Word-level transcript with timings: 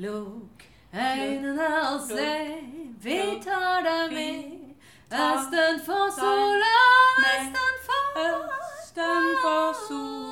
Lukk 0.00 0.62
øynene 0.94 1.68
og 1.92 2.00
se, 2.08 2.32
vi 3.04 3.16
tar 3.44 3.82
deg 3.84 4.14
med. 4.16 4.44
Østen 5.12 5.82
for 5.84 6.08
sola, 6.16 6.76
vesten 7.20 7.74
for 7.84 8.22
Østen 8.22 9.26
for 9.42 9.74
sol 9.82 10.22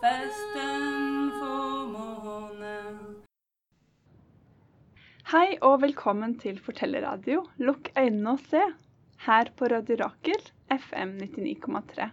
vesten 0.00 1.28
for 1.34 1.84
måne. 1.92 2.78
Hei 5.34 5.58
og 5.60 5.82
velkommen 5.84 6.38
til 6.40 6.56
Fortellerradio 6.56 7.42
Lukk 7.60 7.90
øynene 7.98 8.38
og 8.38 8.40
se, 8.48 8.62
her 9.26 9.50
på 9.58 9.68
Radio 9.74 9.98
Rakel 10.06 10.48
FM 10.72 11.18
99,3. 11.20 12.08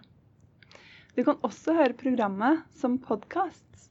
Du 1.16 1.24
kan 1.24 1.40
også 1.48 1.78
høre 1.80 1.96
programmet 1.96 2.64
som 2.76 3.00
podkast 3.00 3.88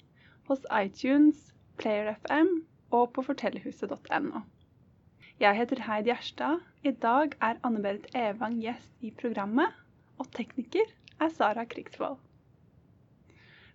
hos 0.50 0.60
iTunes, 0.76 1.51
Player 1.82 2.14
FM 2.14 2.50
og 2.94 3.08
på 3.16 3.24
fortellerhuset.no. 3.26 4.42
Jeg 5.42 5.56
heter 5.58 5.80
Heid 5.82 6.06
Gjerstad. 6.06 6.60
I 6.86 6.92
dag 7.02 7.32
er 7.42 7.58
Anne-Berit 7.66 8.06
Evang 8.14 8.60
gjest 8.62 8.92
i 9.02 9.10
programmet, 9.10 9.72
og 10.22 10.28
tekniker 10.36 10.86
er 11.18 11.32
Sara 11.34 11.64
Krigsvold. 11.66 12.20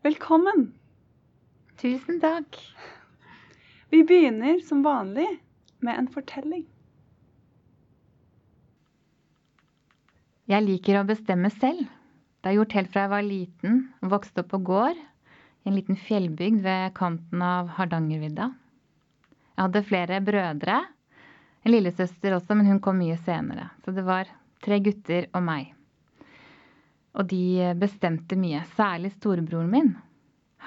Velkommen! 0.07 0.69
Tusen 1.81 2.21
takk. 2.23 2.55
Vi 3.91 4.05
begynner 4.07 4.63
som 4.63 4.85
vanlig 4.87 5.27
med 5.83 5.99
en 5.99 6.07
fortelling. 6.07 6.63
Jeg 10.47 10.63
liker 10.63 11.01
å 11.01 11.05
bestemme 11.11 11.51
selv. 11.57 11.83
Det 12.39 12.47
har 12.47 12.55
jeg 12.55 12.61
gjort 12.61 12.79
helt 12.79 12.95
fra 12.95 13.03
jeg 13.03 13.15
var 13.17 13.27
liten 13.27 13.79
og 13.99 14.15
vokste 14.15 14.45
opp 14.45 14.53
på 14.55 14.63
gård 14.71 15.07
i 15.67 15.69
en 15.69 15.75
liten 15.75 15.97
fjellbygd 15.99 16.61
ved 16.63 16.93
kanten 16.95 17.41
av 17.43 17.67
Hardangervidda. 17.75 18.45
Jeg 19.57 19.65
hadde 19.65 19.81
flere 19.83 20.19
brødre 20.23 20.77
en 21.65 21.73
lillesøster 21.73 22.37
også, 22.37 22.55
men 22.55 22.69
hun 22.69 22.79
kom 22.79 22.95
mye 23.01 23.17
senere. 23.19 23.65
Så 23.83 23.91
det 23.91 24.05
var 24.07 24.29
tre 24.63 24.77
gutter 24.79 25.27
og 25.35 25.43
meg. 25.43 25.73
Og 27.19 27.27
de 27.27 27.73
bestemte 27.75 28.37
mye, 28.39 28.61
særlig 28.77 29.11
storebroren 29.17 29.73
min. 29.73 29.91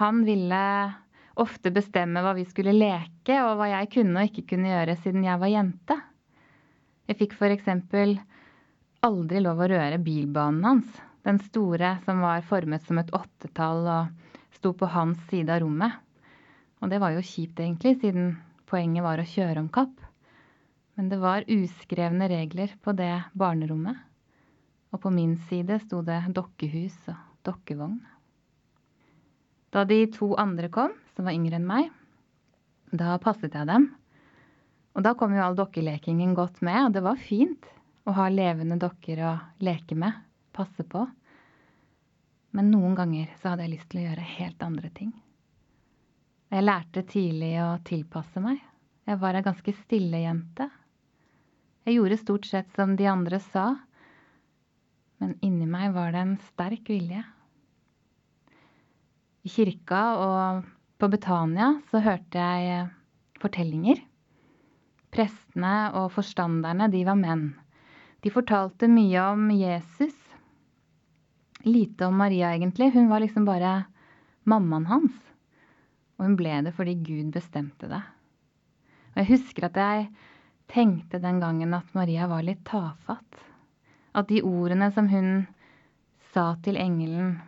Han 0.02 0.20
ville 0.28 0.60
ofte 1.41 1.72
bestemme 1.72 2.20
hva 2.20 2.34
vi 2.36 2.44
skulle 2.44 2.77
leke, 2.77 3.41
og 3.41 3.56
hva 3.56 3.70
jeg 3.70 3.92
kunne 3.97 4.20
og 4.20 4.28
ikke 4.28 4.50
kunne 4.53 4.69
gjøre 4.75 5.00
siden 5.00 5.25
jeg 5.25 5.41
var 5.41 5.55
jente. 5.55 5.97
Jeg 7.08 7.22
fikk 7.22 7.38
f.eks. 7.41 7.70
aldri 9.08 9.41
lov 9.41 9.64
å 9.64 9.70
røre 9.72 10.05
bilbanen 10.05 10.66
hans, 10.66 11.00
den 11.25 11.41
store 11.48 11.97
som 12.05 12.20
var 12.20 12.44
formet 12.44 12.84
som 12.84 13.00
et 13.00 13.16
åttetall 13.16 13.88
og 13.88 14.28
sto 14.61 14.75
på 14.77 14.86
hans 14.92 15.19
side 15.30 15.48
av 15.48 15.62
rommet. 15.64 15.97
Og 16.80 16.92
det 16.92 17.00
var 17.00 17.14
jo 17.16 17.25
kjipt 17.25 17.61
egentlig, 17.61 17.97
siden 18.00 18.34
poenget 18.69 19.05
var 19.05 19.20
å 19.20 19.28
kjøre 19.28 19.64
om 19.64 19.70
kapp. 19.72 19.97
Men 20.97 21.08
det 21.08 21.16
var 21.22 21.48
uskrevne 21.48 22.28
regler 22.28 22.75
på 22.84 22.92
det 22.97 23.14
barnerommet. 23.33 23.97
Og 24.92 25.00
på 25.00 25.12
min 25.14 25.38
side 25.48 25.78
sto 25.86 26.03
det 26.05 26.19
dokkehus 26.36 26.98
og 27.08 27.16
dokkevogn. 27.47 28.00
Da 29.70 29.86
de 29.86 30.03
to 30.12 30.34
andre 30.41 30.69
kom, 30.72 30.92
som 31.14 31.28
var 31.28 31.36
yngre 31.36 31.56
enn 31.61 31.69
meg, 31.69 31.88
da 32.91 33.16
passet 33.22 33.55
jeg 33.55 33.69
dem. 33.70 33.86
Og 34.98 35.05
da 35.06 35.14
kom 35.16 35.33
jo 35.33 35.44
all 35.44 35.56
dokkelekingen 35.56 36.34
godt 36.34 36.58
med, 36.66 36.88
og 36.88 36.97
det 36.97 37.05
var 37.06 37.22
fint 37.22 37.69
å 38.05 38.16
ha 38.16 38.27
levende 38.33 38.81
dokker 38.83 39.22
å 39.22 39.36
leke 39.62 39.97
med, 39.97 40.16
passe 40.53 40.84
på. 40.84 41.06
Men 42.56 42.70
noen 42.73 42.97
ganger 42.98 43.31
så 43.39 43.53
hadde 43.53 43.67
jeg 43.67 43.77
lyst 43.77 43.91
til 43.93 44.03
å 44.03 44.06
gjøre 44.09 44.31
helt 44.37 44.65
andre 44.67 44.91
ting. 44.95 45.12
Jeg 46.51 46.67
lærte 46.67 47.05
tidlig 47.06 47.53
å 47.62 47.69
tilpasse 47.87 48.43
meg. 48.43 48.59
Jeg 49.06 49.20
var 49.23 49.39
ei 49.39 49.45
ganske 49.47 49.75
stille 49.84 50.25
jente. 50.25 50.67
Jeg 51.87 51.97
gjorde 51.97 52.19
stort 52.21 52.48
sett 52.48 52.75
som 52.77 52.97
de 52.98 53.06
andre 53.09 53.39
sa, 53.43 53.69
men 55.21 55.37
inni 55.44 55.66
meg 55.69 55.94
var 55.94 56.12
det 56.15 56.25
en 56.25 56.37
sterk 56.50 56.91
vilje. 56.91 57.22
I 59.47 59.49
kirka 59.49 60.03
og 60.21 60.69
på 61.00 61.09
Betania 61.09 61.72
så 61.91 62.03
hørte 62.05 62.44
jeg 62.44 62.87
fortellinger. 63.41 64.03
Prestene 65.10 65.75
og 65.97 66.10
forstanderne, 66.15 66.91
de 66.93 67.03
var 67.09 67.19
menn. 67.19 67.49
De 68.21 68.33
fortalte 68.33 68.89
mye 68.91 69.22
om 69.33 69.49
Jesus. 69.55 70.19
Lite 71.66 72.06
om 72.06 72.16
Maria, 72.16 72.54
egentlig. 72.54 72.93
Hun 72.94 73.09
var 73.09 73.21
liksom 73.21 73.44
bare 73.44 73.84
mammaen 74.48 74.87
hans. 74.87 75.16
Og 76.19 76.26
hun 76.28 76.37
ble 76.37 76.60
det 76.65 76.72
fordi 76.76 76.97
Gud 77.04 77.32
bestemte 77.34 77.88
det. 77.91 78.00
Og 79.12 79.22
jeg 79.22 79.31
husker 79.34 79.69
at 79.69 79.78
jeg 79.81 80.09
tenkte 80.71 81.21
den 81.21 81.41
gangen 81.43 81.75
at 81.75 81.88
Maria 81.97 82.28
var 82.31 82.44
litt 82.47 82.62
tafatt. 82.69 83.44
At 84.15 84.31
de 84.31 84.43
ordene 84.47 84.91
som 84.94 85.09
hun 85.10 85.47
sa 86.32 86.54
til 86.65 86.78
engelen, 86.78 87.38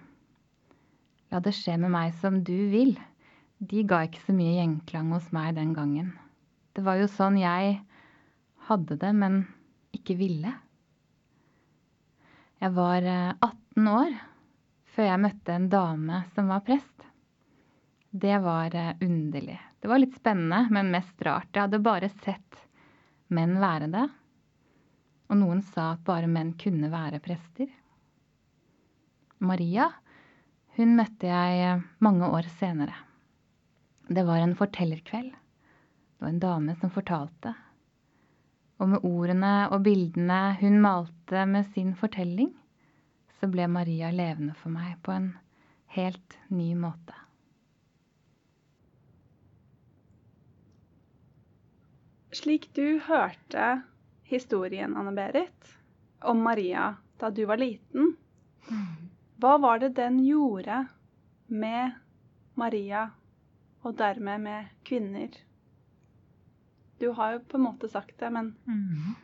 la 1.31 1.41
det 1.41 1.55
skje 1.56 1.79
med 1.81 1.93
meg 1.94 2.17
som 2.21 2.43
du 2.44 2.56
vil, 2.73 2.97
de 3.62 3.84
ga 3.87 4.03
ikke 4.06 4.25
så 4.27 4.34
mye 4.34 4.56
gjenklang 4.59 5.12
hos 5.15 5.31
meg 5.34 5.55
den 5.56 5.73
gangen. 5.77 6.12
Det 6.75 6.83
var 6.84 6.99
jo 6.99 7.09
sånn 7.11 7.39
jeg 7.39 7.77
hadde 8.69 8.99
det, 8.99 9.12
men 9.15 9.44
ikke 9.94 10.17
ville. 10.19 10.55
Jeg 12.62 12.75
var 12.75 13.06
18 13.06 13.62
eh, 13.77 13.93
år 13.93 14.15
før 14.93 15.09
jeg 15.09 15.22
møtte 15.22 15.55
en 15.56 15.69
dame 15.72 16.22
som 16.34 16.50
var 16.53 16.65
prest. 16.66 17.06
Det 18.10 18.38
var 18.44 18.75
eh, 18.77 18.94
underlig. 19.00 19.60
Det 19.81 19.88
var 19.88 20.03
litt 20.03 20.16
spennende, 20.16 20.66
men 20.71 20.93
mest 20.93 21.22
rart. 21.25 21.49
Jeg 21.53 21.65
hadde 21.66 21.82
bare 21.82 22.11
sett 22.22 22.66
menn 23.32 23.56
være 23.62 23.88
det. 23.93 24.09
Og 25.32 25.38
noen 25.41 25.62
sa 25.65 25.94
at 25.94 26.05
bare 26.05 26.28
menn 26.28 26.53
kunne 26.61 26.91
være 26.93 27.22
prester. 27.25 27.71
Maria, 29.43 29.88
hun 30.77 30.94
møtte 30.99 31.27
jeg 31.27 31.81
mange 32.05 32.28
år 32.28 32.47
senere. 32.61 32.94
Det 34.12 34.22
var 34.28 34.43
en 34.43 34.55
fortellerkveld. 34.59 35.32
Det 35.32 36.25
var 36.25 36.31
en 36.31 36.43
dame 36.43 36.77
som 36.78 36.93
fortalte. 36.93 37.55
Og 38.82 38.93
med 38.93 39.06
ordene 39.09 39.55
og 39.72 39.82
bildene 39.87 40.41
hun 40.61 40.78
malte 40.84 41.47
med 41.49 41.66
sin 41.72 41.94
fortelling, 41.99 42.53
så 43.43 43.49
ble 43.51 43.65
Maria 43.67 44.13
levende 44.15 44.53
for 44.55 44.71
meg 44.71 45.01
på 45.03 45.11
en 45.11 45.33
helt 45.97 46.37
ny 46.55 46.77
måte. 46.79 47.17
Slik 52.39 52.69
du 52.79 53.01
hørte 53.03 53.81
historien, 54.31 54.95
Anne-Berit, 54.95 55.73
om 56.23 56.39
Maria 56.47 56.85
da 57.19 57.33
du 57.35 57.43
var 57.51 57.59
liten, 57.59 58.15
hva 59.43 59.57
var 59.59 59.83
det 59.83 59.91
den 59.99 60.23
gjorde 60.23 60.85
med 61.51 61.99
Maria, 62.55 63.09
og 63.83 63.99
dermed 63.99 64.47
med 64.47 64.71
kvinner? 64.87 65.35
Du 67.03 67.11
har 67.19 67.35
jo 67.35 67.45
på 67.51 67.59
en 67.59 67.67
måte 67.67 67.91
sagt 67.91 68.15
det, 68.23 68.31
men 68.31 68.55
mm. 68.71 69.15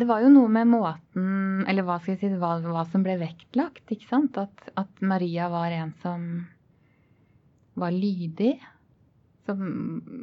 Det 0.00 0.08
var 0.08 0.22
jo 0.24 0.30
noe 0.32 0.48
med 0.52 0.68
måten 0.70 1.64
Eller 1.68 1.84
hva 1.84 1.98
skal 2.00 2.14
jeg 2.14 2.20
si, 2.22 2.40
hva, 2.40 2.54
hva 2.64 2.86
som 2.88 3.04
ble 3.04 3.18
vektlagt. 3.20 3.84
ikke 3.92 4.08
sant? 4.08 4.38
At, 4.40 4.70
at 4.80 5.04
Maria 5.04 5.50
var 5.52 5.74
en 5.76 5.92
som 6.00 6.26
var 7.80 7.94
lydig 7.94 8.54
som, 9.46 9.60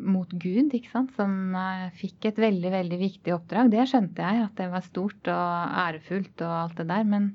mot 0.07 0.31
Gud, 0.31 0.73
ikke 0.75 0.91
sant, 0.91 1.13
som 1.17 1.31
uh, 1.55 1.87
fikk 1.97 2.29
et 2.29 2.41
veldig, 2.41 2.71
veldig 2.73 2.99
viktig 3.01 3.33
oppdrag. 3.35 3.71
Det 3.73 3.87
skjønte 3.89 4.23
jeg, 4.23 4.47
at 4.47 4.59
det 4.59 4.67
var 4.71 4.85
stort 4.85 5.31
og 5.33 5.77
ærefullt 5.83 6.43
og 6.45 6.55
alt 6.61 6.81
det 6.81 6.87
der. 6.91 7.07
Men, 7.07 7.31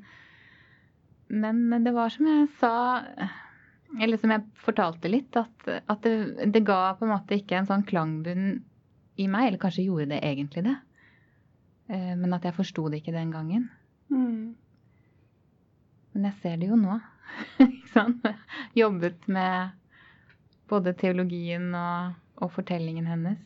men 1.28 1.86
det 1.86 1.94
var 1.96 2.12
som 2.14 2.28
jeg 2.28 2.46
sa, 2.60 2.74
eller 4.00 4.20
som 4.20 4.34
jeg 4.34 4.46
fortalte 4.62 5.10
litt, 5.12 5.36
at, 5.36 5.68
at 5.82 6.06
det, 6.06 6.48
det, 6.54 6.64
ga 6.68 6.94
på 6.98 7.06
en 7.06 7.14
måte 7.14 7.38
ikke 7.38 7.60
en 7.60 7.68
sånn 7.68 7.86
klangbunn 7.88 8.54
i 9.20 9.28
meg. 9.28 9.50
Eller 9.50 9.62
kanskje 9.62 9.88
gjorde 9.88 10.12
det 10.14 10.22
egentlig 10.24 10.66
det. 10.68 10.78
Uh, 11.92 12.14
men 12.16 12.32
at 12.32 12.46
jeg 12.48 12.56
forsto 12.56 12.88
det 12.88 13.02
ikke 13.02 13.14
den 13.14 13.32
gangen. 13.34 13.68
Mm. 14.12 14.54
Men 16.12 16.28
jeg 16.28 16.38
ser 16.42 16.58
det 16.60 16.70
jo 16.70 16.78
nå. 16.80 16.98
ikke 17.66 17.92
sant? 17.92 18.28
Jobbet 18.76 19.28
med 19.28 19.78
både 20.72 20.94
teologien 20.96 21.72
og, 21.76 22.14
og, 22.40 22.52
fortellingen 22.54 23.08
hennes. 23.08 23.40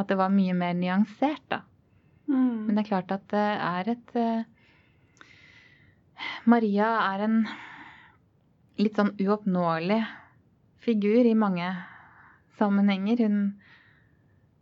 At 0.00 0.08
det 0.08 0.16
var 0.20 0.32
mye 0.32 0.54
mer 0.56 0.72
nyansert, 0.76 1.44
da. 1.52 1.62
Mm. 2.30 2.66
Men 2.66 2.76
det 2.76 2.84
er 2.84 2.88
klart 2.88 3.12
at 3.12 3.26
det 3.32 3.46
er 3.60 3.92
et 3.96 4.16
uh, 4.16 4.48
Maria 6.48 6.88
er 7.10 7.24
en 7.26 7.36
litt 8.80 8.96
sånn 8.96 9.12
uoppnåelig 9.20 10.00
figur 10.84 11.26
i 11.26 11.36
mange 11.36 11.68
sammenhenger. 12.60 13.24
Hun 13.24 13.40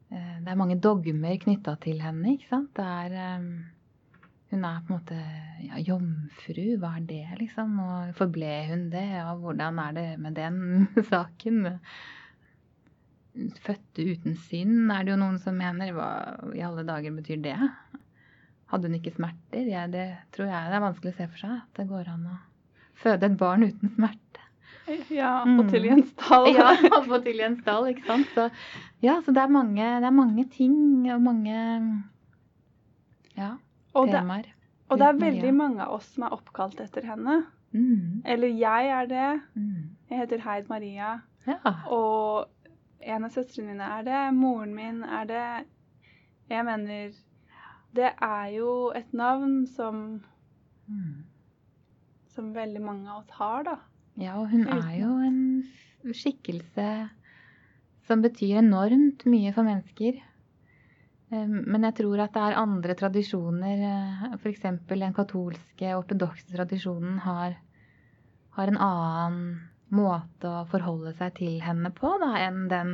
Det 0.09 0.53
er 0.53 0.57
mange 0.57 0.79
dogmer 0.81 1.37
knytta 1.43 1.75
til 1.83 2.01
henne, 2.01 2.37
ikke 2.37 2.49
sant. 2.49 2.79
Er 2.81 3.13
um, 3.37 3.49
hun 4.49 4.65
er 4.65 4.79
på 4.81 4.95
en 4.95 4.97
måte 4.97 5.17
ja, 5.67 5.81
jomfru, 5.85 6.63
hva 6.81 6.95
er 6.97 7.09
det, 7.09 7.25
liksom? 7.43 7.75
Og 7.85 8.15
forble 8.17 8.53
hun 8.71 8.87
det, 8.93 9.09
og 9.27 9.43
hvordan 9.43 9.81
er 9.83 9.99
det 9.99 10.07
med 10.25 10.39
den 10.39 10.87
saken? 11.11 11.67
Fødte 13.67 14.07
uten 14.09 14.39
synd, 14.49 14.89
er 14.91 15.05
det 15.05 15.13
jo 15.13 15.21
noen 15.21 15.37
som 15.43 15.59
mener. 15.61 15.93
Hva 15.95 16.09
i 16.57 16.65
alle 16.65 16.87
dager 16.89 17.13
betyr 17.19 17.43
det? 17.45 17.59
Hadde 18.73 18.89
hun 18.89 18.97
ikke 18.97 19.15
smerter? 19.17 19.69
Ja, 19.69 19.85
det 19.89 20.09
tror 20.33 20.49
jeg 20.49 20.73
det 20.73 20.79
er 20.81 20.87
vanskelig 20.87 21.13
å 21.13 21.19
se 21.21 21.29
for 21.29 21.45
seg. 21.45 21.61
At 21.61 21.83
det 21.83 21.89
går 21.93 22.09
an 22.15 22.27
å 22.33 22.39
føde 22.99 23.29
et 23.29 23.39
barn 23.41 23.69
uten 23.69 23.93
smerte. 23.99 24.28
Ja, 25.11 25.45
Mm. 25.45 25.69
til 25.71 25.85
i 25.85 25.89
en. 25.93 26.03
Ja, 26.55 26.71
på 27.09 27.19
til 27.25 27.41
i 27.41 27.45
en 27.45 27.57
ikke 27.89 28.05
sant. 28.07 28.27
Så, 28.35 28.51
ja, 29.03 29.21
så 29.25 29.33
det 29.33 29.43
er, 29.43 29.49
mange, 29.49 29.83
det 30.01 30.05
er 30.07 30.11
mange 30.11 30.45
ting 30.49 31.11
og 31.13 31.21
mange 31.23 31.55
ja, 33.37 33.53
og, 33.95 34.09
det, 34.09 34.23
og 34.89 34.99
det 34.99 35.07
er 35.07 35.19
veldig 35.21 35.55
mange 35.55 35.83
av 35.85 35.93
oss 35.99 36.09
som 36.15 36.25
er 36.27 36.33
oppkalt 36.35 36.81
etter 36.81 37.05
henne. 37.07 37.45
Mm, 37.73 38.23
Eller 38.25 38.49
jeg 38.49 38.89
er 38.89 39.07
det. 39.07 39.41
mm. 39.55 39.89
Jeg 40.11 40.19
heter 40.23 40.41
Heid 40.41 40.69
Maria. 40.71 41.19
Ja. 41.47 41.59
Og 41.93 42.47
en 43.01 43.25
av 43.25 43.31
søstrene 43.31 43.69
mine 43.75 43.85
er 43.99 44.03
det. 44.07 44.23
Moren 44.35 44.75
min 44.75 45.03
er 45.05 45.25
det. 45.29 45.67
Jeg 46.51 46.65
mener 46.65 47.13
Det 47.95 48.11
er 48.21 48.47
jo 48.57 48.91
et 48.97 49.13
navn 49.13 49.67
som, 49.67 50.23
Mm. 50.89 51.25
som 52.35 52.55
veldig 52.55 52.81
mange 52.83 53.11
av 53.11 53.19
oss 53.19 53.31
har, 53.31 53.63
da. 53.65 53.77
Ja, 54.19 54.35
og 54.41 54.49
hun 54.51 54.67
er 54.67 54.95
jo 54.99 55.13
en 55.23 56.13
skikkelse 56.15 56.89
som 58.09 58.23
betyr 58.25 58.59
enormt 58.63 59.25
mye 59.29 59.53
for 59.55 59.67
mennesker. 59.69 60.19
Eh, 61.31 61.47
Men 61.47 61.85
jeg 61.87 61.95
tror 62.01 62.23
at 62.25 62.33
det 62.35 62.43
er 62.43 62.57
andre 62.59 62.95
tradisjoner, 62.99 63.83
f.eks. 64.41 64.65
den 64.89 65.15
katolske, 65.15 65.93
ortodokse 65.95 66.49
tradisjonen 66.55 67.19
har, 67.27 67.59
har 68.57 68.73
en 68.73 68.81
annen 68.81 69.61
måte 69.91 70.49
å 70.51 70.65
forholde 70.69 71.15
seg 71.17 71.37
til 71.39 71.61
henne 71.65 71.91
på 71.97 72.11
da, 72.21 72.33
enn 72.47 72.67
den, 72.69 72.91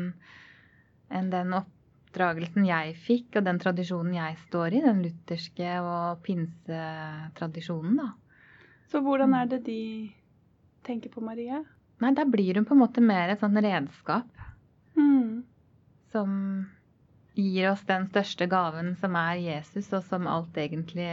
enn 1.10 1.30
den 1.32 1.54
oppdragelsen 1.56 2.66
jeg 2.68 2.92
fikk, 3.06 3.36
og 3.40 3.46
den 3.48 3.58
tradisjonen 3.62 4.14
jeg 4.14 4.36
står 4.44 4.76
i, 4.76 4.82
den 4.84 5.00
lutherske 5.02 5.72
og 5.82 6.20
pinsetradisjonen. 6.26 7.96
da. 7.96 8.12
Så 8.92 9.00
hvordan 9.02 9.30
Mm. 9.30 9.40
er 9.40 9.46
det 9.46 9.64
de 9.64 10.12
tenker 10.84 11.10
på 11.12 11.22
Maria? 11.24 11.62
Nei, 12.02 12.10
da 12.14 12.24
blir 12.28 12.54
hun 12.58 12.64
på 12.68 12.74
en 12.74 12.80
måte 12.82 13.02
mer 13.04 13.32
et 13.32 13.40
sånt 13.42 13.58
redskap 13.64 14.26
Mm. 14.96 15.42
som 16.12 16.66
gir 17.34 17.70
oss 17.72 17.82
den 17.88 18.04
største 18.06 18.46
gaven 18.46 18.92
som 18.96 19.16
er 19.18 19.34
Jesus, 19.42 19.88
og 19.92 20.04
som 20.06 20.26
alt 20.30 20.54
egentlig 20.56 21.08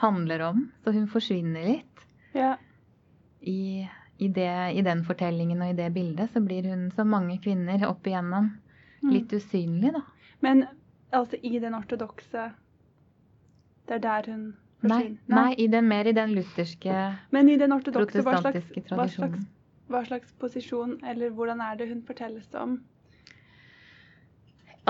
handler 0.00 0.40
om. 0.46 0.62
Så 0.84 0.92
hun 0.96 1.06
forsvinner 1.12 1.66
litt. 1.66 2.06
Ja. 2.32 2.54
I, 3.40 3.88
i, 4.18 4.28
det, 4.28 4.48
I 4.78 4.82
den 4.82 5.04
fortellingen 5.04 5.60
og 5.62 5.70
i 5.74 5.76
det 5.76 5.90
bildet 5.92 6.30
så 6.32 6.40
blir 6.40 6.64
hun, 6.70 6.90
som 6.96 7.10
mange 7.12 7.38
kvinner 7.44 7.84
opp 7.88 8.06
igjennom, 8.06 8.52
Mm. 9.02 9.10
litt 9.10 9.32
usynlig, 9.34 9.92
da. 9.92 10.00
Men 10.40 10.64
altså 11.12 11.36
i 11.42 11.58
den 11.58 11.74
ortodokse 11.74 12.52
Det 13.88 13.94
er 13.96 13.98
der 13.98 14.28
hun 14.30 14.44
Nei, 14.82 15.02
nei 15.30 15.50
i 15.62 15.68
den, 15.70 15.86
mer 15.88 16.08
i 16.10 16.14
den 16.16 16.32
lutherske, 16.34 16.94
Men 17.30 17.48
i 17.48 17.56
den 17.60 17.72
ortodokse, 17.74 18.22
hva 18.26 18.40
slags, 18.40 18.72
hva, 18.90 19.06
slags, 19.08 19.44
hva 19.92 20.00
slags 20.08 20.32
posisjon, 20.42 20.96
eller 21.06 21.30
hvordan 21.30 21.62
er 21.62 21.78
det 21.78 21.88
hun 21.92 22.02
fortelles 22.06 22.48
om? 22.58 22.80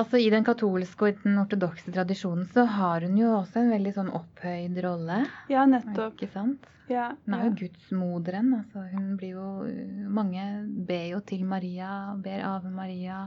Altså 0.00 0.16
I 0.16 0.30
den 0.32 0.44
katolske 0.44 1.04
og 1.04 1.10
i 1.10 1.16
den 1.20 1.40
ortodokse 1.42 1.92
tradisjonen 1.92 2.46
så 2.54 2.64
har 2.78 3.04
hun 3.04 3.18
jo 3.20 3.34
også 3.36 3.60
en 3.60 3.72
veldig 3.74 3.92
sånn 3.98 4.12
opphøyd 4.16 4.78
rolle. 4.86 5.18
Ja, 5.52 5.66
nettopp. 5.68 6.16
Ikke 6.16 6.32
sant? 6.32 6.68
Ja, 6.90 7.10
Hun 7.26 7.36
er 7.36 7.44
ja. 7.44 7.50
jo 7.50 7.58
gudsmoderen. 7.60 8.48
Altså, 8.56 8.86
hun 8.92 9.12
blir 9.20 9.36
jo 9.36 10.08
Mange 10.12 10.46
ber 10.88 11.04
jo 11.12 11.20
til 11.28 11.44
Maria, 11.48 12.14
ber 12.24 12.40
Ave 12.48 12.72
Maria. 12.72 13.26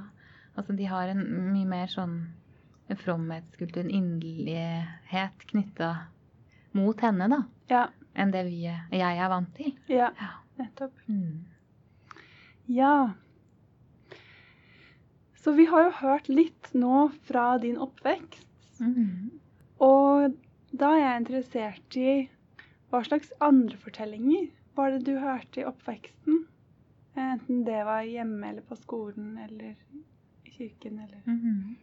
Altså, 0.55 0.73
de 0.73 0.89
har 0.89 1.13
en 1.13 1.21
mye 1.53 1.69
mer 1.69 1.93
sånn 1.93 2.17
en 2.89 2.99
fromhetskultur, 3.01 3.81
en 3.85 3.93
inderlighet 3.93 5.47
knytta 5.49 5.93
mot 6.75 6.99
henne, 7.01 7.27
da, 7.31 7.41
ja, 7.71 7.83
enn 8.15 8.31
det 8.33 8.45
vi, 8.47 8.61
jeg 8.67 9.17
er 9.17 9.29
vant 9.31 9.53
til. 9.57 9.73
ja, 9.91 10.11
Ja. 10.19 10.31
nettopp. 10.59 10.93
Mm. 11.07 11.45
Ja. 12.67 12.93
Så 15.43 15.51
vi 15.53 15.65
har 15.69 15.83
jo 15.85 15.91
hørt 15.99 16.29
litt 16.29 16.71
nå 16.73 17.09
fra 17.27 17.57
din 17.61 17.77
oppvekst. 17.77 18.47
Mm. 18.81 19.31
Og 19.83 20.33
da 20.75 20.89
er 20.95 21.01
jeg 21.03 21.21
interessert 21.21 21.97
i 22.01 22.15
hva 22.91 23.03
slags 23.05 23.31
andre 23.43 23.77
fortellinger 23.77 24.47
var 24.75 24.91
det 24.95 25.03
du 25.07 25.13
hørte 25.21 25.61
i 25.61 25.67
oppveksten? 25.67 26.41
Enten 27.15 27.61
det 27.67 27.83
var 27.87 28.01
hjemme 28.07 28.49
eller 28.49 28.65
på 28.67 28.75
skolen 28.79 29.37
eller 29.45 29.75
i 30.45 30.51
kirken 30.51 30.99
eller 30.99 31.21
Mhm. 31.25 31.75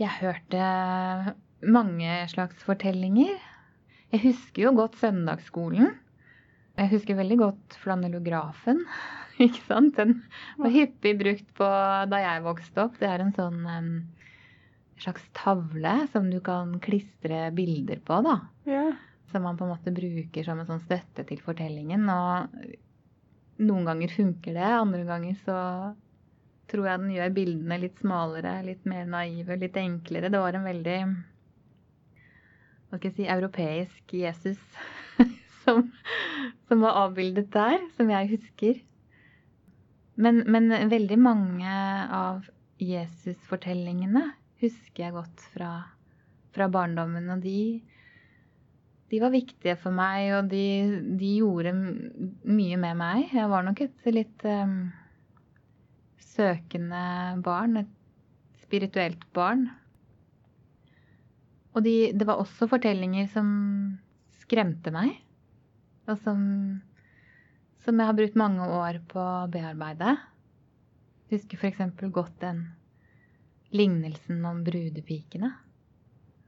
Jeg 0.00 0.08
hørte 0.08 1.34
mange 1.68 2.28
slags 2.28 2.62
fortellinger. 2.64 3.36
Jeg 4.10 4.24
husker 4.24 4.64
jo 4.66 4.76
godt 4.78 4.96
søndagsskolen. 4.98 5.92
Jeg 6.80 6.90
husker 6.94 7.18
veldig 7.18 7.36
godt 7.38 7.76
flanellografen. 7.82 8.82
Ikke 9.44 9.62
sant? 9.66 9.94
Den 9.98 10.22
var 10.60 10.74
hyppig 10.74 11.14
brukt 11.20 11.52
på 11.56 11.68
da 12.10 12.22
jeg 12.24 12.46
vokste 12.46 12.86
opp. 12.86 12.98
Det 13.00 13.08
er 13.08 13.22
en 13.24 13.32
sånn 13.36 13.62
em, 13.70 13.92
slags 15.00 15.24
tavle 15.36 15.94
som 16.12 16.28
du 16.32 16.40
kan 16.44 16.76
klistre 16.82 17.48
bilder 17.56 18.02
på, 18.04 18.20
da. 18.26 18.36
Ja. 18.68 18.84
Som 19.30 19.46
man 19.46 19.58
på 19.58 19.66
en 19.66 19.74
måte 19.76 19.94
bruker 19.94 20.46
som 20.46 20.60
en 20.60 20.68
sånn 20.68 20.82
støtte 20.82 21.24
til 21.28 21.40
fortellingen. 21.44 22.08
Og 22.10 23.62
noen 23.62 23.88
ganger 23.88 24.12
funker 24.16 24.56
det, 24.56 24.70
andre 24.74 25.04
ganger 25.06 25.36
så 25.44 25.58
tror 26.70 26.86
jeg 26.86 27.02
den 27.02 27.14
gjør 27.16 27.34
bildene 27.34 27.80
litt 27.82 27.98
smalere, 28.02 28.60
litt 28.66 28.84
mer 28.88 29.06
naive, 29.10 29.58
litt 29.58 29.78
enklere. 29.78 30.30
Det 30.30 30.42
var 30.42 30.56
en 30.56 30.66
veldig 30.68 30.98
hva 32.90 32.98
skal 32.98 33.10
jeg 33.12 33.16
si, 33.20 33.26
europeisk 33.30 34.14
Jesus 34.18 34.60
som, 35.62 35.84
som 36.66 36.82
var 36.82 36.98
avbildet 37.06 37.52
der, 37.54 37.78
som 37.96 38.10
jeg 38.10 38.32
husker. 38.32 38.80
Men, 40.20 40.42
men 40.50 40.68
veldig 40.90 41.16
mange 41.22 41.76
av 42.12 42.48
Jesus-fortellingene 42.82 44.24
husker 44.60 45.06
jeg 45.06 45.14
godt 45.14 45.44
fra, 45.54 45.70
fra 46.52 46.68
barndommen, 46.72 47.30
og 47.32 47.44
de, 47.44 47.80
de 49.12 49.20
var 49.22 49.32
viktige 49.32 49.76
for 49.80 49.96
meg, 49.96 50.32
og 50.36 50.50
de, 50.52 50.64
de 51.20 51.34
gjorde 51.38 51.72
mye 51.78 52.80
med 52.80 52.98
meg. 53.00 53.30
Jeg 53.32 53.48
var 53.52 53.64
nok 53.64 53.84
et 53.86 54.10
litt 54.12 54.44
um, 54.48 54.90
søkende 56.34 57.04
barn, 57.46 57.80
et 57.84 58.60
spirituelt 58.66 59.24
barn. 59.36 59.68
Og 61.74 61.84
de, 61.86 62.10
det 62.16 62.26
var 62.26 62.40
også 62.42 62.66
fortellinger 62.70 63.28
som 63.30 63.50
skremte 64.40 64.90
meg, 64.94 65.14
og 66.10 66.18
som, 66.24 66.40
som 67.84 68.00
jeg 68.00 68.10
har 68.10 68.16
brukt 68.18 68.38
mange 68.38 68.66
år 68.66 68.98
på 69.10 69.22
å 69.22 69.48
bearbeide. 69.52 70.16
Jeg 71.30 71.38
Husker 71.38 71.60
f.eks. 71.60 71.82
godt 72.10 72.40
den 72.42 72.64
lignelsen 73.70 74.42
om 74.48 74.64
brudepikene, 74.66 75.52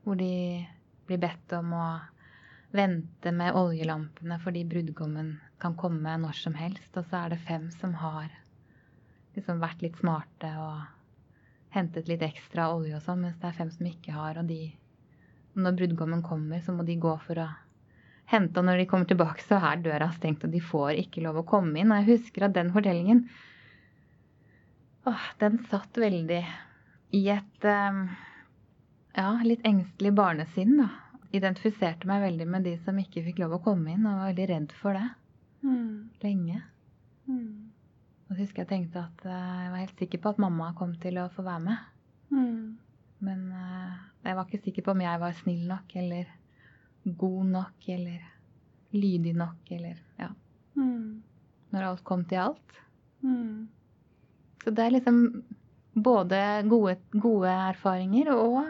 hvor 0.02 0.18
de 0.18 0.32
blir 1.06 1.22
bedt 1.22 1.54
om 1.54 1.70
å 1.78 1.86
vente 2.72 3.30
med 3.36 3.54
oljelampene 3.54 4.38
fordi 4.42 4.64
brudgommen 4.66 5.36
kan 5.62 5.76
komme 5.78 6.16
når 6.18 6.38
som 6.40 6.56
helst, 6.58 6.90
og 6.96 7.06
så 7.06 7.20
er 7.20 7.34
det 7.34 7.44
fem 7.46 7.68
som 7.70 7.94
har 8.00 8.32
liksom 9.36 9.60
vært 9.62 9.84
litt 9.84 9.98
smarte 10.00 10.50
og 10.58 10.82
hentet 11.72 12.08
litt 12.10 12.24
ekstra 12.24 12.72
olje 12.74 12.96
og 12.96 13.04
sånn, 13.04 13.22
mens 13.24 13.38
det 13.40 13.48
er 13.48 13.58
fem 13.60 13.70
som 13.72 13.86
ikke 13.88 14.16
har, 14.16 14.40
og 14.40 14.50
de 14.50 14.72
Når 15.54 15.76
brudgommen 15.76 16.22
kommer, 16.24 16.60
så 16.64 16.72
må 16.72 16.84
de 16.88 16.96
gå 16.96 17.12
for 17.26 17.42
å 17.42 17.48
hente, 18.32 18.56
og 18.60 18.64
når 18.64 18.78
de 18.80 18.86
kommer 18.88 19.08
tilbake, 19.10 19.44
så 19.44 19.58
er 19.60 19.82
døra 19.84 20.08
stengt, 20.14 20.44
og 20.46 20.52
de 20.54 20.60
får 20.64 20.96
ikke 21.02 21.24
lov 21.26 21.42
å 21.42 21.46
komme 21.48 21.76
inn. 21.82 21.92
Og 21.92 22.00
jeg 22.00 22.16
husker 22.18 22.46
at 22.46 22.54
den 22.56 22.72
fortellingen 22.72 23.26
Åh, 25.04 25.22
den 25.40 25.56
satt 25.66 25.98
veldig 25.98 26.44
i 27.18 27.22
et 27.34 27.64
eh, 27.66 27.96
ja, 29.16 29.30
litt 29.42 29.64
engstelig 29.66 30.12
barnesinn, 30.14 30.76
da. 30.78 30.88
Identifiserte 31.34 32.06
meg 32.06 32.22
veldig 32.22 32.46
med 32.46 32.68
de 32.68 32.76
som 32.84 32.98
ikke 33.00 33.24
fikk 33.26 33.40
lov 33.42 33.56
å 33.56 33.62
komme 33.64 33.90
inn, 33.96 34.06
og 34.06 34.20
var 34.20 34.30
veldig 34.30 34.48
redd 34.54 34.76
for 34.82 34.98
det 34.98 35.08
Mm. 35.62 36.08
lenge. 36.22 36.56
Mm. 37.28 37.70
Og 38.26 38.32
så 38.34 38.40
husker 38.40 38.64
jeg 38.64 38.68
tenkte 38.72 38.98
at 38.98 39.26
eh, 39.26 39.60
jeg 39.62 39.70
var 39.70 39.78
helt 39.78 40.00
sikker 40.00 40.18
på 40.18 40.32
at 40.32 40.40
mamma 40.42 40.72
kom 40.74 40.96
til 40.98 41.20
å 41.22 41.28
få 41.30 41.44
være 41.46 41.62
med. 41.62 41.84
Mm. 42.34 42.78
Men 43.22 43.46
eh, 43.54 43.98
jeg 44.26 44.38
var 44.38 44.48
ikke 44.48 44.64
sikker 44.66 44.86
på 44.86 44.94
om 44.94 45.02
jeg 45.04 45.22
var 45.22 45.36
snill 45.38 45.66
nok, 45.70 45.96
eller 46.02 46.30
god 47.04 47.44
nok, 47.52 47.88
eller 47.94 48.28
lydig 48.94 49.34
nok, 49.38 49.70
eller 49.70 49.98
ja. 50.18 50.28
Mm. 50.76 51.22
Når 51.72 51.88
alt 51.88 52.04
kom 52.04 52.24
til 52.28 52.42
alt. 52.42 52.78
Mm. 53.22 53.68
Så 54.64 54.70
det 54.70 54.84
er 54.84 54.94
liksom 54.94 55.18
både 55.94 56.40
gode, 56.68 56.96
gode 57.14 57.50
erfaringer 57.50 58.30
og 58.34 58.62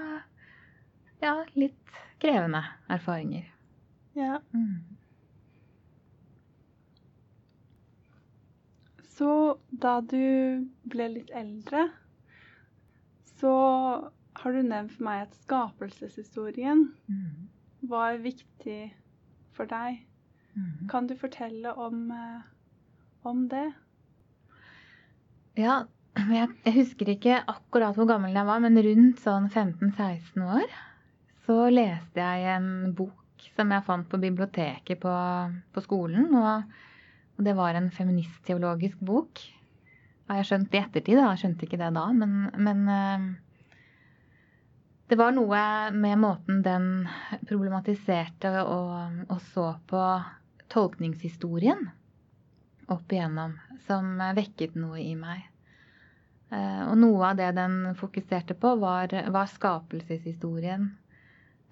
ja, 1.23 1.35
litt 1.55 2.01
krevende 2.23 2.63
erfaringer. 2.91 3.47
Ja. 4.19 4.41
Mm. 4.53 4.81
Så 9.17 9.59
da 9.71 10.01
du 10.01 10.67
ble 10.89 11.09
litt 11.13 11.31
eldre, 11.37 11.87
så 13.39 13.53
har 14.43 14.53
du 14.57 14.63
nevnt 14.67 14.93
for 14.97 15.07
meg 15.07 15.25
at 15.29 15.37
skapelseshistorien 15.45 16.89
Mm. 17.09 17.49
var 17.91 18.19
viktig 18.23 18.93
for 19.57 19.67
deg. 19.71 20.01
Mm. 20.57 20.89
Kan 20.91 21.07
du 21.09 21.15
fortelle 21.17 21.73
om, 21.79 22.11
eh, 22.13 22.43
om 23.25 23.47
det? 23.49 23.69
Ja, 25.59 25.83
jeg, 26.17 26.49
jeg 26.65 26.75
husker 26.77 27.09
ikke 27.15 27.39
akkurat 27.49 27.97
hvor 27.97 28.09
gammel 28.09 28.35
jeg 28.37 28.49
var, 28.49 28.61
men 28.65 28.77
rundt 28.85 29.21
sånn 29.25 29.49
15-16 29.53 30.43
år 30.45 30.67
så 31.47 31.57
leste 31.73 32.21
jeg 32.23 32.47
en 32.57 32.93
bok 32.97 33.47
som 33.57 33.73
jeg 33.75 33.85
fant 33.85 34.07
på 34.09 34.21
biblioteket 34.23 35.01
på, 35.03 35.13
på 35.75 35.83
skolen. 35.83 36.29
Og, 36.39 36.63
og 37.37 37.45
det 37.49 37.55
var 37.59 37.75
en 37.75 37.89
feministteologisk 37.93 39.01
bok. 39.03 39.41
Har 40.31 40.39
jeg 40.39 40.47
skjønt 40.53 40.77
i 40.77 40.81
ettertid, 40.85 41.19
da. 41.19 41.33
Jeg 41.33 41.43
skjønte 41.43 41.67
ikke 41.67 41.81
det 41.81 41.89
da, 41.97 42.05
men, 42.15 42.37
men 42.63 42.85
eh, 42.89 43.27
det 45.09 45.19
var 45.21 45.35
noe 45.37 45.63
med 45.93 46.21
måten 46.23 46.63
den 46.65 47.09
problematiserte 47.49 48.53
og, 48.63 49.25
og 49.29 49.41
så 49.53 49.73
på 49.91 50.03
tolkningshistorien 50.73 51.91
opp 52.93 53.13
igjennom 53.13 53.57
som 53.87 54.15
vekket 54.37 54.77
noe 54.79 55.01
i 55.03 55.15
meg. 55.19 55.43
Eh, 56.53 56.83
Og 56.89 56.97
noe 57.01 57.33
av 57.33 57.39
det 57.41 57.51
den 57.57 57.95
fokuserte 57.99 58.57
på, 58.59 58.77
var, 58.81 59.13
var 59.33 59.51
skapelseshistorien. 59.51 60.91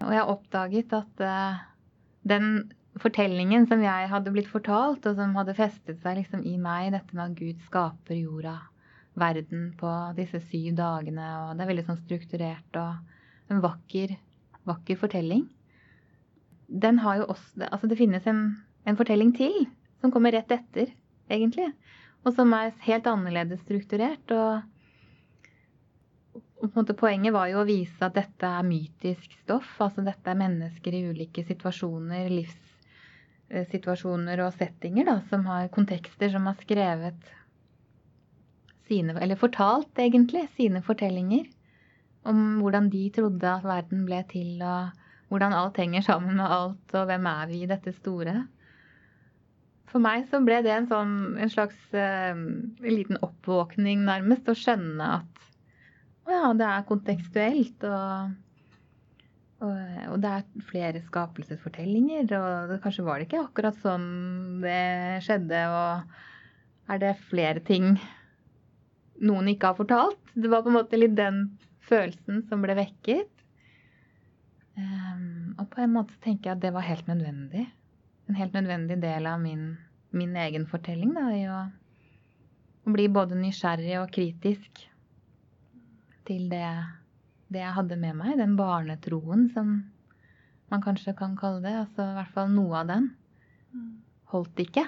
Og 0.01 0.13
jeg 0.17 0.29
oppdaget 0.35 0.95
at 0.97 1.25
eh, 1.25 1.63
den 2.29 2.73
fortellingen 3.01 3.67
som 3.71 3.83
jeg 3.85 4.09
hadde 4.11 4.33
blitt 4.35 4.51
fortalt, 4.51 5.07
og 5.07 5.17
som 5.17 5.37
hadde 5.39 5.57
festet 5.57 6.01
seg 6.03 6.21
liksom 6.21 6.43
i 6.49 6.57
meg, 6.61 6.91
dette 6.95 7.17
med 7.17 7.31
at 7.31 7.39
Gud 7.39 7.61
skaper 7.67 8.19
jorda, 8.19 8.57
verden 9.21 9.71
på 9.79 9.91
disse 10.17 10.41
syv 10.49 10.75
dagene, 10.79 11.27
og 11.43 11.57
det 11.57 11.65
er 11.65 11.71
veldig 11.73 11.87
sånn 11.89 12.03
strukturert 12.05 12.79
og 12.81 13.17
en 13.51 13.63
vakker, 13.65 14.15
vakker 14.69 14.99
fortelling. 15.01 15.47
Den 16.71 17.01
har 17.03 17.21
jo 17.21 17.31
også 17.33 17.67
Altså, 17.71 17.89
det 17.91 17.99
finnes 17.99 18.27
en, 18.31 18.45
en 18.87 18.97
fortelling 18.97 19.35
til 19.37 19.65
som 20.01 20.13
kommer 20.15 20.33
rett 20.33 20.53
etter, 20.55 20.93
egentlig 21.29 21.67
og 22.25 22.33
som 22.37 22.53
er 22.57 22.73
helt 22.85 23.07
annerledes 23.09 23.61
strukturert. 23.65 24.33
Og, 24.35 24.61
og 26.61 26.67
på 26.67 26.71
en 26.71 26.79
måte 26.83 26.99
poenget 26.99 27.33
var 27.35 27.47
jo 27.53 27.59
å 27.63 27.69
vise 27.69 28.05
at 28.05 28.17
dette 28.17 28.47
er 28.47 28.67
mytisk 28.67 29.29
stoff. 29.43 29.81
Altså 29.81 30.01
dette 30.07 30.31
er 30.31 30.41
mennesker 30.41 30.91
i 30.97 31.07
ulike 31.11 31.45
situasjoner, 31.49 32.25
livssituasjoner 32.37 34.37
og 34.45 34.51
settinger, 34.59 35.05
da, 35.09 35.17
som 35.33 35.41
har 35.49 35.73
kontekster, 35.75 36.29
som 36.33 36.47
har 36.51 36.57
skrevet 36.61 37.21
sine 38.91 39.13
Eller 39.23 39.39
fortalt, 39.39 39.95
egentlig, 40.03 40.49
sine 40.57 40.81
fortellinger. 40.83 41.45
Om 42.29 42.61
hvordan 42.61 42.91
de 42.93 43.07
trodde 43.15 43.49
at 43.49 43.65
verden 43.65 44.05
ble 44.09 44.21
til, 44.29 44.61
og 44.61 44.91
hvordan 45.31 45.55
alt 45.57 45.79
henger 45.81 46.05
sammen 46.05 46.37
med 46.37 46.45
alt, 46.53 46.95
og 46.95 47.07
hvem 47.09 47.29
er 47.31 47.47
vi 47.49 47.63
i 47.63 47.71
dette 47.71 47.95
store. 47.97 48.35
For 49.91 50.03
meg 50.03 50.29
så 50.31 50.39
ble 50.45 50.61
det 50.63 50.73
en, 50.75 50.87
sånn, 50.91 51.15
en 51.41 51.51
slags 51.51 51.79
uh, 51.97 52.37
liten 52.85 53.19
oppvåkning, 53.25 54.05
nærmest, 54.07 54.51
å 54.51 54.59
skjønne 54.59 55.09
at 55.17 55.41
å 56.29 56.35
ja, 56.35 56.51
det 56.55 56.67
er 56.69 56.87
kontekstuelt, 56.87 57.87
og, 57.89 58.35
og, 59.65 59.79
og 60.13 60.21
det 60.23 60.35
er 60.37 60.67
flere 60.69 61.03
skapelsesfortellinger, 61.07 62.29
og 62.39 62.71
det, 62.71 62.79
kanskje 62.85 63.07
var 63.07 63.19
det 63.19 63.27
ikke 63.27 63.45
akkurat 63.49 63.81
sånn 63.83 64.07
det 64.63 65.25
skjedde, 65.27 65.65
og 65.75 66.93
er 66.95 67.03
det 67.03 67.17
flere 67.31 67.65
ting 67.67 67.97
noen 69.27 69.51
ikke 69.51 69.73
har 69.73 69.79
fortalt? 69.81 70.23
Det 70.35 70.51
var 70.53 70.63
på 70.63 70.71
en 70.71 70.79
måte 70.79 71.01
litt 71.01 71.19
den 71.19 71.49
følelsen 71.89 72.45
som 72.49 72.65
ble 72.65 72.77
vekket. 72.79 73.31
Um, 74.77 75.57
og 75.59 75.67
på 75.73 75.83
en 75.85 75.93
måte 75.95 76.17
tenker 76.25 76.51
jeg 76.51 76.59
at 76.59 76.65
det 76.65 76.73
var 76.75 76.87
helt 76.87 77.09
nødvendig 77.11 77.67
en 78.31 78.39
helt 78.39 78.55
nødvendig 78.55 79.01
del 79.03 79.27
av 79.27 79.41
min, 79.43 79.75
min 80.15 80.37
egen 80.39 80.67
fortelling. 80.71 81.13
Da, 81.17 81.27
i 81.35 81.45
å, 81.51 81.61
å, 82.87 82.95
bli 82.95 83.09
både 83.13 83.39
nysgjerrig 83.39 83.97
og 84.01 84.13
kritisk 84.15 84.85
til 86.29 86.47
det, 86.53 86.67
det, 87.51 87.65
jeg 87.65 87.77
hadde 87.79 87.99
med 87.99 88.21
meg. 88.21 88.37
Den 88.39 88.55
barnetroen 88.59 89.49
som 89.55 89.81
man 90.71 90.85
kanskje 90.85 91.17
kan 91.19 91.35
kalle 91.39 91.65
det. 91.65 91.75
Altså 91.83 92.07
i 92.07 92.17
hvert 92.21 92.35
fall 92.37 92.55
noe 92.55 92.85
av 92.85 92.95
den. 92.95 93.13
Holdt 94.35 94.67
ikke, 94.67 94.87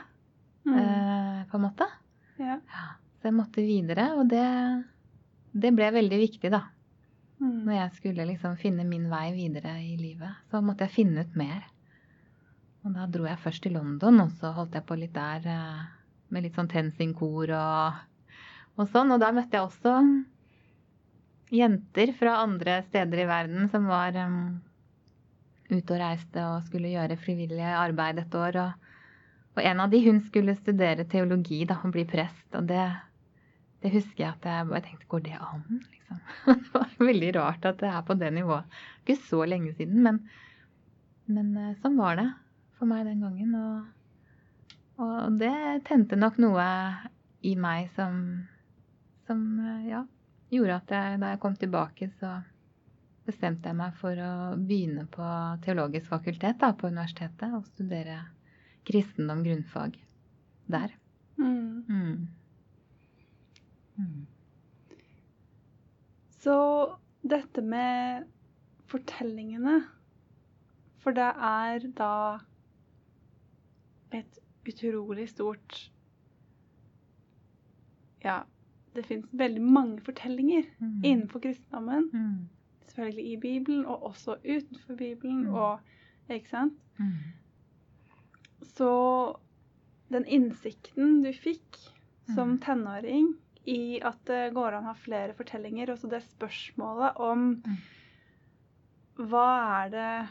Mm. 0.62 0.76
uh, 0.78 1.38
på 1.50 1.58
en 1.58 1.62
måte. 1.64 1.86
Ja. 2.38 2.54
Ja, 2.54 2.82
så 3.18 3.26
jeg 3.26 3.34
måtte 3.34 3.64
videre, 3.66 4.04
og 4.14 4.28
det, 4.30 4.44
det 5.58 5.72
ble 5.74 5.88
veldig 5.90 6.20
viktig, 6.20 6.52
da. 6.54 6.60
Mm. 7.42 7.62
Når 7.66 7.74
jeg 7.74 7.94
skulle 7.96 8.26
liksom 8.28 8.54
finne 8.60 8.86
min 8.86 9.08
vei 9.10 9.32
videre 9.34 9.74
i 9.82 9.96
livet, 9.98 10.42
så 10.50 10.60
måtte 10.62 10.86
jeg 10.86 10.96
finne 11.00 11.24
ut 11.26 11.38
mer. 11.38 11.64
Og 12.86 12.94
da 12.94 13.06
dro 13.10 13.26
jeg 13.26 13.40
først 13.42 13.64
til 13.64 13.74
London, 13.74 14.20
og 14.22 14.30
så 14.38 14.52
holdt 14.54 14.76
jeg 14.78 14.86
på 14.86 14.98
litt 14.98 15.14
der 15.16 15.46
eh, 15.50 15.80
med 16.34 16.46
litt 16.46 16.58
sånn 16.58 16.70
TenSing-kor 16.70 17.52
og, 17.58 17.98
og 18.78 18.92
sånn. 18.94 19.14
Og 19.14 19.22
da 19.22 19.32
møtte 19.34 19.58
jeg 19.58 19.66
også 19.66 19.96
jenter 21.52 22.14
fra 22.16 22.38
andre 22.42 22.78
steder 22.86 23.24
i 23.24 23.28
verden 23.28 23.68
som 23.68 23.90
var 23.90 24.16
um, 24.16 24.62
ute 25.68 25.92
og 25.92 26.00
reiste 26.00 26.46
og 26.46 26.64
skulle 26.64 26.94
gjøre 26.94 27.18
frivillig 27.20 27.66
arbeid 27.74 28.22
et 28.22 28.38
år. 28.38 28.58
Og, 28.62 28.92
og 29.58 29.64
en 29.66 29.82
av 29.84 29.92
de, 29.92 30.00
hun 30.06 30.22
skulle 30.24 30.56
studere 30.58 31.06
teologi 31.10 31.64
da, 31.68 31.80
og 31.82 31.94
bli 31.94 32.06
prest. 32.08 32.46
Og 32.54 32.70
det, 32.70 32.86
det 33.82 33.90
husker 33.90 34.24
jeg 34.24 34.30
at 34.30 34.46
jeg 34.46 34.68
bare 34.70 34.84
tenkte, 34.84 35.08
går 35.10 35.24
det 35.26 35.38
an? 35.38 35.64
Liksom. 35.90 36.20
det 36.62 36.74
var 36.74 36.94
veldig 37.02 37.32
rart 37.38 37.66
at 37.66 37.80
det 37.82 37.90
er 37.90 38.04
på 38.06 38.16
det 38.20 38.30
nivået. 38.36 38.78
Ikke 39.02 39.18
så 39.26 39.42
lenge 39.48 39.74
siden, 39.78 40.04
men, 40.06 40.20
men 41.26 41.50
eh, 41.58 41.74
sånn 41.82 41.98
var 41.98 42.20
det 42.20 42.28
for 42.78 42.90
meg 42.90 43.06
den 43.08 43.24
gangen. 43.24 43.56
Og, 43.58 45.02
og 45.02 45.38
det 45.42 45.54
tente 45.88 46.18
nok 46.18 46.38
noe 46.42 46.66
i 47.42 47.56
meg 47.58 47.90
som, 47.96 48.22
som 49.26 49.42
ja, 49.88 50.04
gjorde 50.54 50.78
at 50.78 50.94
jeg, 50.94 51.20
da 51.22 51.32
jeg 51.34 51.42
kom 51.42 51.58
tilbake, 51.58 52.10
så 52.20 52.36
bestemte 53.26 53.70
jeg 53.70 53.78
meg 53.78 53.94
for 54.00 54.18
å 54.18 54.32
begynne 54.58 55.06
på 55.10 55.26
teologisk 55.64 56.10
fakultet 56.10 56.58
da, 56.62 56.72
på 56.74 56.90
universitetet 56.90 57.54
og 57.54 57.66
studere 57.70 58.18
kristendom 58.86 59.44
grunnfag 59.46 59.98
der. 60.70 60.94
Mm. 61.38 61.84
Mm. 61.86 62.16
Så 66.42 66.54
dette 67.22 67.62
med 67.62 68.24
fortellingene 68.90 69.76
For 71.02 71.14
det 71.14 71.28
er 71.48 71.84
da 71.98 72.08
et 74.12 74.38
utrolig 74.68 75.28
stort 75.30 75.78
Ja, 78.24 78.40
det 78.94 79.04
fins 79.08 79.26
veldig 79.32 79.62
mange 79.62 80.00
fortellinger 80.06 80.62
Mm. 80.78 81.00
innenfor 81.04 81.40
kristendommen. 81.42 82.04
Mm. 82.12 82.48
Selvfølgelig 82.86 83.32
i 83.32 83.36
Bibelen, 83.36 83.86
og 83.86 84.02
også 84.02 84.36
utenfor 84.44 84.94
Bibelen. 84.94 85.40
Mm. 85.48 85.54
og 85.54 85.80
Ikke 86.30 86.48
sant? 86.48 86.72
Mm. 86.98 87.12
Så 88.62 89.36
den 90.12 90.24
innsikten 90.26 91.22
du 91.24 91.32
fikk 91.32 91.78
som 92.34 92.48
Mm. 92.48 92.58
tenåring 92.60 93.34
i 93.66 94.00
at 94.02 94.18
det 94.26 94.52
går 94.54 94.74
an 94.74 94.84
å 94.84 94.92
ha 94.92 94.94
flere 94.98 95.34
fortellinger, 95.38 95.90
og 95.92 95.98
så 95.98 96.08
det 96.10 96.22
spørsmålet 96.26 97.20
om 97.20 97.62
Mm. 97.62 97.76
hva 99.28 99.84
er 99.84 99.90
det? 99.90 100.28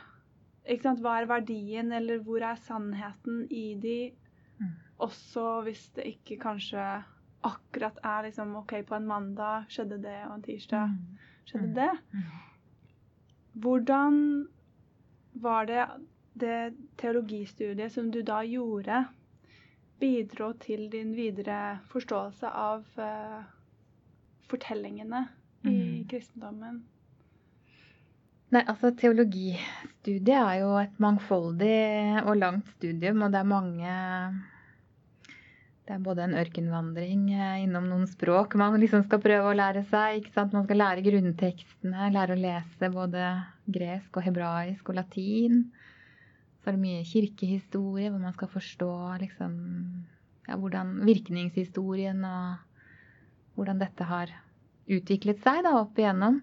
Hva 1.01 1.15
er 1.21 1.25
verdien, 1.29 1.91
eller 1.91 2.19
hvor 2.19 2.41
er 2.43 2.55
sannheten 2.55 3.47
i 3.49 3.75
de? 3.81 4.11
Mm. 4.59 4.73
Også 4.99 5.63
hvis 5.63 5.87
det 5.95 6.05
ikke 6.05 6.37
kanskje 6.43 7.03
akkurat 7.43 7.97
er 8.03 8.23
liksom 8.27 8.55
OK, 8.55 8.73
på 8.85 8.95
en 8.95 9.07
mandag 9.07 9.65
skjedde 9.69 10.01
det, 10.03 10.19
og 10.27 10.35
en 10.35 10.41
tirsdag 10.45 10.91
skjedde 11.45 11.67
Mm. 11.67 11.73
det. 11.73 11.91
Mm. 12.13 12.21
Hvordan 13.61 14.47
var 15.33 15.65
det 15.65 15.87
det 16.37 16.73
teologistudiet 16.97 17.91
som 17.91 18.11
du 18.11 18.21
da 18.21 18.41
gjorde, 18.47 19.07
bidro 20.01 20.51
til 20.61 20.87
din 20.91 21.13
videre 21.17 21.79
forståelse 21.93 22.49
av 22.49 22.83
uh, 22.97 23.43
fortellingene 24.51 25.27
i 25.63 25.69
Mm. 25.69 26.07
kristendommen? 26.09 26.81
Nei, 28.51 28.63
altså 28.67 28.89
teologistudiet 28.97 30.33
er 30.35 30.55
jo 30.59 30.71
et 30.81 30.97
mangfoldig 30.99 32.23
og 32.25 32.33
langt 32.35 32.67
studium, 32.75 33.21
og 33.23 33.31
det 33.31 33.39
er 33.39 33.47
mange 33.47 33.93
Det 35.87 35.95
er 35.95 36.03
både 36.03 36.23
en 36.23 36.35
ørkenvandring 36.39 37.23
eh, 37.33 37.63
innom 37.63 37.87
noen 37.89 38.05
språk 38.07 38.53
man 38.55 38.77
liksom 38.79 39.01
skal 39.03 39.19
prøve 39.19 39.49
å 39.49 39.55
lære 39.57 39.81
seg. 39.89 40.19
ikke 40.19 40.31
sant? 40.35 40.53
Man 40.53 40.63
skal 40.63 40.77
lære 40.77 41.03
grunntekstene, 41.03 42.11
lære 42.13 42.35
å 42.37 42.39
lese 42.39 42.91
både 42.93 43.23
gresk 43.65 44.17
og 44.17 44.23
hebraisk 44.23 44.89
og 44.89 44.95
latin. 44.95 45.65
Så 46.61 46.69
er 46.69 46.77
det 46.77 46.83
mye 46.83 47.05
kirkehistorie, 47.07 48.11
hvor 48.11 48.21
man 48.21 48.35
skal 48.35 48.51
forstå 48.51 48.91
liksom, 49.23 49.53
ja, 50.47 50.57
hvordan 50.61 50.99
virkningshistorien 51.07 52.21
og 52.27 53.57
hvordan 53.57 53.81
dette 53.81 54.05
har 54.05 54.33
utviklet 54.91 55.41
seg 55.41 55.63
da, 55.65 55.73
opp 55.81 55.97
igjennom. 55.97 56.41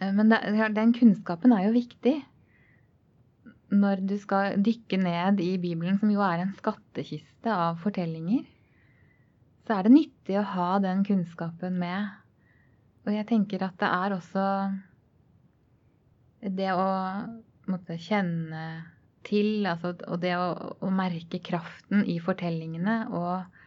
Eh, 0.00 0.10
men 0.10 0.34
den 0.74 0.94
kunnskapen 0.96 1.54
er 1.54 1.68
jo 1.68 1.76
viktig 1.76 2.16
når 3.72 4.02
du 4.04 4.16
skal 4.20 4.58
dykke 4.60 4.98
ned 5.00 5.40
i 5.40 5.54
Bibelen, 5.60 5.96
som 6.00 6.10
jo 6.12 6.20
er 6.24 6.42
en 6.42 6.52
skattkiste 6.58 7.48
av 7.54 7.78
fortellinger. 7.80 8.44
Så 9.64 9.76
er 9.76 9.86
det 9.86 9.94
nyttig 9.94 10.36
å 10.36 10.48
ha 10.56 10.72
den 10.82 11.04
kunnskapen 11.06 11.78
med. 11.80 12.10
Og 13.06 13.14
jeg 13.14 13.28
tenker 13.30 13.64
at 13.64 13.78
det 13.80 13.88
er 13.88 14.16
også 14.18 14.44
det 16.58 16.68
å 16.74 16.86
måtte 17.70 17.98
kjenne 18.00 18.64
til, 19.26 19.66
altså, 19.68 19.94
og 20.10 20.20
det 20.22 20.34
å, 20.34 20.46
å, 20.82 20.90
merke 20.90 21.38
kraften 21.44 22.02
i 22.10 22.18
fortellingene 22.22 22.96
og, 23.14 23.60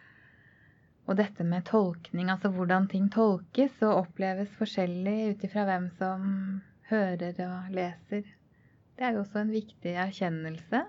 og 1.05 1.19
dette 1.19 1.45
med 1.47 1.67
tolkning, 1.69 2.31
altså 2.33 2.51
hvordan 2.51 2.89
ting 2.91 3.07
tolkes 3.13 3.77
og 3.85 4.01
oppleves 4.05 4.51
forskjellig 4.59 5.17
ut 5.31 5.45
ifra 5.47 5.67
hvem 5.69 5.87
som 5.99 6.27
hører 6.89 7.39
og 7.47 7.71
leser. 7.73 8.27
Det 8.95 9.03
er 9.03 9.15
jo 9.15 9.23
også 9.23 9.41
en 9.41 9.55
viktig 9.55 9.95
erkjennelse. 10.05 10.83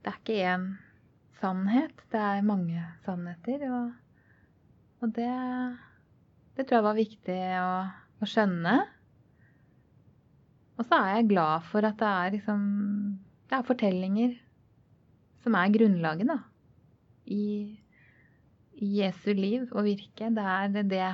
Det 0.00 0.08
er 0.08 0.20
ikke 0.20 0.38
én 0.48 0.70
sannhet, 1.40 2.04
det 2.12 2.20
er 2.20 2.46
mange 2.46 2.84
sannheter. 3.04 3.66
Og, 3.68 3.90
og 5.00 5.12
det, 5.16 5.32
det, 6.56 6.64
tror 6.64 6.78
jeg 6.78 6.86
var 6.88 6.98
viktig 6.98 7.38
å, 7.60 7.74
å, 8.20 8.28
skjønne. 8.28 8.78
Og 10.80 10.86
så 10.88 10.96
er 10.96 11.18
jeg 11.18 11.28
glad 11.34 11.66
for 11.68 11.84
at 11.84 11.98
det 12.00 12.08
er 12.08 12.32
liksom 12.36 12.62
Det 13.50 13.58
er 13.58 13.66
fortellinger 13.68 14.38
som 15.40 15.56
er 15.56 15.72
grunnlaget, 15.72 16.28
da. 16.28 16.36
I, 17.24 17.44
i 18.76 18.88
Jesu 19.00 19.32
liv 19.32 19.68
og 19.72 19.86
virke. 19.86 20.28
Det 20.36 20.44
er 20.44 20.68
det, 20.84 21.06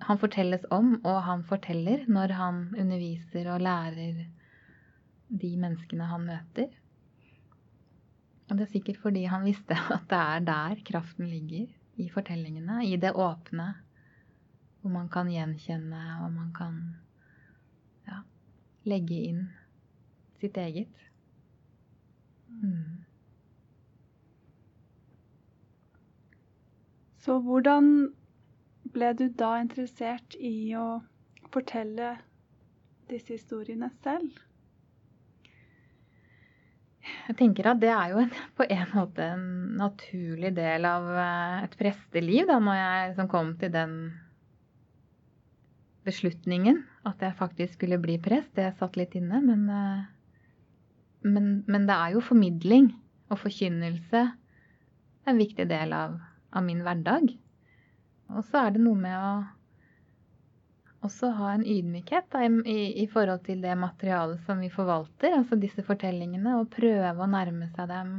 han 0.00 0.20
fortelles 0.20 0.64
om, 0.72 0.94
og 1.04 1.18
han 1.26 1.44
forteller 1.44 2.06
når 2.08 2.32
han 2.38 2.62
underviser 2.80 3.50
og 3.52 3.60
lærer 3.60 4.22
de 5.28 5.50
menneskene 5.60 6.08
han 6.08 6.24
møter. 6.30 6.72
Og 8.48 8.56
det 8.56 8.66
er 8.66 8.72
sikkert 8.72 9.02
fordi 9.04 9.26
han 9.30 9.44
visste 9.44 9.76
at 9.96 10.08
det 10.10 10.22
er 10.22 10.48
der 10.48 10.80
kraften 10.88 11.28
ligger 11.28 11.68
i 12.00 12.08
fortellingene. 12.08 12.80
I 12.88 12.96
det 12.96 13.12
åpne, 13.12 13.74
hvor 14.80 14.96
man 14.96 15.12
kan 15.12 15.30
gjenkjenne 15.30 16.02
og 16.24 16.32
man 16.32 16.52
kan 16.56 16.80
legge 18.88 19.20
inn 19.30 19.44
sitt 20.40 20.56
eget. 20.56 21.06
Mm. 22.48 23.04
Så 27.20 27.36
hvordan 27.44 27.90
ble 28.94 29.10
du 29.18 29.26
da 29.28 29.58
interessert 29.60 30.36
i 30.40 30.72
å 30.78 31.02
fortelle 31.52 32.14
disse 33.10 33.36
historiene 33.36 33.90
selv? 34.00 34.32
Jeg 37.28 37.36
tenker 37.38 37.68
at 37.70 37.80
det 37.82 37.90
er 37.92 38.12
jo 38.12 38.22
en, 38.22 38.32
på 38.56 38.64
en 38.70 38.90
måte 38.94 39.26
en 39.34 39.44
naturlig 39.78 40.52
del 40.56 40.86
av 40.88 41.06
eh, 41.12 41.62
et 41.66 41.76
presteliv, 41.78 42.48
da, 42.48 42.58
når 42.62 42.78
jeg 42.78 43.10
liksom 43.10 43.30
kom 43.30 43.52
til 43.60 43.72
den 43.74 43.94
beslutningen 46.06 46.82
at 47.08 47.22
jeg 47.24 47.36
faktisk 47.38 47.78
skulle 47.78 48.00
bli 48.00 48.18
prest. 48.22 48.52
Det 48.56 48.72
satt 48.78 48.98
litt 49.00 49.14
inne, 49.18 49.40
men, 49.44 49.68
eh, 49.72 50.02
men, 51.28 51.52
men 51.66 51.86
det 51.88 51.96
er 51.96 52.16
jo 52.16 52.24
formidling 52.24 52.90
og 53.30 53.40
forkynnelse 53.40 54.26
en 55.30 55.38
viktig 55.38 55.66
del 55.70 55.94
av, 55.94 56.18
av 56.50 56.66
min 56.66 56.82
hverdag. 56.84 57.30
Og 58.30 58.44
så 58.46 58.66
er 58.66 58.74
det 58.74 58.82
noe 58.84 58.98
med 58.98 59.16
å 59.16 59.32
også 61.06 61.30
ha 61.38 61.54
en 61.54 61.64
ydmykhet 61.64 62.28
da, 62.32 62.42
i, 62.44 62.80
i, 63.02 63.06
forhold 63.08 63.44
til 63.46 63.62
det 63.64 63.72
materialet 63.78 64.42
som 64.44 64.60
vi 64.60 64.68
forvalter, 64.72 65.32
altså 65.38 65.56
disse 65.60 65.84
fortellingene, 65.86 66.58
og 66.60 66.68
prøve 66.74 67.14
å 67.16 67.30
nærme 67.30 67.70
seg 67.72 67.88
dem 67.88 68.12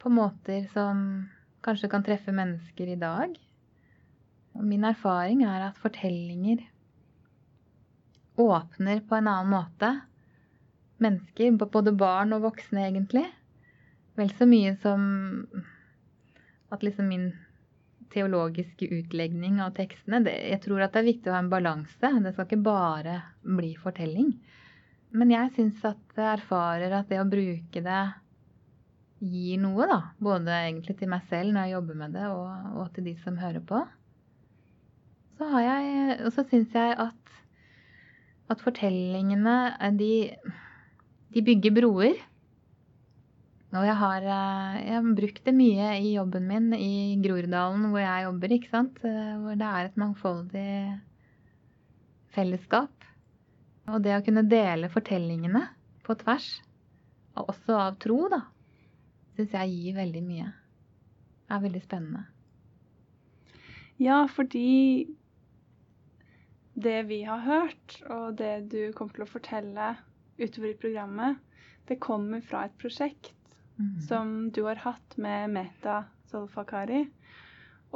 på 0.00 0.10
måter 0.10 0.66
som 0.72 1.28
kanskje 1.64 1.90
kan 1.92 2.04
treffe 2.04 2.34
mennesker 2.34 2.90
i 2.90 2.98
dag. 2.98 3.36
Og 4.56 4.66
min 4.66 4.84
erfaring 4.88 5.44
er 5.46 5.68
at 5.68 5.78
fortellinger 5.78 6.64
åpner 8.36 9.02
på 9.08 9.16
en 9.16 9.28
annen 9.28 9.52
måte 9.52 9.92
mennesker, 11.00 11.56
både 11.64 11.92
barn 11.96 12.36
og 12.36 12.44
voksne 12.44 12.86
egentlig. 12.86 13.26
Vel 14.20 14.32
så 14.36 14.46
mye 14.48 14.74
som 14.82 15.02
at 16.70 16.84
liksom 16.84 17.08
min 17.08 17.30
teologiske 18.10 18.88
utlegning 18.90 19.60
av 19.62 19.74
tekstene. 19.76 20.22
Det, 20.26 20.34
jeg 20.50 20.62
tror 20.64 20.84
at 20.84 20.94
det 20.94 21.02
er 21.02 21.10
viktig 21.12 21.30
å 21.30 21.36
ha 21.36 21.42
en 21.44 21.52
balanse. 21.52 22.10
Det 22.24 22.32
skal 22.34 22.48
ikke 22.48 22.64
bare 22.64 23.20
bli 23.42 23.74
fortelling. 23.80 24.32
Men 25.14 25.32
jeg 25.34 25.54
syns 25.56 25.84
at 25.86 26.18
jeg 26.18 26.26
erfarer 26.36 26.94
at 26.94 27.08
det 27.10 27.20
å 27.22 27.28
bruke 27.28 27.82
det 27.82 28.02
gir 29.20 29.60
noe, 29.62 29.86
da. 29.86 30.00
Både 30.22 30.54
egentlig 30.64 30.96
til 31.00 31.10
meg 31.12 31.26
selv 31.30 31.54
når 31.54 31.66
jeg 31.66 31.76
jobber 31.76 31.98
med 32.02 32.14
det, 32.16 32.28
og, 32.32 32.76
og 32.80 32.92
til 32.94 33.10
de 33.10 33.16
som 33.22 33.40
hører 33.40 33.64
på. 33.66 33.80
Så 35.38 35.48
har 35.54 35.64
jeg 35.64 36.16
Og 36.26 36.32
så 36.36 36.44
syns 36.50 36.74
jeg 36.76 36.96
at, 37.00 37.36
at 38.50 38.64
fortellingene, 38.64 39.56
de, 39.98 40.12
de 41.34 41.44
bygger 41.46 41.74
broer. 41.76 42.18
Og 43.70 43.84
jeg 43.86 43.94
har, 44.00 44.24
eh, 44.26 44.78
jeg 44.82 44.94
har, 44.96 45.10
brukt 45.14 45.44
det 45.46 45.54
mye 45.54 45.90
i 46.02 46.14
jobben 46.16 46.48
min 46.48 46.72
i 46.74 47.18
Groruddalen, 47.22 47.84
hvor 47.92 48.02
jeg 48.02 48.24
jobber, 48.26 48.54
ikke 48.56 48.72
sant. 48.72 48.98
Eh, 49.06 49.36
hvor 49.44 49.58
det 49.60 49.68
er 49.68 49.86
et 49.86 50.00
mangfoldig 50.00 50.72
fellesskap. 52.34 53.06
Og 53.90 54.02
det 54.02 54.16
å 54.16 54.24
kunne 54.26 54.46
dele 54.46 54.90
fortellingene 54.90 55.62
på 56.06 56.18
tvers, 56.18 56.48
og 57.38 57.52
også 57.54 57.78
av 57.78 57.96
tro, 58.02 58.18
da, 58.30 58.42
syns 59.36 59.54
jeg 59.54 59.76
gir 59.76 59.98
veldig 60.00 60.22
mye. 60.26 60.50
Det 61.46 61.54
er 61.54 61.64
veldig 61.64 61.82
spennende. 61.86 62.26
Ja, 64.00 64.24
fordi 64.32 65.06
det 66.74 67.02
vi 67.08 67.22
har 67.26 67.42
hørt, 67.44 67.96
og 68.08 68.36
det 68.38 68.70
du 68.72 68.92
kommer 68.96 69.16
til 69.16 69.24
å 69.26 69.30
fortelle 69.30 69.92
utover 70.40 70.70
i 70.70 70.78
programmet, 70.80 71.40
det 71.88 71.98
kommer 72.02 72.42
fra 72.46 72.64
et 72.68 72.76
prosjekt 72.80 73.34
mm. 73.76 74.00
som 74.06 74.50
du 74.54 74.62
har 74.68 74.82
hatt 74.84 75.16
med 75.20 75.50
Meta 75.56 76.04
Solfakari. 76.30 77.06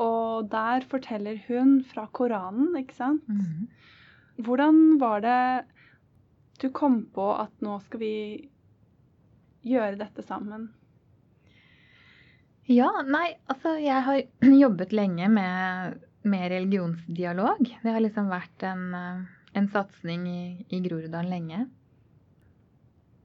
Og 0.00 0.48
der 0.50 0.86
forteller 0.90 1.38
hun 1.46 1.78
fra 1.86 2.08
Koranen, 2.10 2.72
ikke 2.80 2.96
sant? 2.96 3.28
Mm. 3.30 3.68
Hvordan 4.42 4.80
var 4.98 5.22
det 5.22 5.42
du 6.62 6.70
kom 6.74 7.04
på 7.14 7.28
at 7.38 7.54
nå 7.62 7.78
skal 7.86 8.02
vi 8.02 8.16
gjøre 9.64 10.00
dette 10.02 10.24
sammen? 10.26 10.72
Ja, 12.70 12.88
nei, 13.04 13.34
altså 13.50 13.76
jeg 13.78 14.02
har 14.06 14.20
jobbet 14.64 14.94
lenge 14.96 15.28
med, 15.30 16.00
med 16.24 16.48
religionsdialog. 16.52 17.68
Det 17.82 17.92
har 17.92 18.02
liksom 18.02 18.30
vært 18.32 18.64
en, 18.66 18.84
en 19.52 19.68
satsing 19.72 20.26
i, 20.28 20.42
i 20.72 20.80
Groruddalen 20.84 21.30
lenge. 21.30 21.64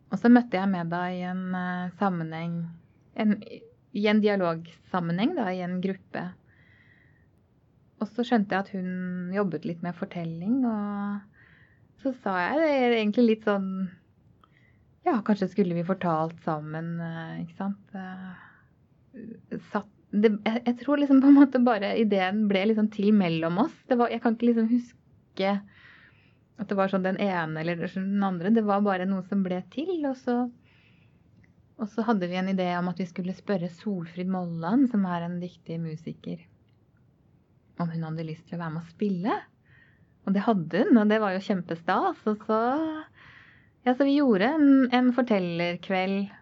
Og 0.10 0.18
så 0.18 0.32
møtte 0.32 0.58
jeg 0.58 0.70
med 0.72 0.90
deg 0.92 1.20
i 1.20 1.26
en 1.30 1.44
uh, 1.54 1.96
sammenheng 2.00 2.62
en, 3.20 3.36
I 3.94 4.06
en 4.10 4.22
dialogsammenheng, 4.24 5.36
da, 5.38 5.50
i 5.54 5.64
en 5.66 5.80
gruppe. 5.84 6.24
Og 8.00 8.08
så 8.14 8.24
skjønte 8.26 8.56
jeg 8.56 8.66
at 8.66 8.74
hun 8.78 9.34
jobbet 9.36 9.68
litt 9.68 9.82
med 9.84 9.98
fortelling, 9.98 10.62
og 10.66 12.04
så 12.04 12.14
sa 12.24 12.38
jeg 12.46 12.62
det 12.62 12.70
er 12.78 12.98
egentlig 13.02 13.26
litt 13.28 13.48
sånn 13.50 13.72
Ja, 15.08 15.18
kanskje 15.26 15.50
skulle 15.52 15.76
vi 15.76 15.88
fortalt 15.88 16.38
sammen, 16.46 16.96
uh, 17.02 17.40
ikke 17.44 17.58
sant. 17.60 17.96
Satt 19.72 19.99
det, 20.10 20.32
jeg, 20.46 20.62
jeg, 20.66 20.76
tror 20.82 21.02
liksom 21.02 21.20
på 21.22 21.30
en 21.30 21.38
måte 21.38 21.62
bare 21.62 21.92
ideen 22.02 22.48
ble 22.50 22.64
liksom 22.72 22.90
til 22.94 23.12
mellom 23.14 23.60
oss. 23.66 23.76
Var, 23.90 24.10
jeg 24.10 24.24
kan 24.24 24.36
ikke 24.36 24.50
liksom 24.50 24.70
huske 24.72 25.52
at 26.60 26.68
det 26.68 26.76
var 26.76 26.92
sånn 26.92 27.06
den 27.06 27.20
ene 27.24 27.62
eller 27.62 27.86
den 27.94 28.24
andre. 28.26 28.52
Det 28.52 28.66
var 28.68 28.82
bare 28.84 29.08
noe 29.08 29.24
som 29.30 29.44
ble 29.46 29.62
til. 29.74 29.94
Og 30.10 30.18
så, 30.20 30.42
og 31.80 31.92
så 31.94 32.06
hadde 32.08 32.28
vi 32.32 32.40
en 32.42 32.50
idé 32.52 32.68
om 32.80 32.90
at 32.92 33.00
vi 33.00 33.08
skulle 33.08 33.38
spørre 33.38 33.70
Solfrid 33.80 34.32
Molland, 34.32 34.90
som 34.92 35.06
er 35.08 35.28
en 35.28 35.38
dyktig 35.44 35.80
musiker, 35.84 36.42
om 37.80 37.88
hun 37.94 38.04
hadde 38.10 38.28
lyst 38.28 38.50
til 38.50 38.58
å 38.58 38.64
være 38.64 38.76
med 38.76 38.84
å 38.84 38.92
spille. 38.92 39.38
Og 40.28 40.36
det 40.36 40.44
hadde 40.44 40.84
hun, 40.84 41.00
og 41.00 41.14
det 41.14 41.22
var 41.22 41.38
jo 41.38 41.46
kjempestas. 41.46 42.26
Og 42.28 42.46
så 42.50 42.60
Ja, 43.88 43.94
så 43.96 44.04
vi 44.04 44.18
gjorde 44.18 44.50
en, 44.58 44.90
en 44.92 45.14
fortellerkveld 45.16 46.34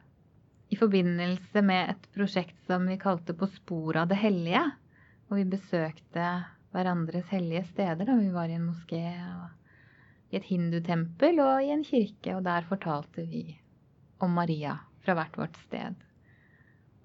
i 0.69 0.77
forbindelse 0.79 1.61
med 1.63 1.93
et 1.93 2.09
prosjekt 2.15 2.57
som 2.67 2.87
vi 2.89 2.97
kalte 2.99 3.35
På 3.37 3.47
sporet 3.47 4.01
av 4.03 4.11
det 4.11 4.19
hellige. 4.19 4.63
Og 5.29 5.39
vi 5.39 5.45
besøkte 5.47 6.27
hverandres 6.75 7.29
hellige 7.31 7.63
steder. 7.71 8.11
Vi 8.19 8.31
var 8.33 8.49
i 8.49 8.57
en 8.57 8.67
moské 8.67 9.05
i 10.27 10.35
et 10.35 10.47
hindutempel 10.49 11.39
og 11.39 11.63
i 11.63 11.71
en 11.71 11.85
kirke, 11.87 12.35
og 12.35 12.43
der 12.43 12.67
fortalte 12.67 13.23
vi 13.29 13.45
om 14.23 14.33
Maria 14.35 14.75
fra 15.05 15.15
hvert 15.15 15.37
vårt 15.39 15.57
sted. 15.63 15.95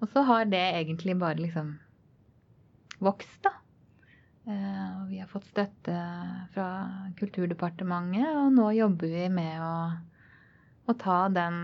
Og 0.03 0.09
så 0.11 0.25
har 0.27 0.49
det 0.51 0.59
egentlig 0.59 1.15
bare 1.19 1.39
liksom 1.39 1.77
vokst, 3.03 3.39
da. 3.45 3.53
Eh, 4.43 4.87
og 4.99 5.07
vi 5.07 5.21
har 5.21 5.29
fått 5.31 5.47
støtte 5.47 5.95
fra 6.51 6.67
Kulturdepartementet, 7.19 8.27
og 8.41 8.51
nå 8.57 8.73
jobber 8.75 9.13
vi 9.13 9.27
med 9.31 9.61
å, 9.63 9.75
å 10.91 10.95
ta 10.99 11.19
den 11.31 11.61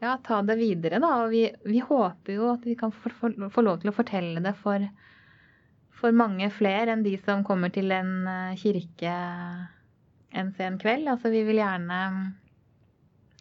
ja, 0.00 0.16
ta 0.24 0.40
det 0.42 0.56
videre, 0.60 1.00
da. 1.02 1.12
Og 1.24 1.32
vi, 1.34 1.44
vi 1.68 1.82
håper 1.84 2.36
jo 2.36 2.50
at 2.54 2.64
vi 2.66 2.76
kan 2.78 2.92
få, 2.92 3.12
få, 3.20 3.64
lov 3.64 3.82
til 3.82 3.92
å 3.92 3.96
fortelle 3.96 4.42
det 4.44 4.54
for, 4.62 4.86
for 6.00 6.16
mange 6.16 6.48
flere 6.54 6.94
enn 6.94 7.04
de 7.04 7.16
som 7.20 7.44
kommer 7.46 7.72
til 7.74 7.92
en 7.94 8.14
eh, 8.30 8.56
kirke 8.60 9.14
en 10.30 10.52
sen 10.56 10.78
kveld. 10.80 11.08
Altså 11.10 11.32
vi 11.32 11.42
vil 11.46 11.60
gjerne 11.60 12.00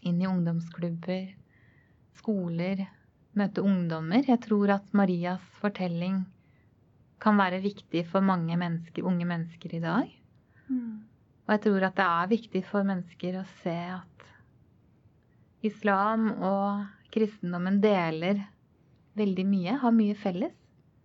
inn 0.07 0.21
i 0.21 0.27
ungdomsklubber, 0.29 1.29
skoler, 2.19 2.85
møte 3.39 3.63
ungdommer. 3.63 4.23
Jeg 4.27 4.41
tror 4.45 4.75
at 4.79 4.93
Marias 4.95 5.43
fortelling 5.61 6.23
kan 7.19 7.39
være 7.39 7.59
viktig 7.63 8.05
for 8.07 8.23
mange 8.23 8.55
mennesker, 8.59 9.05
unge 9.07 9.27
mennesker 9.27 9.75
i 9.75 9.83
dag. 9.83 10.11
Mm. 10.69 11.03
Og 11.47 11.55
jeg 11.55 11.63
tror 11.65 11.87
at 11.89 11.97
det 11.97 12.07
er 12.07 12.31
viktig 12.31 12.63
for 12.67 12.87
mennesker 12.87 13.39
å 13.39 13.47
se 13.63 13.75
at 13.75 14.29
islam 15.65 16.31
og 16.35 16.87
kristendommen 17.13 17.79
deler 17.83 18.45
veldig 19.19 19.45
mye, 19.49 19.77
har 19.81 19.95
mye 19.95 20.15
felles. 20.17 20.55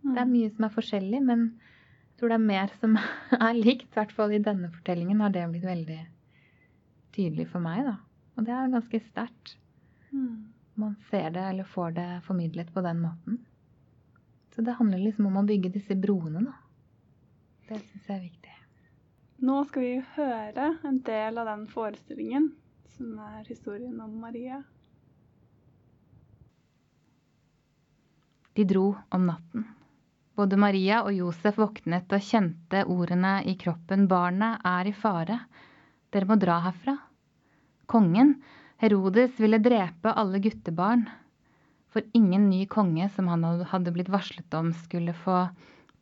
Mm. 0.05 0.11
Det 0.15 0.23
er 0.23 0.31
mye 0.31 0.51
som 0.55 0.67
er 0.67 0.75
forskjellig, 0.75 1.21
men 1.25 1.47
jeg 1.55 2.21
tror 2.21 2.33
det 2.33 2.39
er 2.39 2.49
mer 2.49 2.75
som 2.81 2.99
er 3.49 3.59
likt. 3.59 3.89
I 3.91 3.99
hvert 3.99 4.15
fall 4.15 4.35
i 4.35 4.43
denne 4.43 4.71
fortellingen 4.75 5.23
har 5.25 5.35
det 5.35 5.47
blitt 5.53 5.69
veldig 5.69 6.01
tydelig 7.17 7.49
for 7.53 7.65
meg, 7.65 7.85
da. 7.89 7.97
Og 8.35 8.47
det 8.47 8.55
er 8.55 8.73
ganske 8.73 9.01
sterkt. 9.09 9.57
Mm. 10.11 10.51
Man 10.81 10.97
ser 11.11 11.31
det 11.35 11.43
eller 11.53 11.71
får 11.71 11.95
det 11.99 12.09
formidlet 12.27 12.73
på 12.75 12.83
den 12.83 13.01
måten. 13.03 13.39
Så 14.55 14.63
det 14.63 14.77
handler 14.79 15.03
liksom 15.03 15.27
om 15.31 15.39
å 15.41 15.47
bygge 15.47 15.73
disse 15.75 15.97
broene, 15.99 16.45
da. 16.47 16.55
Det 17.69 17.79
syns 17.81 18.11
jeg 18.11 18.17
er 18.17 18.27
viktig. 18.27 18.53
Nå 19.45 19.57
skal 19.69 19.83
vi 19.83 19.95
høre 20.15 20.69
en 20.87 21.01
del 21.07 21.41
av 21.41 21.49
den 21.51 21.65
forestillingen, 21.71 22.53
som 22.97 23.19
er 23.19 23.45
historien 23.49 23.97
om 24.01 24.13
Maria. 24.21 24.63
De 28.55 28.65
dro 28.69 28.93
om 29.11 29.27
natten. 29.27 29.65
Både 30.35 30.59
Maria 30.59 31.01
og 31.07 31.15
Josef 31.15 31.59
våknet 31.59 32.13
og 32.15 32.23
kjente 32.23 32.85
ordene 32.91 33.37
i 33.47 33.55
kroppen. 33.59 34.09
Barnet 34.11 34.63
er 34.67 34.91
i 34.91 34.95
fare. 34.95 35.41
Dere 36.15 36.31
må 36.31 36.39
dra 36.39 36.61
herfra. 36.69 36.97
Kongen, 37.91 38.37
Herodes, 38.83 39.37
ville 39.39 39.63
drepe 39.63 40.13
alle 40.15 40.41
guttebarn 40.43 41.07
for 41.95 42.03
ingen 42.13 42.49
ny 42.51 42.65
konge 42.67 43.07
som 43.15 43.29
han 43.31 43.45
hadde 43.71 43.93
blitt 43.95 44.11
varslet 44.11 44.55
om, 44.59 44.73
skulle 44.75 45.15
få 45.15 45.45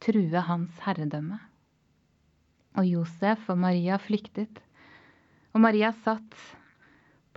true 0.01 0.45
hans 0.49 0.79
herredømme. 0.87 1.37
Og 2.81 2.89
Josef 2.89 3.51
og 3.53 3.61
Maria 3.61 3.99
flyktet, 4.01 4.63
og 5.53 5.61
Maria 5.61 5.91
satt 6.05 6.33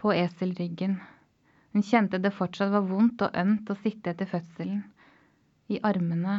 på 0.05 0.13
eselryggen. 0.13 0.99
Hun 1.73 1.81
kjente 1.81 2.19
det 2.21 2.29
fortsatt 2.37 2.69
var 2.69 2.83
vondt 2.85 3.23
og 3.25 3.37
ømt 3.41 3.71
å 3.73 3.75
sitte 3.79 4.11
etter 4.11 4.27
fødselen. 4.29 4.83
I 5.73 5.79
armene 5.81 6.35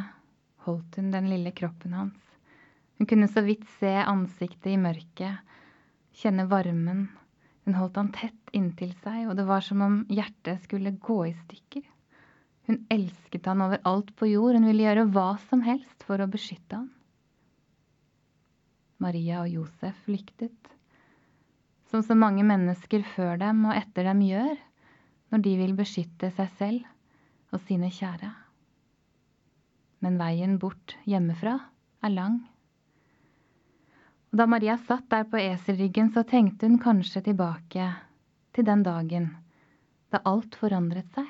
holdt 0.69 1.01
hun 1.01 1.09
den 1.11 1.27
lille 1.33 1.51
kroppen 1.51 1.97
hans. 1.99 2.21
Hun 2.95 3.09
kunne 3.11 3.27
så 3.27 3.43
vidt 3.43 3.65
se 3.81 3.91
ansiktet 4.05 4.71
i 4.71 4.77
mørket, 4.79 5.43
kjenne 6.15 6.47
varmen. 6.47 7.09
Hun 7.67 7.75
holdt 7.81 7.99
han 7.99 8.13
tett 8.15 8.55
inntil 8.55 8.95
seg, 9.03 9.27
og 9.27 9.35
det 9.41 9.49
var 9.51 9.67
som 9.67 9.83
om 9.83 9.99
hjertet 10.15 10.63
skulle 10.63 10.95
gå 11.09 11.19
i 11.27 11.35
stykker. 11.41 11.83
Hun 12.71 12.81
elsket 12.95 13.51
han 13.51 13.67
over 13.67 13.83
alt 13.83 14.15
på 14.15 14.31
jord. 14.31 14.61
Hun 14.61 14.71
ville 14.71 14.87
gjøre 14.87 15.09
hva 15.11 15.33
som 15.51 15.67
helst 15.67 16.07
for 16.07 16.23
å 16.23 16.31
beskytte 16.31 16.85
han. 16.85 16.93
Maria 19.03 19.43
og 19.43 19.51
Josef 19.59 19.99
flyktet, 20.07 20.76
som 21.91 22.03
så 22.03 22.17
mange 22.19 22.45
mennesker 22.47 23.05
før 23.15 23.37
dem 23.41 23.65
og 23.69 23.77
etter 23.77 24.09
dem 24.09 24.25
gjør 24.27 24.57
når 25.33 25.43
de 25.45 25.55
vil 25.61 25.77
beskytte 25.79 26.31
seg 26.35 26.51
selv 26.59 27.55
og 27.55 27.63
sine 27.67 27.91
kjære. 27.93 28.33
Men 30.05 30.19
veien 30.21 30.59
bort 30.63 30.97
hjemmefra 31.09 31.57
er 32.05 32.13
lang. 32.15 32.41
Og 34.31 34.41
da 34.43 34.47
Maria 34.51 34.77
satt 34.77 35.09
der 35.11 35.25
på 35.31 35.41
eselryggen, 35.41 36.11
så 36.13 36.27
tenkte 36.29 36.69
hun 36.69 36.79
kanskje 36.83 37.23
tilbake 37.31 37.89
til 38.57 38.67
den 38.67 38.83
dagen 38.87 39.31
da 40.13 40.21
alt 40.29 40.59
forandret 40.61 41.09
seg. 41.17 41.27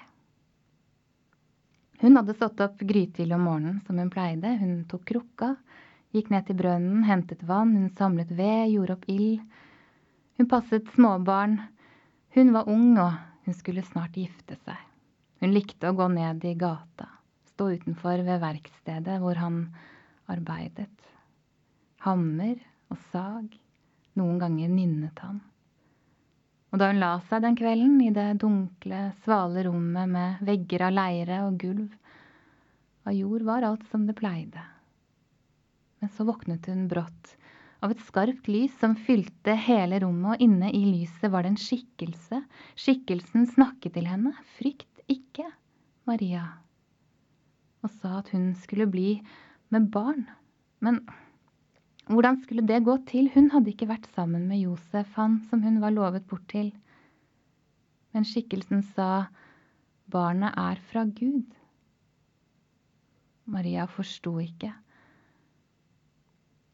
Hun 2.02 2.18
hadde 2.18 2.34
stått 2.36 2.60
opp 2.60 2.82
grytidlig 2.84 3.32
om 3.36 3.46
morgenen, 3.46 3.78
som 3.86 3.96
hun 3.96 4.10
pleide. 4.12 4.50
Hun 4.60 4.82
tok 4.90 5.06
krukka, 5.08 5.54
gikk 6.12 6.28
ned 6.32 6.44
til 6.48 6.58
brønnen, 6.58 7.06
hentet 7.08 7.44
vann, 7.48 7.72
hun 7.76 7.88
samlet 7.96 8.34
ved, 8.36 8.72
gjorde 8.74 8.98
opp 8.98 9.06
ild. 9.12 9.40
Hun 10.36 10.48
passet 10.48 10.88
småbarn. 10.94 11.58
Hun 12.36 12.52
var 12.52 12.68
ung, 12.68 12.98
og 13.00 13.12
hun 13.46 13.56
skulle 13.56 13.84
snart 13.86 14.16
gifte 14.18 14.58
seg. 14.66 14.78
Hun 15.40 15.52
likte 15.52 15.90
å 15.90 15.96
gå 15.96 16.08
ned 16.12 16.44
i 16.48 16.54
gata, 16.56 17.08
stå 17.52 17.70
utenfor 17.76 18.22
ved 18.24 18.40
verkstedet 18.40 19.18
hvor 19.22 19.38
han 19.40 19.60
arbeidet. 20.32 20.92
Hammer 22.04 22.56
og 22.92 23.00
sag. 23.12 23.52
Noen 24.16 24.40
ganger 24.40 24.70
nynnet 24.72 25.18
han. 25.20 25.42
Og 26.72 26.80
da 26.80 26.88
hun 26.90 27.00
la 27.00 27.14
seg 27.28 27.44
den 27.44 27.56
kvelden 27.56 27.98
i 28.04 28.12
det 28.12 28.38
dunkle, 28.40 29.10
svale 29.24 29.66
rommet 29.68 30.08
med 30.08 30.44
vegger 30.44 30.86
av 30.88 30.96
leire 30.96 31.42
og 31.46 31.58
gulv 31.60 31.92
av 33.06 33.14
jord, 33.14 33.44
var 33.46 33.64
alt 33.64 33.84
som 33.90 34.06
det 34.08 34.16
pleide. 34.18 34.64
Men 36.00 36.12
så 36.12 36.26
våknet 36.28 36.66
hun 36.68 36.88
brått 36.90 37.35
av 37.86 37.94
et 37.94 38.02
skarpt 38.02 38.48
lys 38.50 38.74
som 38.80 38.96
fylte 38.98 39.54
hele 39.66 40.00
rommet, 40.02 40.34
og 40.34 40.42
inne 40.42 40.72
i 40.74 40.82
lyset 40.88 41.30
var 41.30 41.44
det 41.44 41.54
en 41.54 41.60
skikkelse. 41.60 42.40
Skikkelsen 42.74 43.46
snakket 43.52 43.94
til 43.94 44.08
henne. 44.10 44.32
Frykt 44.58 45.04
ikke, 45.12 45.46
Maria, 46.08 46.42
og 47.86 47.92
sa 48.00 48.18
at 48.20 48.32
hun 48.34 48.50
skulle 48.58 48.88
bli 48.90 49.20
med 49.74 49.86
barn. 49.94 50.24
Men 50.82 51.04
hvordan 52.10 52.40
skulle 52.42 52.66
det 52.66 52.84
gå 52.86 52.96
til? 53.06 53.30
Hun 53.34 53.52
hadde 53.54 53.70
ikke 53.72 53.90
vært 53.90 54.08
sammen 54.14 54.48
med 54.50 54.64
Josef, 54.64 55.12
han 55.18 55.38
som 55.50 55.62
hun 55.62 55.78
var 55.82 55.94
lovet 55.94 56.26
bort 56.26 56.46
til. 56.50 56.72
Men 58.14 58.26
skikkelsen 58.26 58.82
sa, 58.96 59.28
barnet 60.10 60.54
er 60.58 60.82
fra 60.90 61.04
Gud. 61.06 61.46
Maria 63.46 63.86
forsto 63.86 64.38
ikke. 64.42 64.72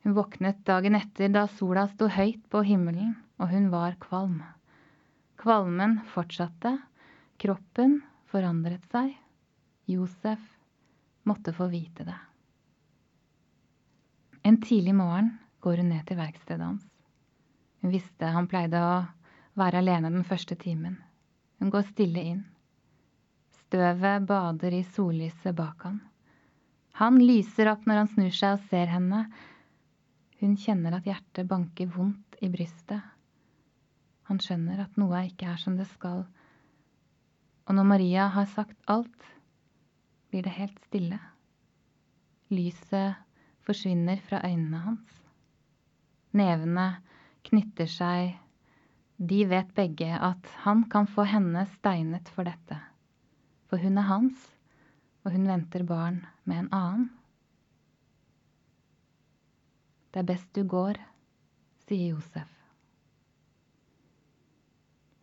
Hun 0.03 0.17
våknet 0.17 0.65
dagen 0.67 0.97
etter 0.99 1.31
da 1.31 1.47
sola 1.47 1.87
sto 1.91 2.09
høyt 2.11 2.43
på 2.51 2.65
himmelen, 2.67 3.15
og 3.39 3.53
hun 3.53 3.69
var 3.71 3.95
kvalm. 4.03 4.41
Kvalmen 5.39 6.01
fortsatte, 6.15 6.77
kroppen 7.43 8.01
forandret 8.31 8.85
seg. 8.91 9.15
Josef 9.91 10.43
måtte 11.27 11.55
få 11.55 11.69
vite 11.71 12.07
det. 12.07 12.19
En 14.43 14.59
tidlig 14.63 14.95
morgen 14.95 15.37
går 15.63 15.83
hun 15.83 15.93
ned 15.95 16.07
til 16.07 16.19
verkstedet 16.19 16.67
hans. 16.67 16.87
Hun 17.83 17.95
visste 17.95 18.31
han 18.35 18.49
pleide 18.51 18.79
å 18.83 18.95
være 19.59 19.83
alene 19.83 20.11
den 20.11 20.27
første 20.27 20.57
timen. 20.59 20.97
Hun 21.63 21.71
går 21.71 21.87
stille 21.93 22.23
inn. 22.33 22.41
Støvet 23.67 24.27
bader 24.27 24.75
i 24.75 24.83
sollyset 24.83 25.55
bak 25.59 25.87
han. 25.87 26.01
Han 26.99 27.21
lyser 27.23 27.71
opp 27.71 27.87
når 27.87 28.03
han 28.03 28.11
snur 28.11 28.35
seg 28.35 28.59
og 28.59 28.67
ser 28.71 28.91
henne. 28.91 29.25
Hun 30.43 30.57
kjenner 30.59 30.97
at 30.97 31.07
hjertet 31.07 31.47
banker 31.47 31.87
vondt 31.95 32.41
i 32.43 32.49
brystet. 32.51 32.99
Han 34.27 34.41
skjønner 34.43 34.81
at 34.83 34.97
noe 34.99 35.21
ikke 35.29 35.47
er 35.53 35.61
som 35.63 35.77
det 35.79 35.87
skal. 35.93 36.25
Og 37.71 37.77
når 37.79 37.87
Maria 37.87 38.25
har 38.35 38.49
sagt 38.51 38.75
alt, 38.91 39.29
blir 40.33 40.43
det 40.43 40.57
helt 40.57 40.83
stille. 40.89 41.21
Lyset 42.51 43.23
forsvinner 43.63 44.19
fra 44.27 44.43
øynene 44.43 44.83
hans. 44.83 45.23
Nevene 46.35 46.89
knytter 47.47 47.87
seg. 47.95 48.35
De 49.23 49.45
vet 49.47 49.71
begge 49.79 50.11
at 50.11 50.51
han 50.67 50.89
kan 50.91 51.07
få 51.07 51.29
henne 51.31 51.69
steinet 51.77 52.35
for 52.35 52.51
dette. 52.51 52.83
For 53.71 53.79
hun 53.79 53.95
er 54.01 54.11
hans, 54.11 54.51
og 55.23 55.37
hun 55.37 55.47
venter 55.47 55.87
barn 55.87 56.25
med 56.43 56.65
en 56.65 56.73
annen. 56.75 57.11
Det 60.13 60.21
er 60.21 60.29
best 60.29 60.51
du 60.53 60.65
går, 60.69 60.99
sier 61.89 62.13
Josef. 62.13 62.51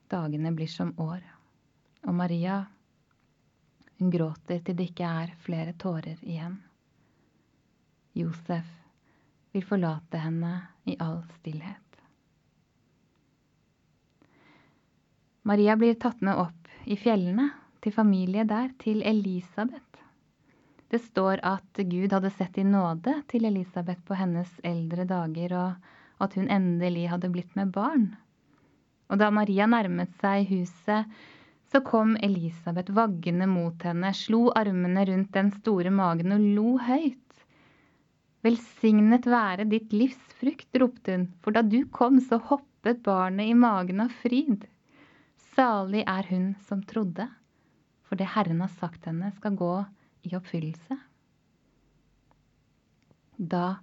Dagene 0.10 0.50
blir 0.58 0.70
som 0.72 0.96
år, 0.98 1.22
og 2.08 2.16
Maria 2.18 2.64
Hun 4.00 4.10
gråter 4.10 4.62
til 4.64 4.78
det 4.80 4.88
ikke 4.90 5.08
er 5.22 5.34
flere 5.44 5.74
tårer 5.76 6.22
igjen. 6.24 6.56
Josef 8.16 8.70
vil 9.52 9.66
forlate 9.68 10.22
henne 10.24 10.54
i 10.88 10.96
all 11.04 11.20
stillhet. 11.36 12.00
Maria 15.44 15.76
blir 15.76 16.00
tatt 16.00 16.24
med 16.24 16.40
opp 16.40 16.72
i 16.88 16.96
fjellene, 16.96 17.50
til 17.84 17.96
familie 17.96 18.44
der, 18.48 18.72
til 18.80 19.04
Elisabeth. 19.04 19.89
Det 20.90 21.00
står 21.04 21.44
at 21.46 21.82
Gud 21.86 22.14
hadde 22.16 22.32
sett 22.34 22.58
i 22.58 22.66
nåde 22.66 23.14
til 23.30 23.46
Elisabeth 23.46 24.02
på 24.08 24.18
hennes 24.18 24.50
eldre 24.66 25.06
dager, 25.10 25.54
og 25.54 26.24
at 26.26 26.34
hun 26.36 26.50
endelig 26.50 27.06
hadde 27.12 27.30
blitt 27.30 27.54
med 27.60 27.70
barn. 27.76 28.08
Og 29.10 29.22
da 29.22 29.30
Maria 29.34 29.68
nærmet 29.70 30.16
seg 30.22 30.50
huset, 30.50 31.06
så 31.70 31.82
kom 31.86 32.16
Elisabeth 32.26 32.94
vaggende 32.98 33.46
mot 33.50 33.86
henne, 33.86 34.10
slo 34.18 34.48
armene 34.58 35.06
rundt 35.06 35.30
den 35.38 35.52
store 35.60 35.94
magen 35.94 36.34
og 36.34 36.48
lo 36.58 36.74
høyt. 36.82 37.44
Velsignet 38.46 39.28
være 39.30 39.68
ditt 39.70 39.94
livs 39.94 40.34
frukt, 40.40 40.70
ropte 40.82 41.14
hun, 41.14 41.28
for 41.44 41.54
da 41.54 41.62
du 41.62 41.84
kom, 41.94 42.18
så 42.18 42.42
hoppet 42.50 43.04
barnet 43.06 43.52
i 43.52 43.58
magen 43.58 44.02
av 44.02 44.14
fryd. 44.24 44.66
Salig 45.54 46.02
er 46.08 46.26
hun 46.32 46.54
som 46.66 46.82
trodde, 46.88 47.28
for 48.08 48.18
det 48.18 48.32
Herren 48.34 48.64
har 48.66 48.74
sagt 48.80 49.06
henne, 49.06 49.30
skal 49.38 49.58
gå 49.60 49.74
i 50.28 50.36
oppfyllelse. 50.38 50.98
Da 53.38 53.80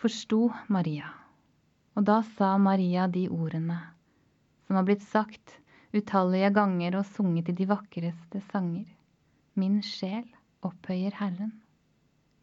forsto 0.00 0.48
Maria, 0.72 1.10
og 1.94 2.06
da 2.08 2.22
sa 2.36 2.54
Maria 2.58 3.08
de 3.08 3.26
ordene 3.28 3.80
som 4.66 4.78
har 4.78 4.86
blitt 4.88 5.04
sagt 5.04 5.58
utallige 5.94 6.50
ganger 6.56 6.96
og 6.98 7.06
sunget 7.06 7.50
i 7.52 7.56
de 7.60 7.66
vakreste 7.70 8.40
sanger. 8.50 8.86
Min 9.54 9.82
sjel 9.86 10.24
opphøyer 10.66 11.14
Herren. 11.20 11.52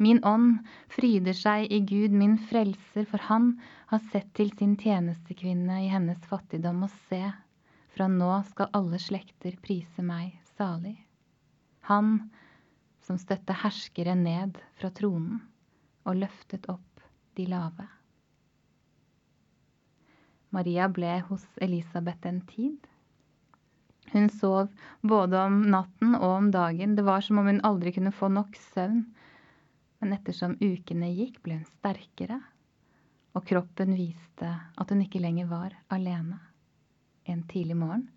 Min 0.01 0.21
ånd 0.25 0.61
fryder 0.89 1.35
seg 1.37 1.67
i 1.69 1.81
Gud, 1.85 2.13
min 2.15 2.37
frelser, 2.49 3.05
for 3.05 3.21
han 3.27 3.51
har 3.91 4.01
sett 4.13 4.31
til 4.37 4.49
sin 4.57 4.73
tjenestekvinne 4.79 5.83
i 5.83 5.91
hennes 5.91 6.21
fattigdom, 6.29 6.85
og 6.87 6.93
se, 7.09 7.21
fra 7.93 8.07
nå 8.09 8.31
skal 8.47 8.71
alle 8.77 8.97
slekter 9.01 9.59
prise 9.61 10.01
meg 10.05 10.39
salig. 10.55 10.95
Han 11.91 12.31
som 13.11 13.19
støtte 13.19 13.57
herskere 13.59 14.15
ned 14.15 14.55
fra 14.79 14.87
tronen 14.95 15.41
og 16.07 16.15
løftet 16.21 16.69
opp 16.71 17.01
de 17.35 17.43
lave. 17.51 17.87
Maria 20.55 20.87
ble 20.87 21.17
hos 21.27 21.43
Elisabeth 21.59 22.27
en 22.27 22.39
tid. 22.47 22.77
Hun 24.15 24.29
sov 24.31 24.71
både 25.03 25.39
om 25.43 25.59
natten 25.75 26.15
og 26.15 26.29
om 26.29 26.47
dagen. 26.55 26.95
Det 26.95 27.03
var 27.07 27.23
som 27.23 27.39
om 27.39 27.51
hun 27.51 27.59
aldri 27.67 27.91
kunne 27.95 28.15
få 28.15 28.31
nok 28.31 28.55
søvn 28.71 29.03
men 30.01 30.15
ettersom 30.15 30.55
ukene 30.57 31.11
gikk, 31.13 31.35
ble 31.45 31.59
hun 31.59 31.67
sterkere, 31.67 32.39
og 33.37 33.43
kroppen 33.45 33.93
viste 33.93 34.49
at 34.49 34.89
hun 34.89 35.03
ikke 35.03 35.21
lenger 35.21 35.45
var 35.51 35.75
alene. 35.93 36.39
En 37.29 37.43
tidlig 37.51 37.77
morgen 37.77 38.07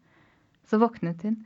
så 0.65 0.79
våknet 0.81 1.21
hun, 1.27 1.43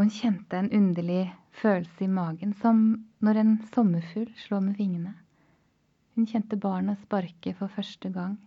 og 0.00 0.06
hun 0.06 0.12
kjente 0.16 0.56
en 0.56 0.72
underlig 0.72 1.26
følelse 1.60 2.06
i 2.06 2.08
magen, 2.08 2.54
som 2.56 3.04
når 3.20 3.42
en 3.42 3.54
sommerfugl 3.74 4.32
slår 4.46 4.64
med 4.64 4.80
vingene. 4.80 5.12
Hun 6.16 6.26
kjente 6.26 6.56
barnet 6.56 7.02
sparke 7.04 7.52
for 7.58 7.68
første 7.68 8.08
gang, 8.14 8.38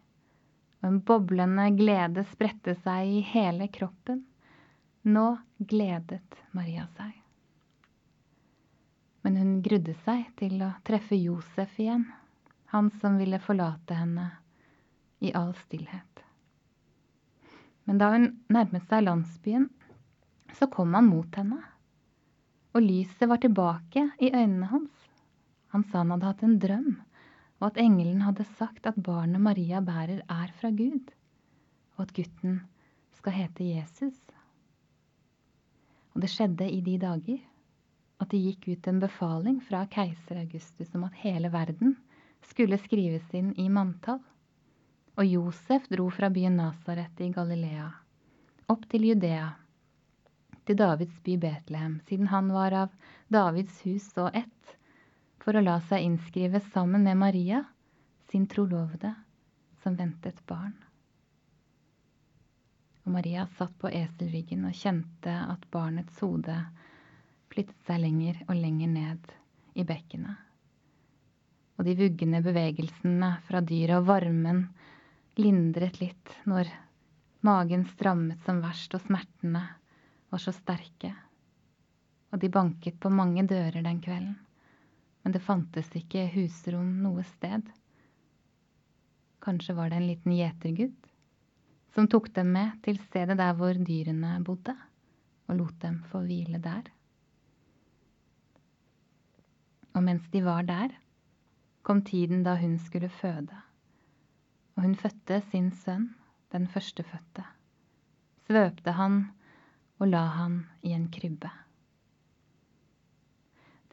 og 0.82 0.90
en 0.90 1.02
boblende 1.06 1.70
glede 1.78 2.26
spredte 2.34 2.74
seg 2.82 3.20
i 3.20 3.26
hele 3.36 3.70
kroppen. 3.70 4.24
Nå 5.06 5.28
gledet 5.62 6.42
Maria 6.58 6.90
seg 6.98 7.20
men 9.24 9.38
hun 9.40 9.52
grudde 9.64 9.96
seg 10.04 10.26
til 10.40 10.60
å 10.66 10.74
treffe 10.84 11.16
Josef 11.16 11.78
igjen, 11.80 12.04
han 12.74 12.90
som 13.00 13.16
ville 13.22 13.40
forlate 13.40 13.96
henne 13.96 14.26
i 15.24 15.32
all 15.40 15.54
stillhet. 15.62 16.24
Men 17.88 18.02
da 18.02 18.10
hun 18.12 18.28
nærmet 18.52 18.84
seg 18.90 19.06
landsbyen, 19.06 19.70
så 20.58 20.68
kom 20.72 20.94
han 20.94 21.10
mot 21.10 21.36
henne, 21.36 21.62
og 22.74 22.82
lyset 22.82 23.30
var 23.30 23.42
tilbake 23.42 24.08
i 24.22 24.32
øynene 24.34 24.70
hans. 24.72 24.94
Han 25.74 25.86
sa 25.86 26.02
han 26.02 26.14
hadde 26.14 26.30
hatt 26.30 26.44
en 26.46 26.60
drøm, 26.62 26.92
og 27.62 27.68
at 27.70 27.80
engelen 27.82 28.22
hadde 28.26 28.46
sagt 28.58 28.88
at 28.90 29.00
barnet 29.02 29.42
Maria 29.42 29.82
bærer, 29.82 30.22
er 30.30 30.54
fra 30.60 30.70
Gud, 30.74 31.14
og 31.96 32.06
at 32.06 32.14
gutten 32.18 32.62
skal 33.18 33.38
hete 33.38 33.70
Jesus. 33.70 34.20
Og 36.14 36.22
det 36.22 36.30
skjedde 36.34 36.70
i 36.70 36.82
de 36.86 36.98
dager 37.02 37.42
at 38.22 38.30
det 38.32 38.42
gikk 38.42 38.68
ut 38.74 38.88
en 38.88 39.02
befaling 39.02 39.58
fra 39.66 39.86
keiser 39.92 40.44
Augustus 40.44 40.94
om 40.96 41.08
at 41.08 41.18
hele 41.24 41.50
verden 41.54 41.98
skulle 42.46 42.78
skrives 42.82 43.26
inn 43.34 43.52
i 43.60 43.70
manntall. 43.74 44.22
Og 45.18 45.26
Josef 45.30 45.90
dro 45.92 46.08
fra 46.14 46.30
byen 46.34 46.58
Nasaret 46.58 47.22
i 47.22 47.30
Galilea 47.34 47.90
opp 48.72 48.86
til 48.90 49.06
Judea, 49.10 49.50
til 50.68 50.78
Davids 50.80 51.20
by 51.24 51.36
Betlehem, 51.40 52.00
siden 52.08 52.30
han 52.32 52.52
var 52.54 52.76
av 52.86 52.94
Davids 53.34 53.82
hus 53.88 54.08
og 54.18 54.36
ett, 54.38 54.78
for 55.44 55.56
å 55.56 55.64
la 55.64 55.80
seg 55.90 56.06
innskrive 56.06 56.62
sammen 56.72 57.04
med 57.04 57.20
Maria, 57.20 57.64
sin 58.32 58.48
trolovede, 58.48 59.12
som 59.84 59.98
ventet 60.00 60.40
barn. 60.48 60.76
Og 63.04 63.12
Maria 63.12 63.44
satt 63.58 63.76
på 63.82 63.92
eselryggen 63.92 64.64
og 64.70 64.78
kjente 64.80 65.34
at 65.52 65.68
barnets 65.74 66.22
hode 66.24 66.56
flyttet 67.52 67.84
seg 67.86 68.00
lenger 68.00 68.40
og 68.48 68.56
lenger 68.56 68.94
ned 68.94 69.36
i 69.76 69.84
bekkenet. 69.84 70.40
Og 71.76 71.88
de 71.90 71.98
vuggende 72.00 72.40
bevegelsene 72.46 73.34
fra 73.44 73.60
dyret 73.66 74.00
og 74.00 74.08
varmen 74.08 74.64
lindret 75.36 76.00
litt 76.00 76.36
når 76.48 76.70
magen 77.44 77.84
strammet 77.90 78.40
som 78.46 78.62
verst 78.64 78.94
og 78.96 79.04
smertene 79.04 79.66
var 80.34 80.42
så 80.42 80.52
sterke. 80.56 81.14
Og 82.34 82.42
de 82.42 82.50
banket 82.50 82.98
på 83.00 83.12
mange 83.14 83.46
dører 83.46 83.84
den 83.86 84.00
kvelden, 84.02 84.38
men 85.22 85.36
det 85.36 85.44
fantes 85.46 85.92
ikke 85.96 86.26
husrom 86.34 86.90
noe 87.04 87.22
sted. 87.36 87.68
Kanskje 89.46 89.76
var 89.78 89.92
det 89.92 90.00
en 90.00 90.08
liten 90.10 90.34
gjetergutt 90.34 91.12
som 91.94 92.08
tok 92.10 92.32
dem 92.34 92.50
med 92.56 92.80
til 92.82 92.98
stedet 93.04 93.38
der 93.38 93.54
hvor 93.60 93.78
dyrene 93.78 94.40
bodde, 94.48 94.74
og 95.46 95.60
lot 95.60 95.78
dem 95.84 96.00
få 96.10 96.24
hvile 96.26 96.58
der. 96.64 96.90
Og 99.94 100.02
mens 100.02 100.26
de 100.34 100.42
var 100.42 100.66
der, 100.66 100.98
kom 101.86 102.02
tiden 102.02 102.42
da 102.42 102.56
hun 102.58 102.80
skulle 102.82 103.12
føde. 103.14 103.62
Og 104.74 104.88
hun 104.88 104.98
fødte 104.98 105.44
sin 105.52 105.70
sønn, 105.84 106.10
den 106.50 106.66
førstefødte. 106.66 107.46
Svøpte 108.48 108.98
han 108.98 109.22
og 110.04 110.12
la 110.12 110.24
han 110.36 110.58
i 110.84 110.92
en 110.92 111.08
krybbe. 111.12 111.50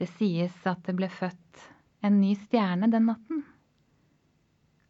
Det 0.01 0.09
sies 0.17 0.57
at 0.67 0.83
det 0.89 0.97
ble 0.99 1.07
født 1.13 1.65
en 2.03 2.19
ny 2.19 2.33
stjerne 2.35 2.89
den 2.91 3.07
natten. 3.13 3.45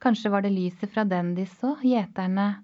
Kanskje 0.01 0.33
var 0.33 0.47
det 0.47 0.55
lyset 0.55 0.93
fra 0.95 1.05
den 1.05 1.35
de 1.37 1.45
så, 1.51 1.75
gjeterne 1.85 2.63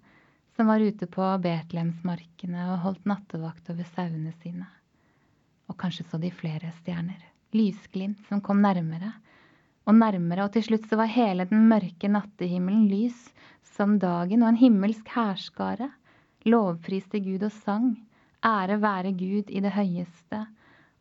som 0.57 0.71
var 0.71 0.81
ute 0.81 1.09
på 1.11 1.27
Betlehemsmarkene 1.45 2.71
og 2.73 2.83
holdt 2.87 3.09
nattevakt 3.11 3.69
over 3.75 3.85
sauene 3.93 4.33
sine. 4.41 4.69
Og 5.69 5.77
kanskje 5.77 6.07
så 6.09 6.21
de 6.23 6.31
flere 6.33 6.73
stjerner 6.79 7.21
lysglimt 7.57 8.25
som 8.29 8.41
kom 8.41 8.63
nærmere 8.65 9.13
og 9.87 9.95
nærmere, 9.95 10.47
og 10.47 10.55
til 10.55 10.65
slutt 10.67 10.89
så 10.89 10.99
var 10.99 11.13
hele 11.13 11.45
den 11.51 11.69
mørke 11.71 12.09
nattehimmelen 12.11 12.89
lys 12.91 13.29
som 13.77 13.99
dagen, 14.03 14.43
og 14.43 14.55
en 14.55 14.59
himmelsk 14.63 15.13
hærskare 15.15 15.91
lovpriste 16.47 17.21
Gud 17.23 17.45
og 17.47 17.53
sang, 17.53 17.93
ære 18.47 18.79
være 18.81 19.13
Gud 19.19 19.51
i 19.51 19.63
det 19.63 19.73
høyeste, 19.75 20.47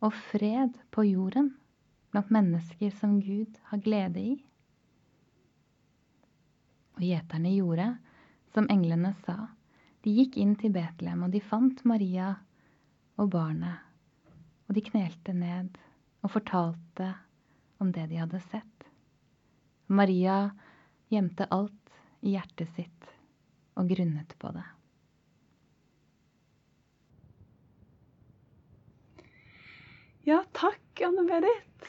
og 0.04 0.12
fred 0.30 0.74
på 0.92 1.04
jorden 1.06 1.54
blant 2.10 2.32
mennesker 2.34 2.92
som 2.98 3.18
Gud 3.22 3.58
har 3.70 3.80
glede 3.84 4.20
i. 4.20 4.34
Og 6.96 7.04
gjeterne 7.04 7.52
gjorde 7.54 7.88
som 8.54 8.68
englene 8.72 9.12
sa. 9.24 9.50
De 10.04 10.12
gikk 10.14 10.38
inn 10.40 10.54
til 10.58 10.72
Betlehem, 10.74 11.24
og 11.26 11.34
de 11.34 11.42
fant 11.44 11.82
Maria 11.88 12.34
og 13.20 13.30
barnet, 13.32 13.82
og 14.68 14.76
de 14.76 14.84
knelte 14.84 15.34
ned 15.36 15.76
og 16.22 16.32
fortalte 16.32 17.12
om 17.82 17.92
det 17.92 18.08
de 18.10 18.20
hadde 18.20 18.40
sett. 18.48 18.88
Maria 19.86 20.50
gjemte 21.12 21.48
alt 21.54 21.92
i 22.26 22.34
hjertet 22.34 22.72
sitt 22.74 23.12
og 23.76 23.90
grunnet 23.90 24.32
på 24.40 24.50
det. 24.56 24.64
Ja, 30.26 30.40
takk, 30.58 30.98
Anne-Berit. 31.06 31.84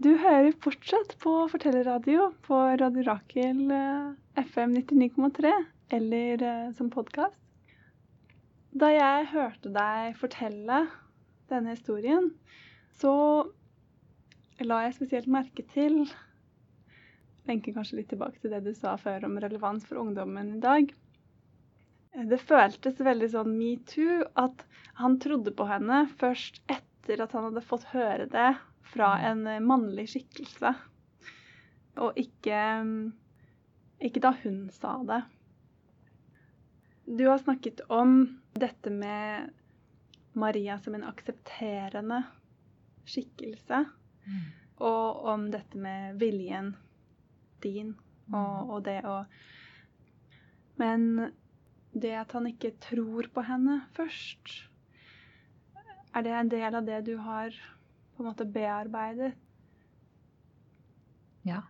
Du 0.00 0.14
hører 0.16 0.54
fortsatt 0.64 1.10
på 1.20 1.34
Fortellerradio 1.52 2.30
på 2.46 2.60
Radio 2.80 3.04
Rakel 3.04 3.60
eh, 3.76 4.06
FM 4.40 4.72
99,3 4.78 5.50
eller 5.98 6.44
eh, 6.48 6.70
som 6.78 6.88
podkast. 6.94 7.36
Da 8.72 8.88
jeg 8.88 9.28
hørte 9.34 9.74
deg 9.74 10.16
fortelle 10.16 10.80
denne 11.52 11.76
historien, 11.76 12.30
så 12.96 13.12
la 14.64 14.80
jeg 14.86 14.96
spesielt 14.96 15.28
merke 15.28 15.68
til 15.76 16.06
Lenker 17.50 17.76
kanskje 17.76 18.00
litt 18.00 18.08
tilbake 18.14 18.40
til 18.40 18.56
det 18.56 18.64
du 18.64 18.72
sa 18.72 18.96
før 18.96 19.28
om 19.28 19.36
relevans 19.44 19.84
for 19.84 20.00
ungdommen 20.00 20.54
i 20.56 20.64
dag. 20.64 20.88
Det 22.12 22.38
føltes 22.44 23.00
veldig 23.00 23.28
sånn 23.32 23.54
metoo 23.56 24.20
at 24.36 24.66
han 25.00 25.16
trodde 25.22 25.54
på 25.56 25.64
henne 25.64 26.02
først 26.20 26.60
etter 26.70 27.22
at 27.24 27.32
han 27.32 27.48
hadde 27.48 27.64
fått 27.64 27.86
høre 27.94 28.26
det 28.30 28.50
fra 28.92 29.14
en 29.24 29.46
mannlig 29.64 30.10
skikkelse, 30.12 30.74
og 32.04 32.18
ikke, 32.20 32.58
ikke 34.04 34.20
da 34.20 34.34
hun 34.42 34.66
sa 34.76 34.98
det. 35.08 35.22
Du 37.08 37.24
har 37.30 37.40
snakket 37.40 37.80
om 37.88 38.14
dette 38.52 38.92
med 38.92 39.48
Maria 40.36 40.76
som 40.84 40.94
en 40.96 41.08
aksepterende 41.08 42.20
skikkelse, 43.08 43.82
og 44.84 45.28
om 45.32 45.48
dette 45.52 45.80
med 45.80 46.20
viljen 46.20 46.74
din 47.64 47.96
og, 48.32 48.76
og 48.76 48.84
det 48.86 49.00
å 49.08 49.22
Men 50.80 51.32
det 51.92 52.12
at 52.16 52.32
han 52.32 52.48
ikke 52.48 52.72
tror 52.82 53.28
på 53.34 53.44
henne 53.46 53.80
først, 53.96 54.52
er 56.12 56.24
det 56.24 56.32
en 56.36 56.50
del 56.52 56.76
av 56.76 56.84
det 56.84 57.00
du 57.06 57.14
har 57.20 57.54
på 58.12 58.22
en 58.22 58.28
måte 58.28 58.46
bearbeidet? 58.48 59.32
Ja. 61.48 61.62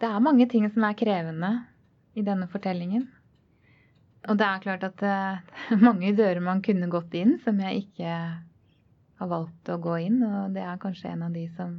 Det 0.00 0.08
er 0.08 0.24
mange 0.24 0.48
ting 0.48 0.66
som 0.72 0.84
er 0.84 0.96
krevende 0.98 1.52
i 2.16 2.24
denne 2.24 2.48
fortellingen. 2.52 3.06
Og 4.26 4.38
det 4.40 4.46
er 4.46 4.62
klart 4.64 4.84
at 4.88 4.96
det 5.00 5.12
er 5.12 5.82
mange 5.88 6.14
dører 6.16 6.42
man 6.44 6.62
kunne 6.64 6.90
gått 6.92 7.14
inn, 7.16 7.36
som 7.44 7.60
jeg 7.62 7.86
ikke 7.86 8.16
har 9.20 9.30
valgt 9.30 9.70
å 9.72 9.78
gå 9.80 10.00
inn. 10.08 10.22
Og 10.24 10.56
det 10.56 10.64
er 10.64 10.80
kanskje 10.82 11.12
en 11.12 11.26
av 11.28 11.36
de 11.36 11.46
som 11.56 11.78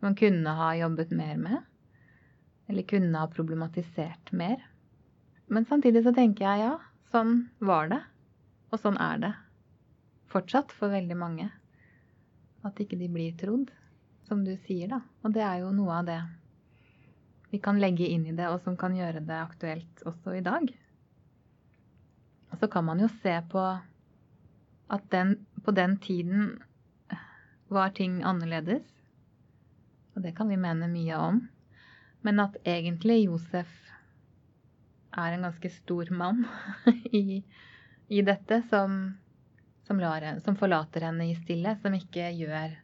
man 0.00 0.16
kunne 0.16 0.56
ha 0.56 0.70
jobbet 0.78 1.12
mer 1.16 1.40
med. 1.40 1.64
Eller 2.70 2.86
kunne 2.88 3.18
ha 3.18 3.32
problematisert 3.32 4.32
mer. 4.36 4.60
Men 5.50 5.66
samtidig 5.66 6.04
så 6.06 6.14
tenker 6.14 6.46
jeg 6.46 6.64
ja, 6.64 6.74
sånn 7.10 7.48
var 7.58 7.90
det. 7.90 8.00
Og 8.70 8.78
sånn 8.78 8.98
er 9.02 9.22
det 9.22 9.32
fortsatt 10.30 10.72
for 10.74 10.92
veldig 10.94 11.16
mange. 11.18 11.48
At 12.66 12.78
ikke 12.82 12.98
de 13.00 13.08
blir 13.10 13.34
trodd, 13.40 13.72
som 14.28 14.44
du 14.46 14.52
sier, 14.66 14.90
da. 14.92 15.00
Og 15.24 15.34
det 15.34 15.42
er 15.42 15.64
jo 15.64 15.72
noe 15.74 16.00
av 16.00 16.06
det 16.10 16.20
vi 17.50 17.58
kan 17.58 17.80
legge 17.82 18.06
inn 18.06 18.28
i 18.30 18.34
det, 18.36 18.46
og 18.46 18.60
som 18.62 18.76
kan 18.78 18.94
gjøre 18.94 19.24
det 19.26 19.34
aktuelt 19.34 20.04
også 20.06 20.36
i 20.38 20.44
dag. 20.46 20.68
Og 22.50 22.60
så 22.60 22.68
kan 22.70 22.86
man 22.86 23.02
jo 23.02 23.08
se 23.10 23.32
på 23.50 23.64
at 24.90 25.08
den, 25.10 25.34
på 25.64 25.74
den 25.74 25.96
tiden 26.02 26.52
var 27.70 27.90
ting 27.94 28.20
annerledes. 28.26 28.86
Og 30.14 30.22
det 30.22 30.36
kan 30.38 30.50
vi 30.50 30.60
mene 30.62 30.86
mye 30.90 31.18
om. 31.18 31.42
Men 32.22 32.42
at 32.42 32.58
egentlig 32.62 33.24
Josef 33.24 33.70
er 35.10 35.34
en 35.34 35.46
ganske 35.48 35.70
stor 35.74 36.10
mann 36.14 36.44
i, 37.16 37.42
i 38.08 38.22
dette, 38.26 38.62
som, 38.70 39.00
som, 39.86 40.00
lar, 40.00 40.26
som, 40.44 40.56
forlater 40.58 41.08
henne 41.08 41.30
i 41.30 41.36
stille, 41.38 41.76
som 41.82 41.94
ikke 41.96 42.30
gjør 42.36 42.76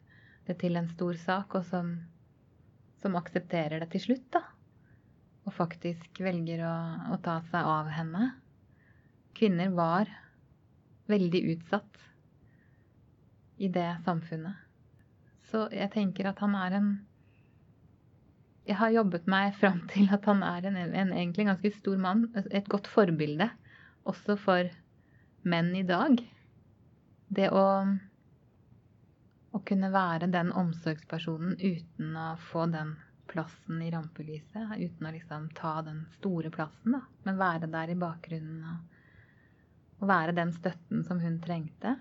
det 0.47 0.59
til 0.61 0.79
en 0.79 0.91
stor 0.91 1.19
sak, 1.23 1.57
og 1.59 1.67
som, 1.71 1.95
som 3.03 3.19
aksepterer 3.19 3.83
det 3.83 3.91
til 3.95 4.07
slutt, 4.09 4.29
da. 4.39 4.45
Og 5.47 5.55
faktisk 5.55 6.21
velger 6.23 6.65
å, 6.67 6.77
å 7.15 7.21
ta 7.23 7.39
seg 7.53 7.69
av 7.71 7.91
henne. 7.95 8.33
Kvinner 9.37 9.71
var 9.75 10.11
veldig 11.07 11.43
utsatt 11.53 12.01
i 13.63 13.69
det 13.73 13.91
samfunnet. 14.05 14.59
Så 15.47 15.69
jeg 15.71 15.93
tenker 15.95 16.27
at 16.31 16.41
han 16.43 16.57
er 16.59 16.75
en 16.81 16.89
Jeg 18.67 18.79
har 18.81 18.95
jobbet 18.95 19.29
meg 19.31 19.55
fram 19.61 19.85
til 19.93 20.11
at 20.15 20.27
han 20.27 20.43
er 20.47 20.67
en, 20.71 20.81
en 20.83 21.15
egentlig 21.15 21.49
ganske 21.51 21.73
stor 21.79 22.01
mann. 22.03 22.27
Et 22.51 22.69
godt 22.71 22.91
forbilde 22.91 23.51
også 24.07 24.37
for 24.39 24.71
menn 25.47 25.73
i 25.79 25.87
dag. 25.87 26.19
Det 27.29 27.51
å 27.51 27.67
å 29.57 29.63
kunne 29.65 29.89
være 29.93 30.29
den 30.29 30.51
omsorgspersonen 30.53 31.57
uten 31.57 32.17
å 32.21 32.35
få 32.51 32.67
den 32.73 32.93
plassen 33.31 33.81
i 33.83 33.91
rampelyset. 33.93 34.75
Uten 34.77 35.09
å 35.09 35.13
liksom 35.15 35.49
ta 35.57 35.79
den 35.87 36.05
store 36.19 36.51
plassen, 36.53 36.99
da. 36.99 37.01
Men 37.25 37.41
være 37.41 37.71
der 37.73 37.95
i 37.95 37.99
bakgrunnen 37.99 38.67
og, 38.69 39.01
og 40.03 40.11
være 40.11 40.37
den 40.37 40.53
støtten 40.55 41.05
som 41.09 41.23
hun 41.25 41.41
trengte. 41.43 41.97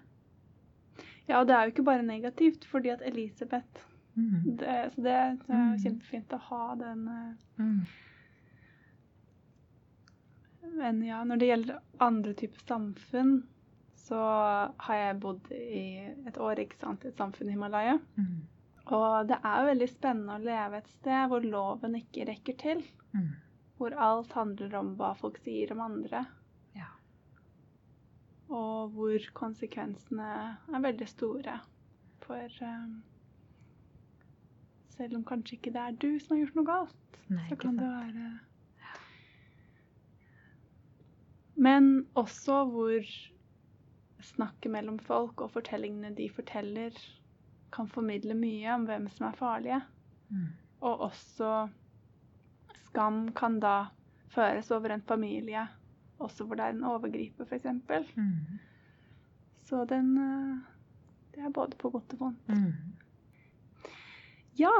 Ja, 1.30 1.40
og 1.40 1.48
det 1.48 1.56
er 1.56 1.66
jo 1.66 1.76
ikke 1.76 1.88
bare 1.88 2.06
negativt, 2.06 2.68
fordi 2.70 2.92
at 2.94 3.06
Elisabeth 3.08 3.86
Mm. 4.16 4.56
det, 4.58 4.92
Så 4.96 5.02
det, 5.04 5.16
det 5.48 5.54
er 5.56 5.64
Mm. 5.64 5.78
kjempefint 5.84 6.34
å 6.34 6.38
ha 6.50 6.76
den 6.76 7.08
eh, 7.08 7.34
Mm. 7.60 7.80
Men 10.76 11.02
ja, 11.06 11.24
når 11.24 11.38
det 11.40 11.46
gjelder 11.50 11.80
andre 12.04 12.34
typer 12.34 12.60
samfunn, 12.68 13.36
så 13.96 14.18
har 14.78 14.96
jeg 15.00 15.20
bodd 15.24 15.52
i 15.56 15.84
et 16.28 16.38
år 16.42 16.60
ikke 16.62 16.78
i 16.82 17.08
et 17.10 17.18
samfunn 17.22 17.50
i 17.50 17.56
Himalaya. 17.56 17.98
Mm. 18.18 18.42
Og 18.94 19.28
det 19.30 19.38
er 19.44 19.62
jo 19.62 19.70
veldig 19.72 19.88
spennende 19.90 20.36
å 20.36 20.44
leve 20.46 20.78
et 20.78 20.90
sted 21.00 21.30
hvor 21.32 21.46
loven 21.46 21.96
ikke 21.98 22.28
rekker 22.30 22.58
til. 22.62 22.84
Mm. 23.16 23.32
Hvor 23.80 23.96
alt 23.98 24.34
handler 24.38 24.76
om 24.80 24.92
hva 25.00 25.14
folk 25.18 25.38
sier 25.44 25.72
om 25.74 25.82
andre. 25.82 26.26
Ja. 26.78 26.90
Og 28.50 28.92
hvor 28.94 29.26
konsekvensene 29.34 30.30
er 30.74 30.86
veldig 30.86 31.08
store. 31.10 31.60
For 32.26 32.36
eh, 32.62 32.86
selv 34.98 35.20
om 35.20 35.24
kanskje 35.28 35.58
ikke 35.58 35.74
det 35.76 35.82
er 35.82 36.02
du 36.02 36.12
som 36.20 36.36
har 36.36 36.44
gjort 36.44 36.60
noe 36.60 36.70
galt, 36.70 37.22
Nei, 37.28 37.46
så 37.50 37.58
kan 37.60 37.80
det 37.80 37.88
være 37.90 38.34
Men 41.56 42.06
også 42.20 42.58
hvor 42.70 43.08
snakket 44.26 44.72
mellom 44.72 44.98
folk 45.00 45.42
og 45.42 45.54
fortellingene 45.54 46.12
de 46.18 46.28
forteller, 46.30 46.96
kan 47.76 47.88
formidle 47.88 48.36
mye 48.38 48.74
om 48.74 48.86
hvem 48.88 49.08
som 49.12 49.28
er 49.30 49.38
farlige. 49.40 49.82
Mm. 50.30 50.48
Og 50.82 51.02
også 51.10 51.68
skam 52.88 53.30
kan 53.36 53.60
da 53.64 53.76
føres 54.36 54.72
over 54.72 54.94
en 54.96 55.04
familie, 55.08 55.68
også 56.20 56.46
hvor 56.46 56.60
det 56.60 56.66
er 56.66 56.76
en 56.76 56.88
overgriper, 56.88 57.46
f.eks. 57.46 57.66
Mm. 58.16 58.60
Så 59.66 59.86
den 59.90 60.18
eh, 60.18 60.58
Det 61.36 61.44
er 61.44 61.50
både 61.50 61.76
på 61.76 61.90
godt 61.90 62.14
og 62.14 62.20
vondt. 62.20 62.48
Mm. 62.48 62.74
Ja, 64.60 64.72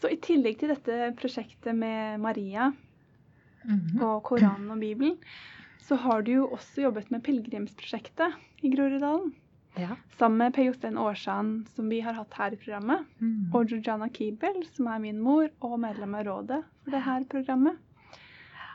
så 0.00 0.10
i 0.12 0.16
tillegg 0.20 0.58
til 0.60 0.72
dette 0.72 1.12
prosjektet 1.18 1.74
med 1.78 2.20
Maria 2.20 2.72
Mhm. 3.64 4.00
og 4.02 4.22
Koranen 4.26 4.70
og 4.74 4.80
Bibelen, 4.80 5.16
så 5.78 5.94
har 5.96 6.22
du 6.26 6.32
jo 6.32 6.48
også 6.50 6.82
jobbet 6.82 7.10
med 7.14 7.22
pilegrimsprosjektet 7.22 8.34
i 8.62 8.70
Groruddalen. 8.74 9.32
Ja. 9.78 9.94
Sammen 10.18 10.38
med 10.38 10.52
Per 10.54 10.64
Jostein 10.66 10.98
Aarsan, 10.98 11.64
som 11.74 11.88
vi 11.88 12.00
har 12.04 12.12
hatt 12.18 12.34
her 12.34 12.52
i 12.52 12.56
programmet. 12.60 13.06
Mm. 13.22 13.54
Og 13.54 13.68
Georgiana 13.70 14.08
Kiebel, 14.12 14.66
som 14.74 14.86
er 14.88 14.98
min 14.98 15.20
mor 15.22 15.48
og 15.62 15.78
medlem 15.80 16.14
av 16.18 16.26
rådet 16.26 16.58
for 16.84 16.90
det 16.90 17.02
her 17.06 17.24
programmet. 17.24 17.78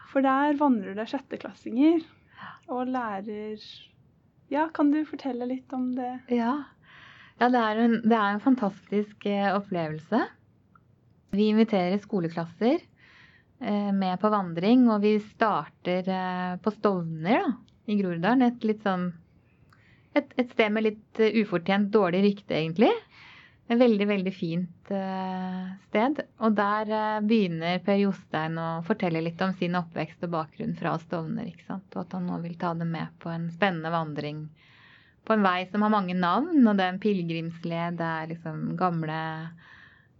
For 0.10 0.22
der 0.22 0.56
vandrer 0.58 0.96
det 0.96 1.08
sjetteklassinger 1.12 2.02
og 2.70 2.88
lærer 2.88 3.60
Ja, 4.50 4.70
kan 4.70 4.90
du 4.92 5.04
fortelle 5.06 5.46
litt 5.46 5.74
om 5.74 5.94
det? 5.96 6.22
Ja, 6.32 6.64
ja 7.38 7.50
det, 7.54 7.62
er 7.62 7.80
en, 7.84 7.96
det 8.02 8.18
er 8.18 8.34
en 8.34 8.44
fantastisk 8.44 9.28
eh, 9.30 9.50
opplevelse. 9.54 10.24
Vi 11.38 11.50
inviterer 11.52 12.00
skoleklasser 12.02 12.80
eh, 12.80 13.92
med 13.94 14.18
på 14.22 14.32
vandring, 14.34 14.88
og 14.90 15.04
vi 15.06 15.18
starter 15.22 16.10
eh, 16.10 16.56
på 16.64 16.74
Stovner 16.80 17.44
da, 17.44 17.54
i 17.88 17.98
Groruddalen. 18.00 18.48
Et, 18.48 18.68
sånn, 18.82 19.12
et, 20.18 20.34
et 20.34 20.50
sted 20.56 20.74
med 20.74 20.88
litt 20.88 21.22
ufortjent 21.44 21.92
dårlig 21.94 22.24
rykte, 22.26 22.58
egentlig. 22.58 22.92
Et 23.68 23.78
veldig, 23.78 24.06
veldig 24.08 24.32
fint 24.32 24.90
sted. 24.90 26.22
Og 26.40 26.54
der 26.56 26.92
begynner 27.28 27.82
Per 27.84 27.98
Jostein 28.00 28.56
å 28.64 28.68
fortelle 28.88 29.20
litt 29.26 29.42
om 29.44 29.52
sin 29.60 29.76
oppvekst 29.76 30.24
og 30.24 30.32
bakgrunn 30.38 30.78
fra 30.80 30.94
Stovner. 31.02 31.52
Og 31.76 31.98
at 32.00 32.16
han 32.16 32.30
nå 32.32 32.40
vil 32.46 32.56
ta 32.62 32.72
dem 32.80 32.94
med 32.96 33.12
på 33.20 33.28
en 33.34 33.50
spennende 33.52 33.92
vandring 33.92 34.46
på 35.28 35.36
en 35.36 35.44
vei 35.44 35.68
som 35.68 35.84
har 35.84 35.92
mange 35.92 36.16
navn. 36.18 36.62
Og 36.64 36.78
det 36.78 36.86
er 36.86 36.94
en 36.94 37.02
pilegrimsled, 37.04 38.00
det 38.00 38.08
er 38.08 38.32
liksom 38.32 38.78
gamle, 38.80 39.20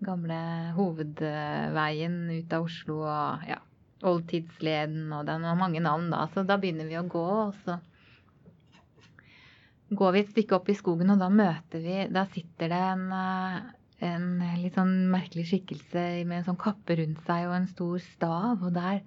gamle 0.04 0.40
hovedveien 0.78 2.20
ut 2.34 2.58
av 2.58 2.68
Oslo 2.68 3.00
og 3.08 3.48
ja, 3.48 3.62
oldtidsleden, 4.08 5.08
og 5.16 5.26
den 5.30 5.48
har 5.48 5.60
mange 5.60 5.82
navn 5.84 6.12
da. 6.14 6.26
Så 6.34 6.44
da 6.48 6.60
begynner 6.60 6.90
vi 6.90 7.00
å 7.00 7.08
gå, 7.08 7.28
og 7.48 7.56
så 7.64 7.80
går 9.98 10.14
vi 10.14 10.24
et 10.26 10.36
stykke 10.36 10.60
opp 10.60 10.70
i 10.70 10.78
skogen, 10.78 11.14
og 11.14 11.22
da 11.22 11.32
møter 11.32 11.80
vi 11.80 12.02
Da 12.12 12.26
sitter 12.28 12.74
det 12.74 12.84
en, 12.90 13.06
eh, 13.16 13.60
en 14.04 14.28
litt 14.60 14.76
sånn 14.76 15.08
merkelig 15.14 15.48
skikkelse 15.48 16.04
med 16.28 16.42
en 16.42 16.50
sånn 16.50 16.60
kappe 16.60 17.00
rundt 17.00 17.24
seg 17.26 17.48
og 17.48 17.56
en 17.56 17.72
stor 17.72 18.04
stav, 18.04 18.68
og 18.68 18.76
der 18.76 19.02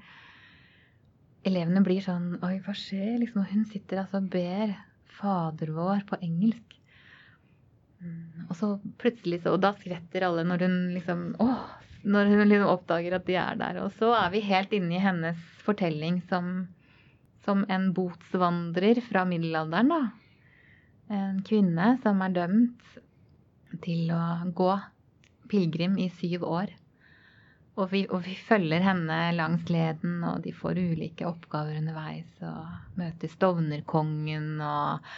Elevene 1.41 1.81
blir 1.81 2.03
sånn 2.05 2.35
Oi, 2.45 2.59
hva 2.65 2.73
skjer? 2.77 3.15
Liksom, 3.21 3.45
og 3.45 3.53
hun 3.53 3.65
sitter 3.69 4.03
altså 4.03 4.19
og 4.21 4.27
ber 4.33 4.75
Fader 5.21 5.73
vår 5.77 6.05
på 6.09 6.19
engelsk. 6.25 6.77
Mm, 8.01 8.49
Og 8.49 8.57
så 8.57 8.69
plutselig 8.97 9.43
så 9.43 9.53
Og 9.53 9.61
da 9.61 9.75
skvetter 9.77 10.25
alle 10.25 10.41
når 10.49 10.63
hun 10.65 10.77
liksom 10.95 11.25
Åh! 11.45 11.67
Når 12.01 12.31
hun 12.33 12.47
liksom 12.49 12.71
oppdager 12.73 13.19
at 13.19 13.27
de 13.29 13.37
er 13.37 13.59
der. 13.61 13.83
Og 13.85 13.93
så 13.99 14.15
er 14.17 14.31
vi 14.33 14.41
helt 14.47 14.73
inne 14.73 14.97
i 14.97 15.03
hennes 15.05 15.41
fortelling 15.61 16.23
som, 16.31 16.65
som 17.45 17.67
en 17.69 17.91
botsvandrer 17.93 19.03
fra 19.05 19.27
middelalderen, 19.29 19.93
da. 19.93 20.01
En 21.13 21.43
kvinne 21.45 21.91
som 22.01 22.25
er 22.25 22.33
dømt 22.39 22.97
til 23.85 24.09
å 24.17 24.23
gå 24.57 24.71
pilegrim 25.53 25.99
i 26.01 26.09
syv 26.23 26.49
år. 26.49 26.73
Og 27.81 27.89
vi, 27.89 28.03
og 28.13 28.21
vi 28.27 28.35
følger 28.37 28.83
henne 28.85 29.19
langs 29.33 29.71
leden, 29.73 30.19
og 30.29 30.43
de 30.45 30.53
får 30.53 30.77
ulike 30.81 31.25
oppgaver 31.29 31.79
underveis. 31.81 32.29
Og 32.45 32.99
møter 33.01 33.33
Stovnerkongen 33.33 34.61
og 34.61 35.09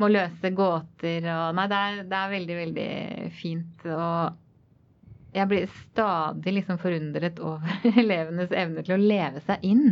må 0.00 0.08
løse 0.12 0.52
gåter 0.56 1.28
og 1.32 1.56
Nei, 1.56 1.68
det 1.72 1.78
er, 1.82 2.02
det 2.08 2.18
er 2.18 2.32
veldig, 2.32 2.58
veldig 2.62 2.90
fint. 3.36 3.86
Og 3.92 5.36
jeg 5.36 5.50
blir 5.50 5.68
stadig 5.82 6.56
liksom 6.56 6.80
forundret 6.80 7.40
over 7.44 7.88
elevenes 8.04 8.52
evne 8.56 8.84
til 8.86 8.96
å 8.96 9.02
leve 9.02 9.44
seg 9.44 9.64
inn 9.68 9.88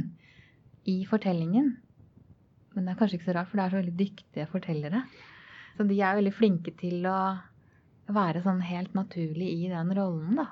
i 0.88 1.02
fortellingen. 1.08 1.74
Men 2.74 2.86
det 2.86 2.94
er 2.94 3.00
kanskje 3.00 3.20
ikke 3.20 3.30
så 3.30 3.38
rart, 3.38 3.50
for 3.50 3.60
det 3.60 3.66
er 3.66 3.74
så 3.74 3.80
veldig 3.82 3.98
dyktige 3.98 4.50
fortellere. 4.50 5.04
Så 5.76 5.86
de 5.88 6.00
er 6.00 6.18
veldig 6.18 6.34
flinke 6.34 6.72
til 6.78 7.04
å 7.10 7.18
være 8.14 8.42
sånn 8.44 8.60
helt 8.64 8.94
naturlig 8.96 9.48
i 9.64 9.70
den 9.72 9.92
rollen, 9.96 10.38
da. 10.40 10.50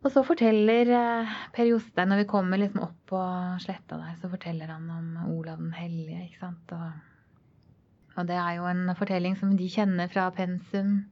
Og 0.00 0.08
så 0.14 0.22
forteller 0.24 0.88
eh, 0.96 1.38
Per 1.52 1.68
Jostein, 1.68 2.08
når 2.08 2.22
vi 2.22 2.30
kommer 2.30 2.60
liksom 2.60 2.86
opp 2.86 2.98
på 3.10 3.20
sletta 3.60 3.98
der, 4.00 4.16
så 4.20 4.30
forteller 4.32 4.72
han 4.72 4.88
om 4.94 5.08
Olav 5.34 5.60
den 5.60 5.74
hellige, 5.76 6.22
ikke 6.24 6.40
sant. 6.40 6.72
Og, 6.72 8.14
og 8.16 8.28
det 8.30 8.38
er 8.40 8.54
jo 8.56 8.68
en 8.70 8.94
fortelling 8.96 9.36
som 9.36 9.52
de 9.58 9.68
kjenner 9.68 10.08
fra 10.12 10.30
pensum. 10.32 11.02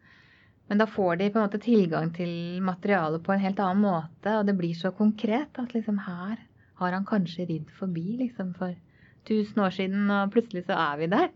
Men 0.69 0.81
da 0.81 0.89
får 0.89 1.21
de 1.21 1.29
på 1.33 1.41
en 1.41 1.47
måte 1.49 1.61
tilgang 1.65 2.11
til 2.17 2.63
materialet 2.65 3.25
på 3.25 3.35
en 3.35 3.45
helt 3.45 3.61
annen 3.65 3.85
måte, 3.85 4.39
og 4.39 4.49
det 4.49 4.57
blir 4.57 4.77
så 4.77 4.93
konkret 4.97 5.61
at 5.61 5.77
liksom 5.77 6.01
her 6.05 6.41
har 6.81 6.95
han 6.95 7.07
kanskje 7.09 7.49
ridd 7.49 7.71
forbi 7.77 8.19
liksom 8.23 8.55
for 8.57 8.73
1000 9.27 9.65
år 9.65 9.75
siden, 9.75 10.11
og 10.15 10.33
plutselig 10.33 10.65
så 10.65 10.77
er 10.81 11.01
vi 11.01 11.11
der. 11.13 11.29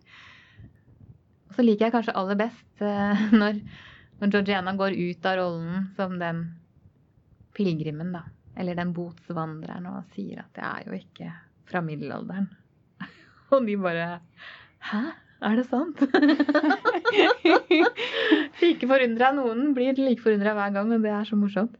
Og 1.48 1.56
så 1.56 1.64
liker 1.66 1.88
jeg 1.88 1.96
kanskje 1.98 2.16
aller 2.16 2.40
best 2.40 2.84
eh, 2.84 3.24
når, 3.40 3.60
når 4.22 4.34
Georgiana 4.38 4.76
går 4.80 4.96
ut 4.96 5.28
av 5.28 5.40
rollen 5.42 5.88
som 6.00 6.16
den 6.20 6.44
pilegrimen, 7.56 8.12
da. 8.12 8.22
Eller 8.56 8.74
den 8.76 8.92
botsvandreren, 8.96 9.86
og 9.88 10.04
sier 10.14 10.38
at 10.44 10.52
'jeg 10.58 10.68
er 10.68 10.82
jo 10.86 10.92
ikke 10.98 11.32
fra 11.70 11.80
middelalderen. 11.80 12.48
og 13.52 13.66
de 13.66 13.76
bare 13.76 14.20
Hæ? 14.82 15.02
Er 15.42 15.56
det 15.56 15.66
sant? 15.66 15.98
like 18.62 18.86
forundra. 18.86 19.32
Noen 19.34 19.72
blir 19.74 19.94
like 19.98 20.22
forundra 20.22 20.52
hver 20.54 20.72
gang, 20.76 20.92
og 20.94 21.02
det 21.02 21.10
er 21.10 21.24
så 21.26 21.36
morsomt. 21.38 21.74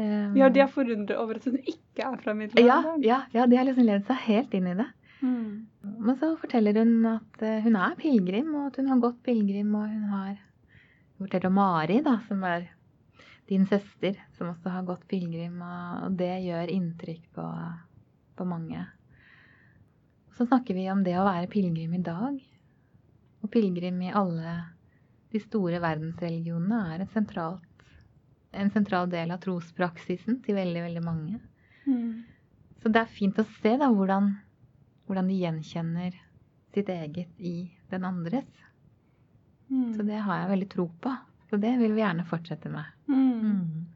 Um, 0.00 0.36
Ja, 0.36 0.48
de 0.48 0.60
er 0.60 0.66
forundret 0.72 1.16
over 1.16 1.34
at 1.36 1.44
hun 1.44 1.56
ikke 1.58 2.02
er 2.04 2.16
fra 2.20 2.32
middelalderen. 2.34 3.02
ja, 3.04 3.22
ja, 3.34 3.46
de 3.46 3.56
har 3.56 3.64
liksom 3.68 3.84
levd 3.86 4.06
seg 4.08 4.16
helt 4.26 4.54
inn 4.56 4.66
i 4.66 4.74
det. 4.74 4.86
Mm. 5.20 5.66
Men 6.00 6.16
så 6.16 6.32
forteller 6.40 6.72
hun 6.80 7.06
at 7.06 7.42
eh, 7.44 7.60
hun 7.64 7.76
er 7.76 7.94
pilegrim, 7.98 8.54
og 8.54 8.66
at 8.70 8.76
hun 8.80 8.88
har 8.88 8.98
gått 9.02 9.18
pilegrim, 9.24 9.74
og 9.74 9.88
hun 9.88 10.04
har 10.12 10.36
fortalt 11.18 11.44
om 11.50 11.54
Mari, 11.58 12.00
da, 12.04 12.18
som 12.28 12.44
er 12.48 12.68
din 13.50 13.66
søster, 13.66 14.14
som 14.38 14.52
også 14.52 14.70
har 14.70 14.86
gått 14.86 15.08
pilegrim, 15.10 15.58
og 15.66 16.14
det 16.18 16.32
gjør 16.44 16.70
inntrykk 16.70 17.24
på, 17.34 17.46
på 18.38 18.46
mange. 18.46 18.84
Så 20.38 20.46
snakker 20.46 20.76
vi 20.78 20.86
om 20.92 21.02
det 21.04 21.16
å 21.18 21.26
være 21.26 21.50
pilegrim 21.50 21.96
i 21.98 22.04
dag. 22.06 22.36
Og 23.42 23.50
pilegrim 23.50 23.98
i 24.06 24.12
alle 24.14 24.54
de 25.34 25.40
store 25.42 25.80
verdensreligionene 25.82 26.94
er 26.94 27.04
sentralt, 27.10 27.66
en 28.50 28.70
sentral 28.74 29.10
del 29.10 29.30
av 29.30 29.42
trospraksisen 29.42 30.40
til 30.46 30.56
veldig, 30.58 30.80
veldig 30.86 31.02
mange. 31.04 31.38
Mm. 31.86 32.22
Så 32.82 32.90
det 32.90 33.02
er 33.02 33.12
fint 33.18 33.38
å 33.38 33.46
se 33.60 33.74
da 33.78 33.90
hvordan, 33.92 34.32
hvordan 35.06 35.30
de 35.30 35.38
gjenkjenner 35.42 36.16
sitt 36.74 36.90
eget 36.90 37.34
i 37.38 37.70
den 37.90 38.06
andres. 38.06 38.48
Mm. 39.70 39.92
Så 39.94 40.06
det 40.06 40.22
har 40.22 40.42
jeg 40.42 40.52
veldig 40.54 40.70
tro 40.70 40.86
på. 41.02 41.14
Så 41.50 41.58
det 41.58 41.72
vil 41.80 41.94
vi 41.96 42.02
gjerne 42.02 42.26
fortsette 42.26 42.70
med. 42.70 42.86
Mm. 43.10 43.86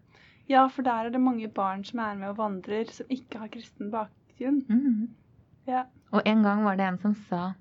Ja, 0.51 0.67
for 0.69 0.85
der 0.85 1.07
er 1.09 1.15
det 1.15 1.21
mange 1.25 1.49
barn 1.49 1.85
som 1.89 2.03
er 2.05 2.17
med 2.21 2.35
og 2.35 2.39
vandrer, 2.43 2.91
som 2.93 3.07
ikke 3.09 3.41
har 3.41 3.49
kristen 3.53 3.91
bakgrunn. 3.95 4.61
Mm. 4.69 5.09
Ja. 5.71 5.87
Og 6.13 6.27
en 6.29 6.43
gang 6.45 6.65
var 6.67 6.77
det 6.77 6.89
en 6.91 6.99
som 7.01 7.15
sa 7.31 7.55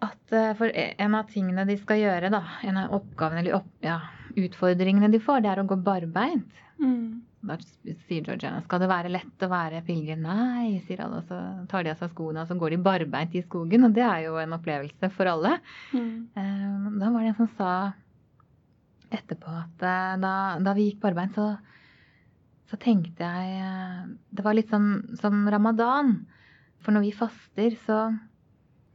at 0.00 0.32
eh, 0.32 0.54
for 0.56 0.72
en 0.72 1.14
av 1.18 1.28
tingene 1.28 1.66
de 1.68 1.76
skal 1.76 2.00
gjøre, 2.00 2.30
da, 2.32 2.40
en 2.64 2.78
av 2.80 2.94
oppgavene 2.96 3.42
eller 3.42 3.58
opp, 3.58 3.68
ja, 3.84 3.98
utfordringene 4.40 5.10
de 5.12 5.20
får, 5.20 5.42
det 5.44 5.50
er 5.52 5.60
å 5.60 5.66
gå 5.68 5.76
barbeint. 5.84 6.62
Mm. 6.80 7.20
Da 7.44 7.56
sier 7.60 8.24
Georgiana 8.24 8.60
skal 8.64 8.82
det 8.82 8.88
være 8.90 9.10
lett 9.12 9.44
å 9.44 9.48
være 9.48 9.80
pilegrim. 9.84 10.24
Nei, 10.24 10.80
sier 10.86 11.00
alle. 11.04 11.20
Og 11.22 11.28
så 11.28 11.38
tar 11.70 11.84
de 11.84 11.92
av 11.92 12.00
seg 12.00 12.12
skoene 12.12 12.42
og 12.42 12.50
så 12.50 12.56
går 12.60 12.74
de 12.74 12.78
barbeint 12.84 13.36
i 13.36 13.40
skogen. 13.44 13.86
Og 13.88 13.94
det 13.96 14.04
er 14.04 14.26
jo 14.26 14.34
en 14.40 14.56
opplevelse 14.56 15.08
for 15.16 15.30
alle. 15.30 15.54
Mm. 15.92 16.12
Eh, 16.36 16.90
Da 17.00 17.08
var 17.14 17.24
det 17.24 17.30
en 17.32 17.38
som 17.38 17.48
sa 17.56 17.70
etterpå 19.14 19.52
at 19.52 19.84
eh, 19.84 20.16
da, 20.22 20.34
da 20.62 20.74
vi 20.76 20.88
gikk 20.88 21.02
barbeint, 21.04 21.36
så, 21.36 21.52
så 22.70 22.78
tenkte 22.80 23.26
jeg 23.26 23.60
eh, 23.60 24.02
Det 24.30 24.46
var 24.46 24.56
litt 24.56 24.70
som, 24.72 24.90
som 25.20 25.46
ramadan. 25.50 26.20
For 26.80 26.96
når 26.96 27.06
vi 27.08 27.14
faster, 27.16 27.76
så, 27.84 28.02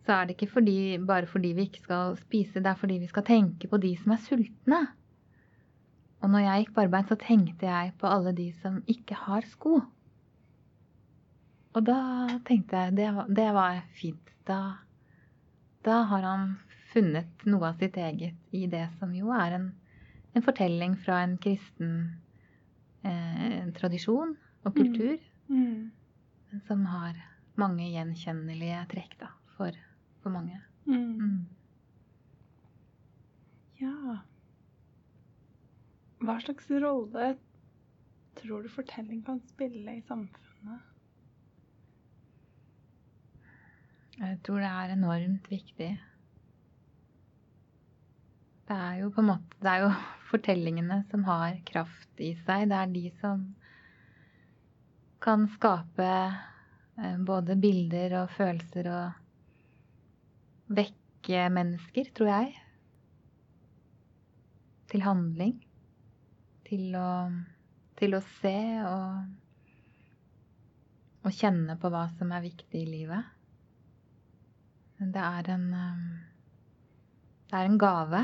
så 0.06 0.16
er 0.16 0.28
det 0.28 0.38
ikke 0.38 0.54
fordi, 0.56 0.78
bare 1.06 1.30
fordi 1.30 1.54
vi 1.58 1.68
ikke 1.70 1.84
skal 1.84 2.16
spise, 2.20 2.62
det 2.62 2.72
er 2.72 2.80
fordi 2.80 3.02
vi 3.04 3.10
skal 3.12 3.28
tenke 3.28 3.70
på 3.70 3.82
de 3.82 3.94
som 4.00 4.16
er 4.16 4.24
sultne. 4.26 4.82
Og 6.24 6.32
når 6.34 6.48
jeg 6.48 6.64
gikk 6.64 6.74
på 6.74 6.86
arbeid, 6.88 7.12
så 7.12 7.20
tenkte 7.22 7.70
jeg 7.70 7.94
på 8.02 8.10
alle 8.10 8.34
de 8.34 8.48
som 8.64 8.80
ikke 8.90 9.18
har 9.28 9.46
sko. 9.52 9.84
Og 11.76 11.84
da 11.84 12.00
tenkte 12.48 12.86
jeg 12.86 12.96
det 12.98 13.10
det 13.36 13.50
var 13.54 13.82
fint. 14.00 14.32
Da, 14.48 14.78
da 15.86 16.04
har 16.10 16.24
han 16.24 16.54
funnet 16.94 17.46
noe 17.50 17.72
av 17.72 17.82
sitt 17.82 17.98
eget 18.00 18.56
i 18.56 18.66
det 18.72 18.88
som 19.00 19.12
jo 19.14 19.34
er 19.36 19.58
en, 19.58 19.68
en 20.36 20.44
fortelling 20.44 20.96
fra 21.00 21.22
en 21.24 21.38
kristen 21.42 21.92
eh, 23.06 23.66
tradisjon 23.78 24.36
og 24.66 24.76
kultur, 24.76 25.18
Mm. 25.48 25.92
som 26.66 26.86
har 26.90 27.14
mange 27.62 27.86
gjenkjennelige 27.92 28.80
trekk 28.90 29.12
da, 29.20 29.28
for, 29.58 29.76
for 30.24 30.34
mange. 30.34 30.58
Mm. 30.88 31.20
Mm. 31.22 31.46
Ja. 33.84 34.16
Hva 36.26 36.40
slags 36.42 36.72
rolle 36.82 37.36
tror 38.40 38.66
du 38.66 38.70
fortelling 38.74 39.22
kan 39.28 39.38
spille 39.52 39.98
i 40.00 40.02
samfunnet? 40.08 40.82
Jeg 44.18 44.40
tror 44.48 44.64
det 44.64 44.72
er 44.72 44.94
enormt 44.96 45.50
viktig. 45.52 45.92
Det 48.66 48.76
er 48.82 49.02
jo 49.04 49.10
på 49.14 49.22
en 49.22 49.28
måte 49.30 49.60
Det 49.62 49.70
er 49.70 49.84
jo 49.84 49.90
fortellingene 50.36 51.02
som 51.12 51.24
har 51.28 51.58
kraft 51.68 52.22
i 52.22 52.34
seg. 52.46 52.70
Det 52.72 52.78
er 52.80 52.92
de 52.94 53.06
som 53.22 53.46
kan 55.26 55.48
skape 55.56 56.10
eh, 57.00 57.18
både 57.26 57.58
bilder 57.58 58.20
og 58.22 58.34
følelser 58.36 58.90
og 58.92 60.76
vekke 60.76 61.48
mennesker, 61.54 62.12
tror 62.18 62.32
jeg. 62.32 62.52
Til 64.92 65.06
handling. 65.06 65.56
Til 66.66 66.96
å, 66.98 67.10
til 67.98 68.18
å 68.18 68.22
se 68.42 68.58
og, 68.86 69.26
og 71.26 71.34
kjenne 71.34 71.78
på 71.82 71.92
hva 71.94 72.08
som 72.18 72.34
er 72.34 72.46
viktig 72.46 72.82
i 72.82 72.90
livet. 72.90 73.34
Det 74.96 75.22
er 75.22 75.52
en 75.52 75.68
um, 75.74 76.08
Det 77.50 77.60
er 77.60 77.68
en 77.68 77.78
gave 77.78 78.22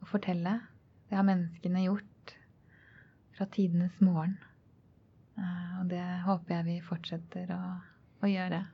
å 0.00 0.08
fortelle. 0.08 0.60
Det 1.08 1.16
har 1.16 1.26
menneskene 1.26 1.84
gjort 1.84 2.36
fra 3.36 3.46
tidenes 3.52 4.00
morgen. 4.00 4.36
Eh, 5.38 5.80
Og 5.80 5.90
det 5.90 6.02
håper 6.24 6.54
jeg 6.54 6.64
vi 6.64 6.80
fortsetter 6.80 7.52
å, 7.54 7.60
å 8.22 8.30
gjøre. 8.30 8.64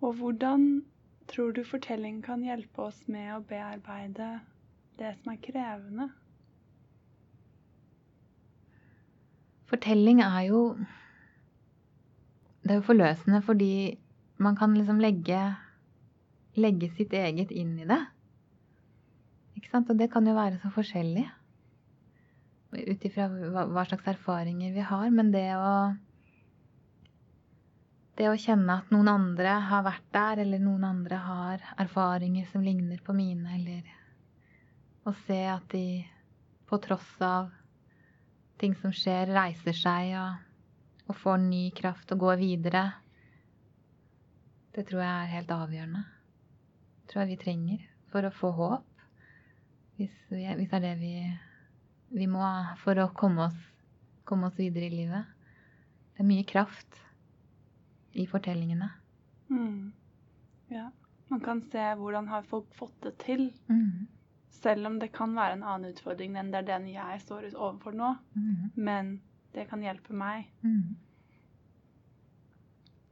Og 0.00 0.14
hvordan 0.14 0.68
tror 1.28 1.52
du 1.52 1.64
fortelling 1.66 2.20
kan 2.24 2.44
hjelpe 2.44 2.82
oss 2.82 3.00
med 3.10 3.32
å 3.34 3.42
bearbeide 3.48 4.28
det 4.98 5.14
som 5.18 5.32
er 5.32 5.40
krevende? 5.42 6.08
Fortelling 9.68 10.22
er 10.24 10.40
jo 10.48 10.60
Det 12.62 12.74
er 12.74 12.80
jo 12.80 12.86
forløsende 12.86 13.40
fordi 13.42 13.98
man 14.38 14.56
kan 14.56 14.74
liksom 14.76 15.00
legge 15.00 15.40
legge 16.60 16.90
sitt 16.96 17.14
eget 17.16 17.52
inn 17.54 17.76
i 17.80 17.86
det. 17.88 18.00
Ikke 19.58 19.70
sant? 19.72 19.90
Og 19.90 19.98
det 19.98 20.10
kan 20.12 20.26
jo 20.26 20.36
være 20.36 20.60
så 20.62 20.70
forskjellig. 20.74 21.24
Ut 22.78 23.06
ifra 23.08 23.28
hva, 23.28 23.84
slags 23.88 24.10
erfaringer 24.12 24.74
vi 24.74 24.84
har. 24.84 25.08
Men 25.14 25.32
det 25.34 25.48
å 25.56 25.72
Det 28.18 28.26
å 28.26 28.34
kjenne 28.34 28.80
at 28.80 28.88
noen 28.90 29.06
andre 29.12 29.52
har 29.70 29.84
vært 29.86 30.06
der, 30.10 30.40
eller 30.42 30.58
noen 30.58 30.82
andre 30.88 31.20
har 31.22 31.60
erfaringer 31.78 32.48
som 32.50 32.64
ligner 32.66 32.98
på 33.06 33.14
mine, 33.14 33.52
eller 33.54 33.92
å 35.06 35.12
se 35.28 35.38
at 35.46 35.68
de 35.70 36.02
på 36.66 36.80
tross 36.82 37.12
av 37.22 37.52
ting 38.58 38.74
som 38.82 38.90
skjer, 38.90 39.30
reiser 39.30 39.78
seg 39.78 40.16
og, 40.18 40.42
og 41.06 41.20
får 41.22 41.38
ny 41.46 41.62
kraft 41.78 42.10
og 42.10 42.24
går 42.26 42.42
videre. 42.42 42.84
Det 44.74 44.88
tror 44.90 45.04
jeg 45.04 45.14
er 45.14 45.34
helt 45.36 45.54
avgjørende. 45.54 46.04
Tror 47.08 47.24
jeg 47.24 47.32
vi 47.32 47.40
trenger 47.40 47.84
for 48.12 48.26
å 48.28 48.34
få 48.34 48.52
håp. 48.56 49.04
Hvis, 49.98 50.14
vi, 50.30 50.44
hvis 50.60 50.70
det 50.70 50.78
er 50.78 50.84
det 50.84 50.94
vi, 51.00 51.14
vi 52.14 52.28
må 52.30 52.44
for 52.82 53.00
å 53.02 53.08
komme 53.16 53.48
oss, 53.48 53.58
komme 54.28 54.50
oss 54.50 54.58
videre 54.60 54.86
i 54.86 54.94
livet. 54.94 55.32
Det 56.14 56.22
er 56.24 56.28
mye 56.28 56.46
kraft 56.46 57.00
i 58.18 58.26
fortellingene. 58.28 58.90
Mm. 59.48 59.90
Ja. 60.74 60.88
Man 61.28 61.42
kan 61.44 61.60
se 61.72 61.82
hvordan 62.00 62.28
har 62.28 62.46
folk 62.48 62.70
fått 62.76 62.96
det 63.04 63.14
til. 63.24 63.48
Mm. 63.68 64.06
Selv 64.58 64.88
om 64.88 64.96
det 64.98 65.12
kan 65.14 65.34
være 65.36 65.58
en 65.58 65.66
annen 65.66 65.92
utfordring 65.92 66.36
enn 66.40 66.52
det 66.52 66.62
er 66.62 66.70
den 66.72 66.88
jeg 66.92 67.20
står 67.24 67.50
overfor 67.52 67.96
nå. 67.96 68.14
Mm. 68.34 68.70
Men 68.74 69.12
det 69.54 69.68
kan 69.70 69.84
hjelpe 69.84 70.16
meg. 70.16 70.48
Mm. 70.62 70.96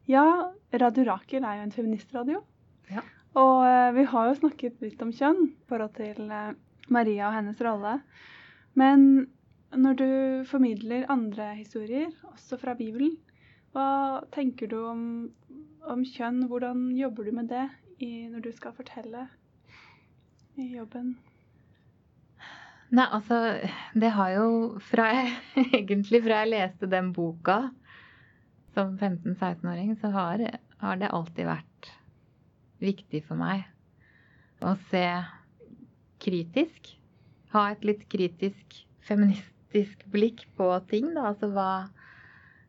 Ja, 0.07 0.25
Radio 0.71 1.05
Rakel 1.09 1.45
er 1.45 1.61
jo 1.61 1.67
en 1.67 1.75
feministradio. 1.75 2.43
Ja. 2.91 3.03
Og 3.37 3.67
eh, 3.69 3.93
vi 3.97 4.07
har 4.09 4.31
jo 4.31 4.39
snakket 4.41 4.81
litt 4.85 5.03
om 5.05 5.13
kjønn 5.13 5.43
i 5.51 5.69
forhold 5.69 5.93
til 5.99 6.31
eh, 6.33 6.53
Maria 6.93 7.29
og 7.29 7.37
hennes 7.37 7.61
rolle. 7.65 7.99
Men 8.79 9.27
når 9.77 9.99
du 10.01 10.09
formidler 10.49 11.09
andre 11.13 11.53
historier, 11.59 12.09
også 12.33 12.59
fra 12.61 12.77
Bibelen, 12.79 13.17
hva 13.77 14.23
tenker 14.33 14.71
du 14.73 14.79
om, 14.89 15.03
om 15.85 16.05
kjønn? 16.07 16.47
Hvordan 16.49 16.89
jobber 16.97 17.29
du 17.29 17.35
med 17.37 17.51
det 17.53 17.67
i, 18.01 18.29
når 18.31 18.47
du 18.47 18.53
skal 18.57 18.77
fortelle 18.77 19.27
i 20.57 20.71
jobben? 20.79 21.17
Nei, 22.95 23.05
altså 23.11 23.59
Det 23.99 24.13
har 24.15 24.31
jo 24.37 24.49
fra 24.93 25.09
jeg, 25.13 25.33
Egentlig 25.81 26.23
fra 26.25 26.45
jeg 26.45 26.53
leste 26.55 26.89
den 26.89 27.11
boka 27.13 27.67
som 28.77 28.97
15-16-åring, 28.97 29.97
så 30.01 30.13
har, 30.13 30.43
har 30.83 30.99
det 31.01 31.13
alltid 31.13 31.49
vært 31.49 31.76
viktig 32.83 33.23
for 33.27 33.39
meg 33.41 33.65
å 34.65 34.75
se 34.91 35.05
kritisk. 36.23 36.93
Ha 37.55 37.71
et 37.73 37.85
litt 37.87 38.05
kritisk 38.13 38.81
feministisk 39.07 40.05
blikk 40.13 40.47
på 40.59 40.71
ting. 40.91 41.13
Da. 41.17 41.31
Altså 41.33 41.51
hva 41.53 41.89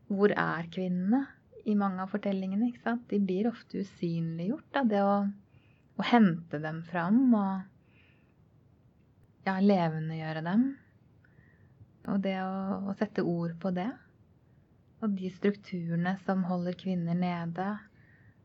Hvor 0.07 0.31
er 0.31 0.69
kvinnene 0.71 1.25
i 1.67 1.73
mange 1.75 1.99
av 1.99 2.13
fortellingene? 2.13 2.69
ikke 2.69 2.85
sant? 2.85 3.09
De 3.11 3.19
blir 3.19 3.49
ofte 3.49 3.81
usynliggjort. 3.83 4.67
Da. 4.71 4.83
Det 4.87 5.01
å, 5.03 5.15
å 5.99 6.05
hente 6.07 6.61
dem 6.63 6.79
fram 6.87 7.33
og 7.35 7.65
ja, 9.47 9.57
levendegjøre 9.59 10.43
dem. 10.47 10.63
Og 12.07 12.21
det 12.23 12.37
å, 12.39 12.87
å 12.87 12.95
sette 12.95 13.25
ord 13.27 13.57
på 13.59 13.73
det. 13.75 13.89
Og 15.03 15.11
de 15.19 15.27
strukturene 15.35 16.15
som 16.23 16.47
holder 16.47 16.77
kvinner 16.79 17.17
nede, 17.19 17.67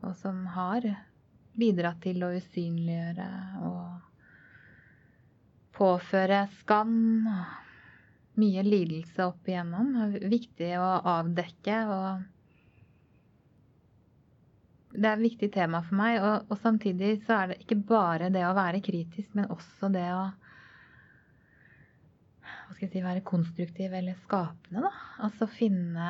og 0.03 0.17
som 0.19 0.43
har 0.53 0.85
bidratt 1.59 2.01
til 2.03 2.23
å 2.25 2.31
usynliggjøre 2.37 3.27
og 3.67 3.83
påføre 5.73 6.45
skam 6.59 6.95
og 7.29 8.39
mye 8.41 8.63
lidelse 8.65 9.25
opp 9.27 9.49
igjennom. 9.49 9.91
Det 9.93 10.21
er 10.23 10.31
viktig 10.33 10.69
å 10.81 10.93
avdekke 11.17 11.81
og 11.93 12.29
Det 14.93 15.07
er 15.09 15.15
et 15.17 15.23
viktig 15.25 15.47
tema 15.55 15.79
for 15.81 15.97
meg. 15.97 16.19
Og, 16.21 16.51
og 16.53 16.59
samtidig 16.61 17.15
så 17.25 17.33
er 17.33 17.47
det 17.49 17.55
ikke 17.63 17.79
bare 17.89 18.27
det 18.29 18.43
å 18.45 18.53
være 18.53 18.81
kritisk, 18.85 19.31
men 19.33 19.49
også 19.49 19.89
det 19.89 20.05
å 20.13 20.27
hva 22.43 22.75
skal 22.75 22.85
jeg 22.87 22.91
si, 22.93 23.01
være 23.05 23.23
konstruktiv 23.25 23.93
eller 23.93 24.17
skapende, 24.21 24.83
da. 24.85 24.91
Altså 25.25 25.47
finne 25.49 26.09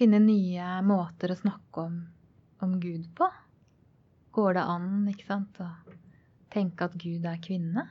Finne 0.00 0.16
nye 0.24 0.78
måter 0.86 1.34
å 1.34 1.36
snakke 1.36 1.82
om, 1.84 1.96
om 2.66 2.76
Gud 2.80 3.06
på. 3.16 3.28
Går 4.36 4.54
det 4.54 4.66
an, 4.74 4.90
ikke 5.10 5.26
sant, 5.26 5.60
å 5.60 5.68
tenke 6.52 6.86
at 6.86 6.98
Gud 7.00 7.26
er 7.26 7.40
kvinne? 7.42 7.86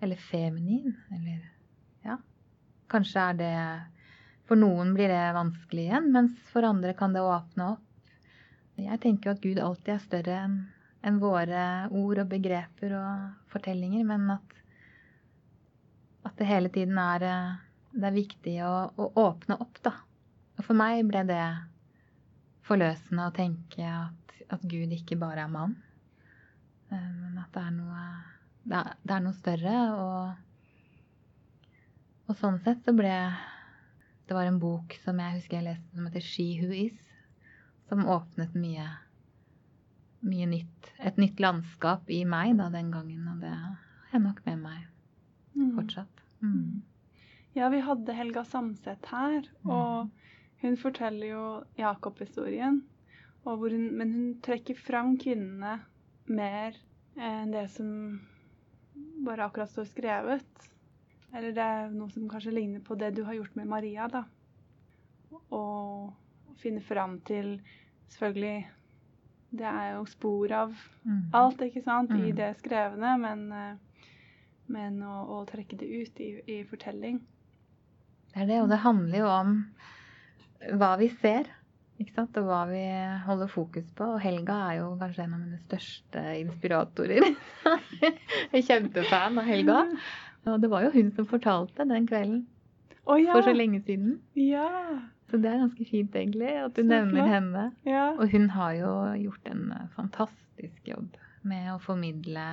Eller 0.00 0.20
feminin? 0.30 0.96
Eller 1.12 1.44
Ja. 2.04 2.18
Kanskje 2.88 3.20
er 3.30 3.34
det 3.34 3.54
For 4.46 4.54
noen 4.54 4.92
blir 4.94 5.10
det 5.10 5.34
vanskelig 5.34 5.88
igjen, 5.88 6.12
mens 6.14 6.34
for 6.52 6.62
andre 6.62 6.92
kan 6.94 7.12
det 7.12 7.20
åpne 7.20 7.72
opp. 7.72 8.12
Jeg 8.78 9.00
tenker 9.02 9.30
jo 9.30 9.34
at 9.34 9.42
Gud 9.42 9.58
alltid 9.58 9.94
er 9.94 10.04
større 10.04 10.36
enn 10.44 10.58
enn 11.06 11.18
våre 11.22 11.86
ord 11.94 12.18
og 12.18 12.30
begreper 12.30 12.94
og 12.98 13.50
fortellinger, 13.52 14.04
men 14.06 14.30
at 14.34 14.56
at 16.26 16.34
det 16.40 16.48
hele 16.48 16.68
tiden 16.74 16.98
er, 16.98 17.22
eh, 17.22 17.56
det 17.94 18.08
er 18.08 18.16
viktig 18.16 18.56
å, 18.66 18.74
å, 18.98 19.10
åpne 19.28 19.58
opp, 19.62 19.78
da. 19.84 19.92
Og 20.58 20.66
for 20.66 20.78
meg 20.78 21.04
ble 21.06 21.22
det 21.28 21.42
forløsende 22.66 23.28
å 23.28 23.34
tenke 23.34 23.86
at, 23.86 24.34
at 24.52 24.64
Gud 24.66 24.94
ikke 24.94 25.18
bare 25.20 25.44
er 25.46 25.52
mann, 25.52 25.76
eh, 26.90 27.10
men 27.20 27.38
at 27.42 27.52
det 27.54 27.62
er 27.62 27.74
noe, 27.76 28.04
det 28.66 28.80
er, 28.80 28.92
det 29.02 29.16
er 29.16 29.24
noe 29.24 29.36
større. 29.38 29.76
Og, 30.02 30.24
og 32.26 32.40
sånn 32.40 32.58
sett 32.64 32.82
så 32.86 32.94
ble 32.96 33.14
Det 34.26 34.34
var 34.34 34.48
en 34.48 34.58
bok 34.58 34.96
som 35.04 35.20
jeg 35.22 35.36
husker 35.36 35.60
jeg 35.60 35.68
leste 35.68 35.94
som 35.94 36.06
heter 36.08 36.24
She 36.24 36.48
Who 36.58 36.72
Is, 36.74 36.98
som 37.86 38.08
åpnet 38.10 38.56
mye, 38.58 38.88
mye 40.26 40.48
nytt. 40.50 40.90
Et 40.98 41.20
nytt 41.22 41.38
landskap 41.38 42.10
i 42.10 42.24
meg 42.26 42.56
da 42.58 42.66
den 42.74 42.90
gangen, 42.90 43.28
og 43.30 43.44
det 43.44 43.52
har 43.54 43.76
jeg 44.10 44.24
nok 44.24 44.42
med 44.48 44.64
meg 44.64 45.70
fortsatt. 45.76 46.24
Mm. 46.42 46.82
Ja, 47.56 47.70
vi 47.72 47.78
hadde 47.86 48.12
Helga 48.18 48.42
Samset 48.44 49.06
her, 49.08 49.46
og 49.64 50.10
hun 50.62 50.76
forteller 50.76 51.26
jo 51.30 51.42
Jakob-historien. 51.78 52.82
Men 53.46 54.12
hun 54.12 54.40
trekker 54.42 54.74
fram 54.74 55.16
kvinnene 55.22 55.76
mer 56.26 56.74
enn 57.16 57.52
det 57.54 57.68
som 57.70 58.20
bare 59.24 59.44
akkurat 59.46 59.70
står 59.70 59.86
skrevet. 59.92 60.66
Eller 61.34 61.52
det 61.54 61.62
er 61.62 61.90
noe 61.94 62.10
som 62.10 62.28
kanskje 62.30 62.54
ligner 62.56 62.80
på 62.80 62.96
det 62.98 63.12
du 63.14 63.22
har 63.24 63.34
gjort 63.38 63.54
med 63.58 63.68
Maria, 63.70 64.08
da. 64.08 64.24
Og 65.50 66.12
finne 66.62 66.80
fram 66.82 67.20
til 67.26 67.58
Selvfølgelig 68.06 68.66
Det 69.58 69.66
er 69.66 69.94
jo 69.96 70.04
spor 70.06 70.52
av 70.52 70.74
Mm. 71.04 71.30
alt, 71.34 71.60
ikke 71.62 71.82
sant, 71.82 72.10
i 72.10 72.30
Mm. 72.30 72.36
det 72.36 72.56
skrevne, 72.58 73.18
men 73.18 73.52
eh, 73.52 73.76
men 74.68 75.02
å, 75.02 75.40
å 75.40 75.44
trekke 75.46 75.76
det 75.78 75.86
ut 75.86 76.20
i, 76.20 76.40
i 76.46 76.64
fortelling. 76.64 77.20
Det 78.34 78.42
er 78.42 78.46
det, 78.46 78.62
og 78.62 78.68
det 78.68 78.78
handler 78.82 79.18
jo 79.18 79.26
om 79.30 79.52
hva 80.78 80.94
vi 81.00 81.08
ser. 81.22 81.48
Ikke 82.00 82.12
sant? 82.12 82.36
Og 82.36 82.44
hva 82.50 82.62
vi 82.68 82.82
holder 83.24 83.48
fokus 83.48 83.86
på. 83.96 84.04
Og 84.16 84.20
Helga 84.20 84.56
er 84.70 84.78
jo 84.82 84.90
kanskje 85.00 85.24
en 85.24 85.34
av 85.36 85.40
mine 85.40 85.60
største 85.64 86.24
inspiratorer. 86.42 87.24
Er 88.52 88.62
kjempefan 88.66 89.38
av 89.40 89.46
Helga. 89.48 89.78
Og 90.46 90.60
det 90.62 90.68
var 90.70 90.84
jo 90.86 90.92
hun 90.94 91.08
som 91.16 91.26
fortalte 91.26 91.86
den 91.88 92.04
kvelden 92.06 92.42
oh, 93.08 93.16
ja! 93.18 93.32
for 93.32 93.42
så 93.48 93.54
lenge 93.56 93.80
siden. 93.86 94.18
Ja! 94.38 94.68
Så 95.26 95.40
det 95.42 95.48
er 95.50 95.58
ganske 95.64 95.84
fint, 95.88 96.14
egentlig, 96.14 96.52
at 96.62 96.76
du 96.76 96.82
Så 96.84 96.86
nevner 96.86 97.16
klart. 97.24 97.32
henne. 97.32 97.62
ja. 97.88 98.04
Og 98.14 98.28
hun 98.30 98.44
har 98.54 98.76
jo 98.78 98.90
gjort 99.24 99.48
en 99.50 99.64
fantastisk 99.96 100.86
jobb 100.86 101.16
med 101.46 101.72
å 101.72 101.80
formidle 101.82 102.44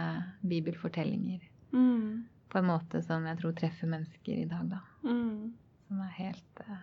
bibelfortellinger 0.41 1.49
Mm. 1.73 2.23
på 2.49 2.57
en 2.59 2.65
måte 2.69 2.99
som 3.05 3.23
jeg 3.25 3.37
tror 3.39 3.53
treffer 3.57 3.89
mennesker 3.89 4.41
i 4.43 4.45
dag, 4.49 4.67
da. 4.69 4.79
Mm. 5.05 5.53
Som 5.87 6.01
er 6.05 6.11
helt 6.17 6.59
eh, 6.65 6.81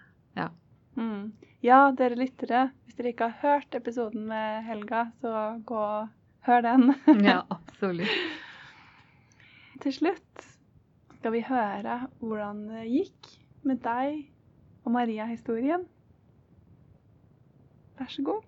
Mm. 1.01 1.33
Ja, 1.65 1.91
dere 1.97 2.19
lyttere, 2.19 2.71
hvis 2.85 2.97
dere 2.99 3.13
ikke 3.15 3.31
har 3.31 3.41
hørt 3.43 3.77
episoden 3.77 4.27
med 4.29 4.65
Helga, 4.67 5.07
så 5.21 5.61
gå 5.67 5.77
og 5.81 6.09
hør 6.47 6.65
den. 6.67 6.95
Ja, 7.29 7.41
absolutt. 7.51 8.13
Til 9.83 9.97
slutt 9.97 10.45
skal 11.17 11.33
vi 11.33 11.41
høre 11.45 12.03
hvordan 12.21 12.67
det 12.69 12.87
gikk 12.89 13.33
med 13.65 13.81
deg 13.85 14.27
og 14.85 14.93
Maria-historien. 14.93 15.87
Vær 18.01 18.09
så 18.13 18.25
god. 18.25 18.45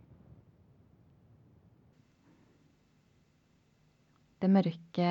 Det 4.42 4.50
mørke, 4.50 5.10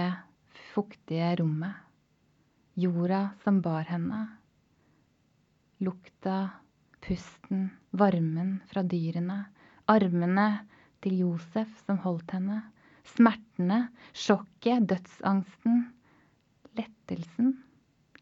fuktige 0.74 1.36
rommet. 1.40 1.78
Jorda 2.76 3.22
som 3.44 3.62
bar 3.62 3.86
henne. 3.88 4.26
Lukta, 5.82 6.61
pusten, 7.02 7.70
varmen 7.92 8.60
fra 8.70 8.84
dyrene. 8.84 9.46
Armene 9.92 10.48
til 11.04 11.18
Josef 11.24 11.74
som 11.86 12.00
holdt 12.06 12.36
henne. 12.36 12.62
Smertene, 13.16 13.88
sjokket, 14.14 14.88
dødsangsten. 14.90 15.84
Lettelsen, 16.78 17.56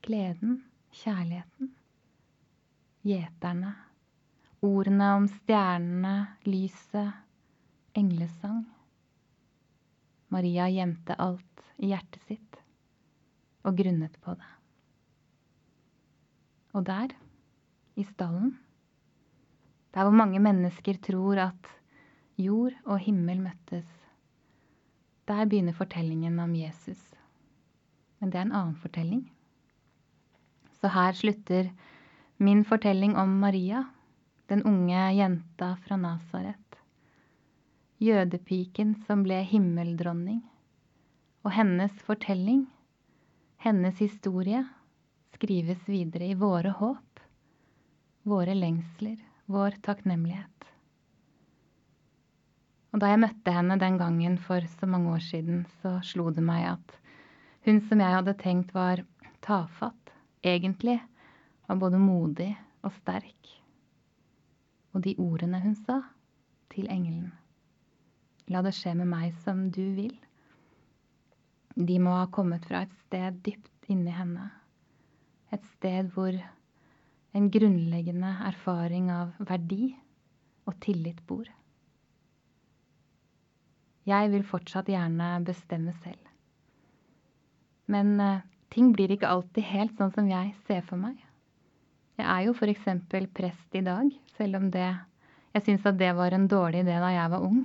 gleden, 0.02 0.64
kjærligheten. 1.02 1.74
Gjeterne. 3.06 3.76
Ordene 4.66 5.14
om 5.16 5.28
stjernene, 5.32 6.16
lyset, 6.48 7.14
englesang. 7.96 8.66
Maria 10.30 10.68
gjemte 10.70 11.16
alt 11.16 11.64
i 11.80 11.94
hjertet 11.94 12.26
sitt 12.28 12.60
og 13.68 13.78
grunnet 13.80 14.16
på 14.24 14.36
det. 14.38 14.50
Og 16.78 16.86
der, 16.86 17.14
i 18.00 18.06
stallen, 18.08 18.54
der 19.94 20.06
hvor 20.06 20.14
mange 20.14 20.40
mennesker 20.40 20.98
tror 21.02 21.42
at 21.50 21.70
jord 22.38 22.76
og 22.86 23.00
himmel 23.04 23.42
møttes, 23.42 23.88
der 25.28 25.46
begynner 25.46 25.74
fortellingen 25.74 26.40
om 26.40 26.56
Jesus. 26.56 27.02
Men 28.20 28.32
det 28.32 28.40
er 28.40 28.48
en 28.48 28.56
annen 28.56 28.76
fortelling. 28.76 29.24
Så 30.80 30.92
her 30.94 31.12
slutter 31.14 31.70
min 32.38 32.64
fortelling 32.66 33.18
om 33.18 33.30
Maria, 33.42 33.84
den 34.50 34.64
unge 34.64 35.02
jenta 35.18 35.74
fra 35.84 35.98
Nasaret. 36.00 36.80
Jødepiken 38.00 38.96
som 39.08 39.26
ble 39.26 39.42
himmeldronning. 39.44 40.40
Og 41.44 41.52
hennes 41.56 41.92
fortelling, 42.08 42.68
hennes 43.60 44.00
historie, 44.00 44.64
skrives 45.36 45.84
videre 45.88 46.32
i 46.32 46.38
våre 46.40 46.72
håp, 46.80 47.20
våre 48.24 48.56
lengsler, 48.56 49.20
vår 49.50 49.80
takknemlighet. 49.86 50.68
Og 52.94 53.02
da 53.02 53.12
jeg 53.12 53.22
møtte 53.22 53.54
henne 53.54 53.78
den 53.82 53.98
gangen 54.02 54.38
for 54.42 54.66
så 54.80 54.90
mange 54.90 55.14
år 55.14 55.24
siden, 55.26 55.66
så 55.82 55.98
slo 56.06 56.30
det 56.34 56.44
meg 56.46 56.68
at 56.72 56.96
hun 57.66 57.82
som 57.86 58.02
jeg 58.02 58.16
hadde 58.16 58.38
tenkt 58.40 58.74
var 58.74 59.04
tafatt, 59.46 60.14
egentlig 60.46 60.98
var 61.68 61.82
både 61.82 62.00
modig 62.02 62.50
og 62.86 62.94
sterk. 63.02 63.52
Og 64.94 65.04
de 65.06 65.14
ordene 65.22 65.62
hun 65.62 65.76
sa 65.78 66.00
til 66.74 66.90
engelen, 66.90 67.32
la 68.50 68.64
det 68.66 68.74
skje 68.78 68.96
med 68.98 69.10
meg 69.10 69.34
som 69.44 69.68
du 69.74 69.84
vil, 69.98 70.16
de 71.80 72.00
må 72.02 72.16
ha 72.18 72.26
kommet 72.34 72.66
fra 72.68 72.84
et 72.86 72.96
sted 73.06 73.38
dypt 73.46 73.92
inni 73.92 74.12
henne, 74.14 74.50
et 75.54 75.66
sted 75.78 76.10
hvor 76.14 76.34
en 77.38 77.50
grunnleggende 77.54 78.32
erfaring 78.50 79.10
av 79.14 79.34
verdi 79.50 79.94
og 80.70 80.78
tillit 80.84 81.22
bor. 81.30 81.46
Jeg 84.10 84.32
vil 84.34 84.46
fortsatt 84.48 84.90
gjerne 84.90 85.28
bestemme 85.46 85.94
selv. 86.02 86.22
Men 87.90 88.16
uh, 88.22 88.46
ting 88.74 88.94
blir 88.94 89.12
ikke 89.14 89.30
alltid 89.30 89.66
helt 89.70 89.98
sånn 89.98 90.14
som 90.16 90.30
jeg 90.30 90.54
ser 90.68 90.82
for 90.86 91.02
meg. 91.02 91.18
Jeg 92.20 92.28
er 92.28 92.48
jo 92.48 92.56
f.eks. 92.56 92.88
prest 93.34 93.78
i 93.78 93.84
dag, 93.86 94.10
selv 94.38 94.60
om 94.60 94.72
det 94.74 94.90
Jeg 95.50 95.64
syns 95.66 95.86
at 95.90 95.98
det 95.98 96.12
var 96.14 96.34
en 96.34 96.46
dårlig 96.46 96.84
idé 96.84 97.00
da 97.02 97.10
jeg 97.10 97.30
var 97.32 97.42
ung. 97.42 97.64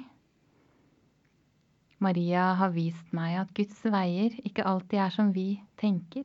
Maria 2.00 2.54
har 2.56 2.72
vist 2.72 3.12
meg 3.12 3.36
at 3.42 3.50
Guds 3.56 3.82
veier 3.84 4.32
ikke 4.40 4.64
alltid 4.64 5.02
er 5.04 5.12
som 5.12 5.32
vi 5.36 5.60
tenker. 5.80 6.24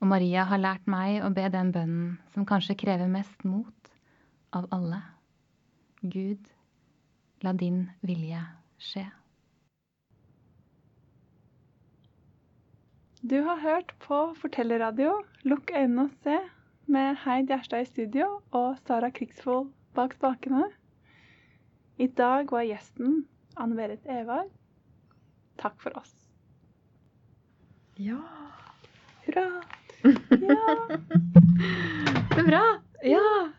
Og 0.00 0.10
Maria 0.10 0.44
har 0.48 0.60
lært 0.60 0.88
meg 0.90 1.22
å 1.24 1.32
be 1.34 1.46
den 1.52 1.72
bønnen 1.72 2.16
som 2.34 2.46
kanskje 2.48 2.76
krever 2.78 3.08
mest 3.08 3.44
mot 3.48 3.92
av 4.56 4.66
alle. 4.74 5.00
Gud, 6.02 6.50
la 7.42 7.52
din 7.56 7.86
vilje 8.04 8.42
skje. 8.78 9.06
Du 13.26 13.40
har 13.42 13.58
hørt 13.58 13.94
på 14.04 14.18
Fortellerradio 14.38 15.16
Lukk 15.48 15.72
øynene 15.74 16.04
og 16.04 16.12
se 16.22 16.36
med 16.86 17.16
Heid 17.24 17.48
Gjerstad 17.50 17.82
i 17.82 17.88
studio 17.88 18.28
og 18.54 18.76
Sara 18.86 19.10
Krigsvold 19.10 19.72
bak 19.96 20.14
spakene. 20.14 20.68
I 21.98 22.06
dag 22.06 22.52
var 22.52 22.68
gjesten 22.68 23.24
Anne 23.56 23.74
Berit 23.74 24.04
Evang. 24.06 24.52
Takk 25.58 25.80
for 25.82 25.96
oss. 25.98 26.12
Ja. 27.98 28.20
Hurra! 29.24 29.48
Ja. 30.04 30.88
Så 32.34 32.42
bra! 32.46 32.62
Ja! 33.02 33.52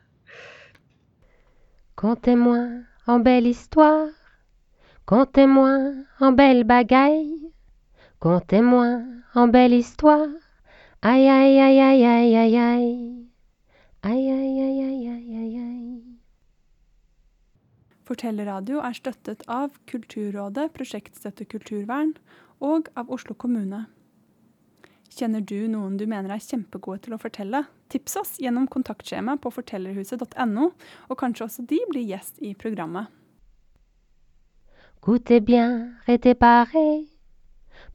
Contez-moi 1.96 2.84
en 3.08 3.20
belle 3.20 3.50
histoire, 3.50 4.10
contez-moi 5.06 5.94
en 6.20 6.32
belle 6.32 6.64
bagaille, 6.64 7.52
contez-moi 8.20 9.02
en 9.34 9.48
belle 9.48 9.74
histoire, 9.74 10.30
aïe 11.02 11.28
aïe 11.28 11.60
aïe 11.60 11.82
aïe 11.82 12.06
aïe, 12.06 12.36
aïe 12.36 12.58
aïe 14.04 14.30
aïe 14.30 14.32
aïe 14.32 15.10
aïe 15.10 15.10
aïe 15.10 15.58
aïe. 15.58 16.04
Fortellerradio 18.06 18.80
er 18.80 18.94
støttet 18.94 19.42
av 19.52 19.74
Kulturrådet, 19.90 20.70
Prosjektstøtte 20.78 21.50
kulturvern 21.50 22.14
og 22.62 22.88
av 22.96 23.10
Oslo 23.10 23.34
kommune. 23.34 23.88
Kjenner 25.18 25.42
du 25.42 25.68
noen 25.68 25.96
du 25.98 26.06
mener 26.06 26.30
er 26.30 26.44
kjempegode 26.46 27.02
til 27.08 27.16
fortelle? 27.18 27.64
Tips 27.90 28.18
på 29.42 29.50
fortellerhuset.no, 29.50 30.68
de 31.70 31.80
blir 31.90 32.04
i 32.46 32.54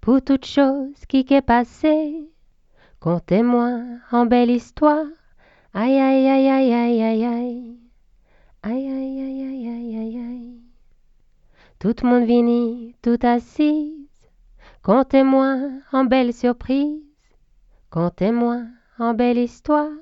pour 0.00 0.20
toute 0.20 0.46
chose 0.46 1.06
qui 1.06 1.24
passée. 1.42 2.28
Contez-moi 2.98 4.00
en 4.10 4.26
belle 4.26 4.50
histoire, 4.50 5.06
aïe 5.74 5.98
aïe 6.00 6.26
aïe 6.28 6.48
aïe 6.48 6.72
aïe 6.72 7.02
aïe 7.02 7.24
aïe, 7.24 7.78
aïe 8.62 8.88
aïe 8.88 9.20
aïe 9.22 9.68
aïe 9.68 9.96
aïe 9.96 10.18
aïe. 10.18 10.60
Tout 11.78 11.94
le 12.02 12.08
monde 12.08 12.26
tout 13.02 13.24
en 15.92 16.04
belle 16.04 16.32
surprise, 16.32 17.00
contez-moi 17.92 18.62
en 18.98 19.12
belle 19.12 19.36
histoire, 19.36 19.92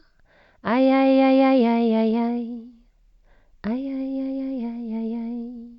aïe 0.62 0.92
aïe 0.92 1.20
aïe 1.20 1.42
aïe 1.42 1.66
aïe 1.66 1.94
aïe 1.96 2.16
aïe, 2.16 2.70
aïe 3.64 3.88
aïe 3.88 4.20
aïe 4.26 4.42
aïe 4.46 4.64
aïe 4.64 4.94
aïe 4.94 5.14
aïe. 5.16 5.69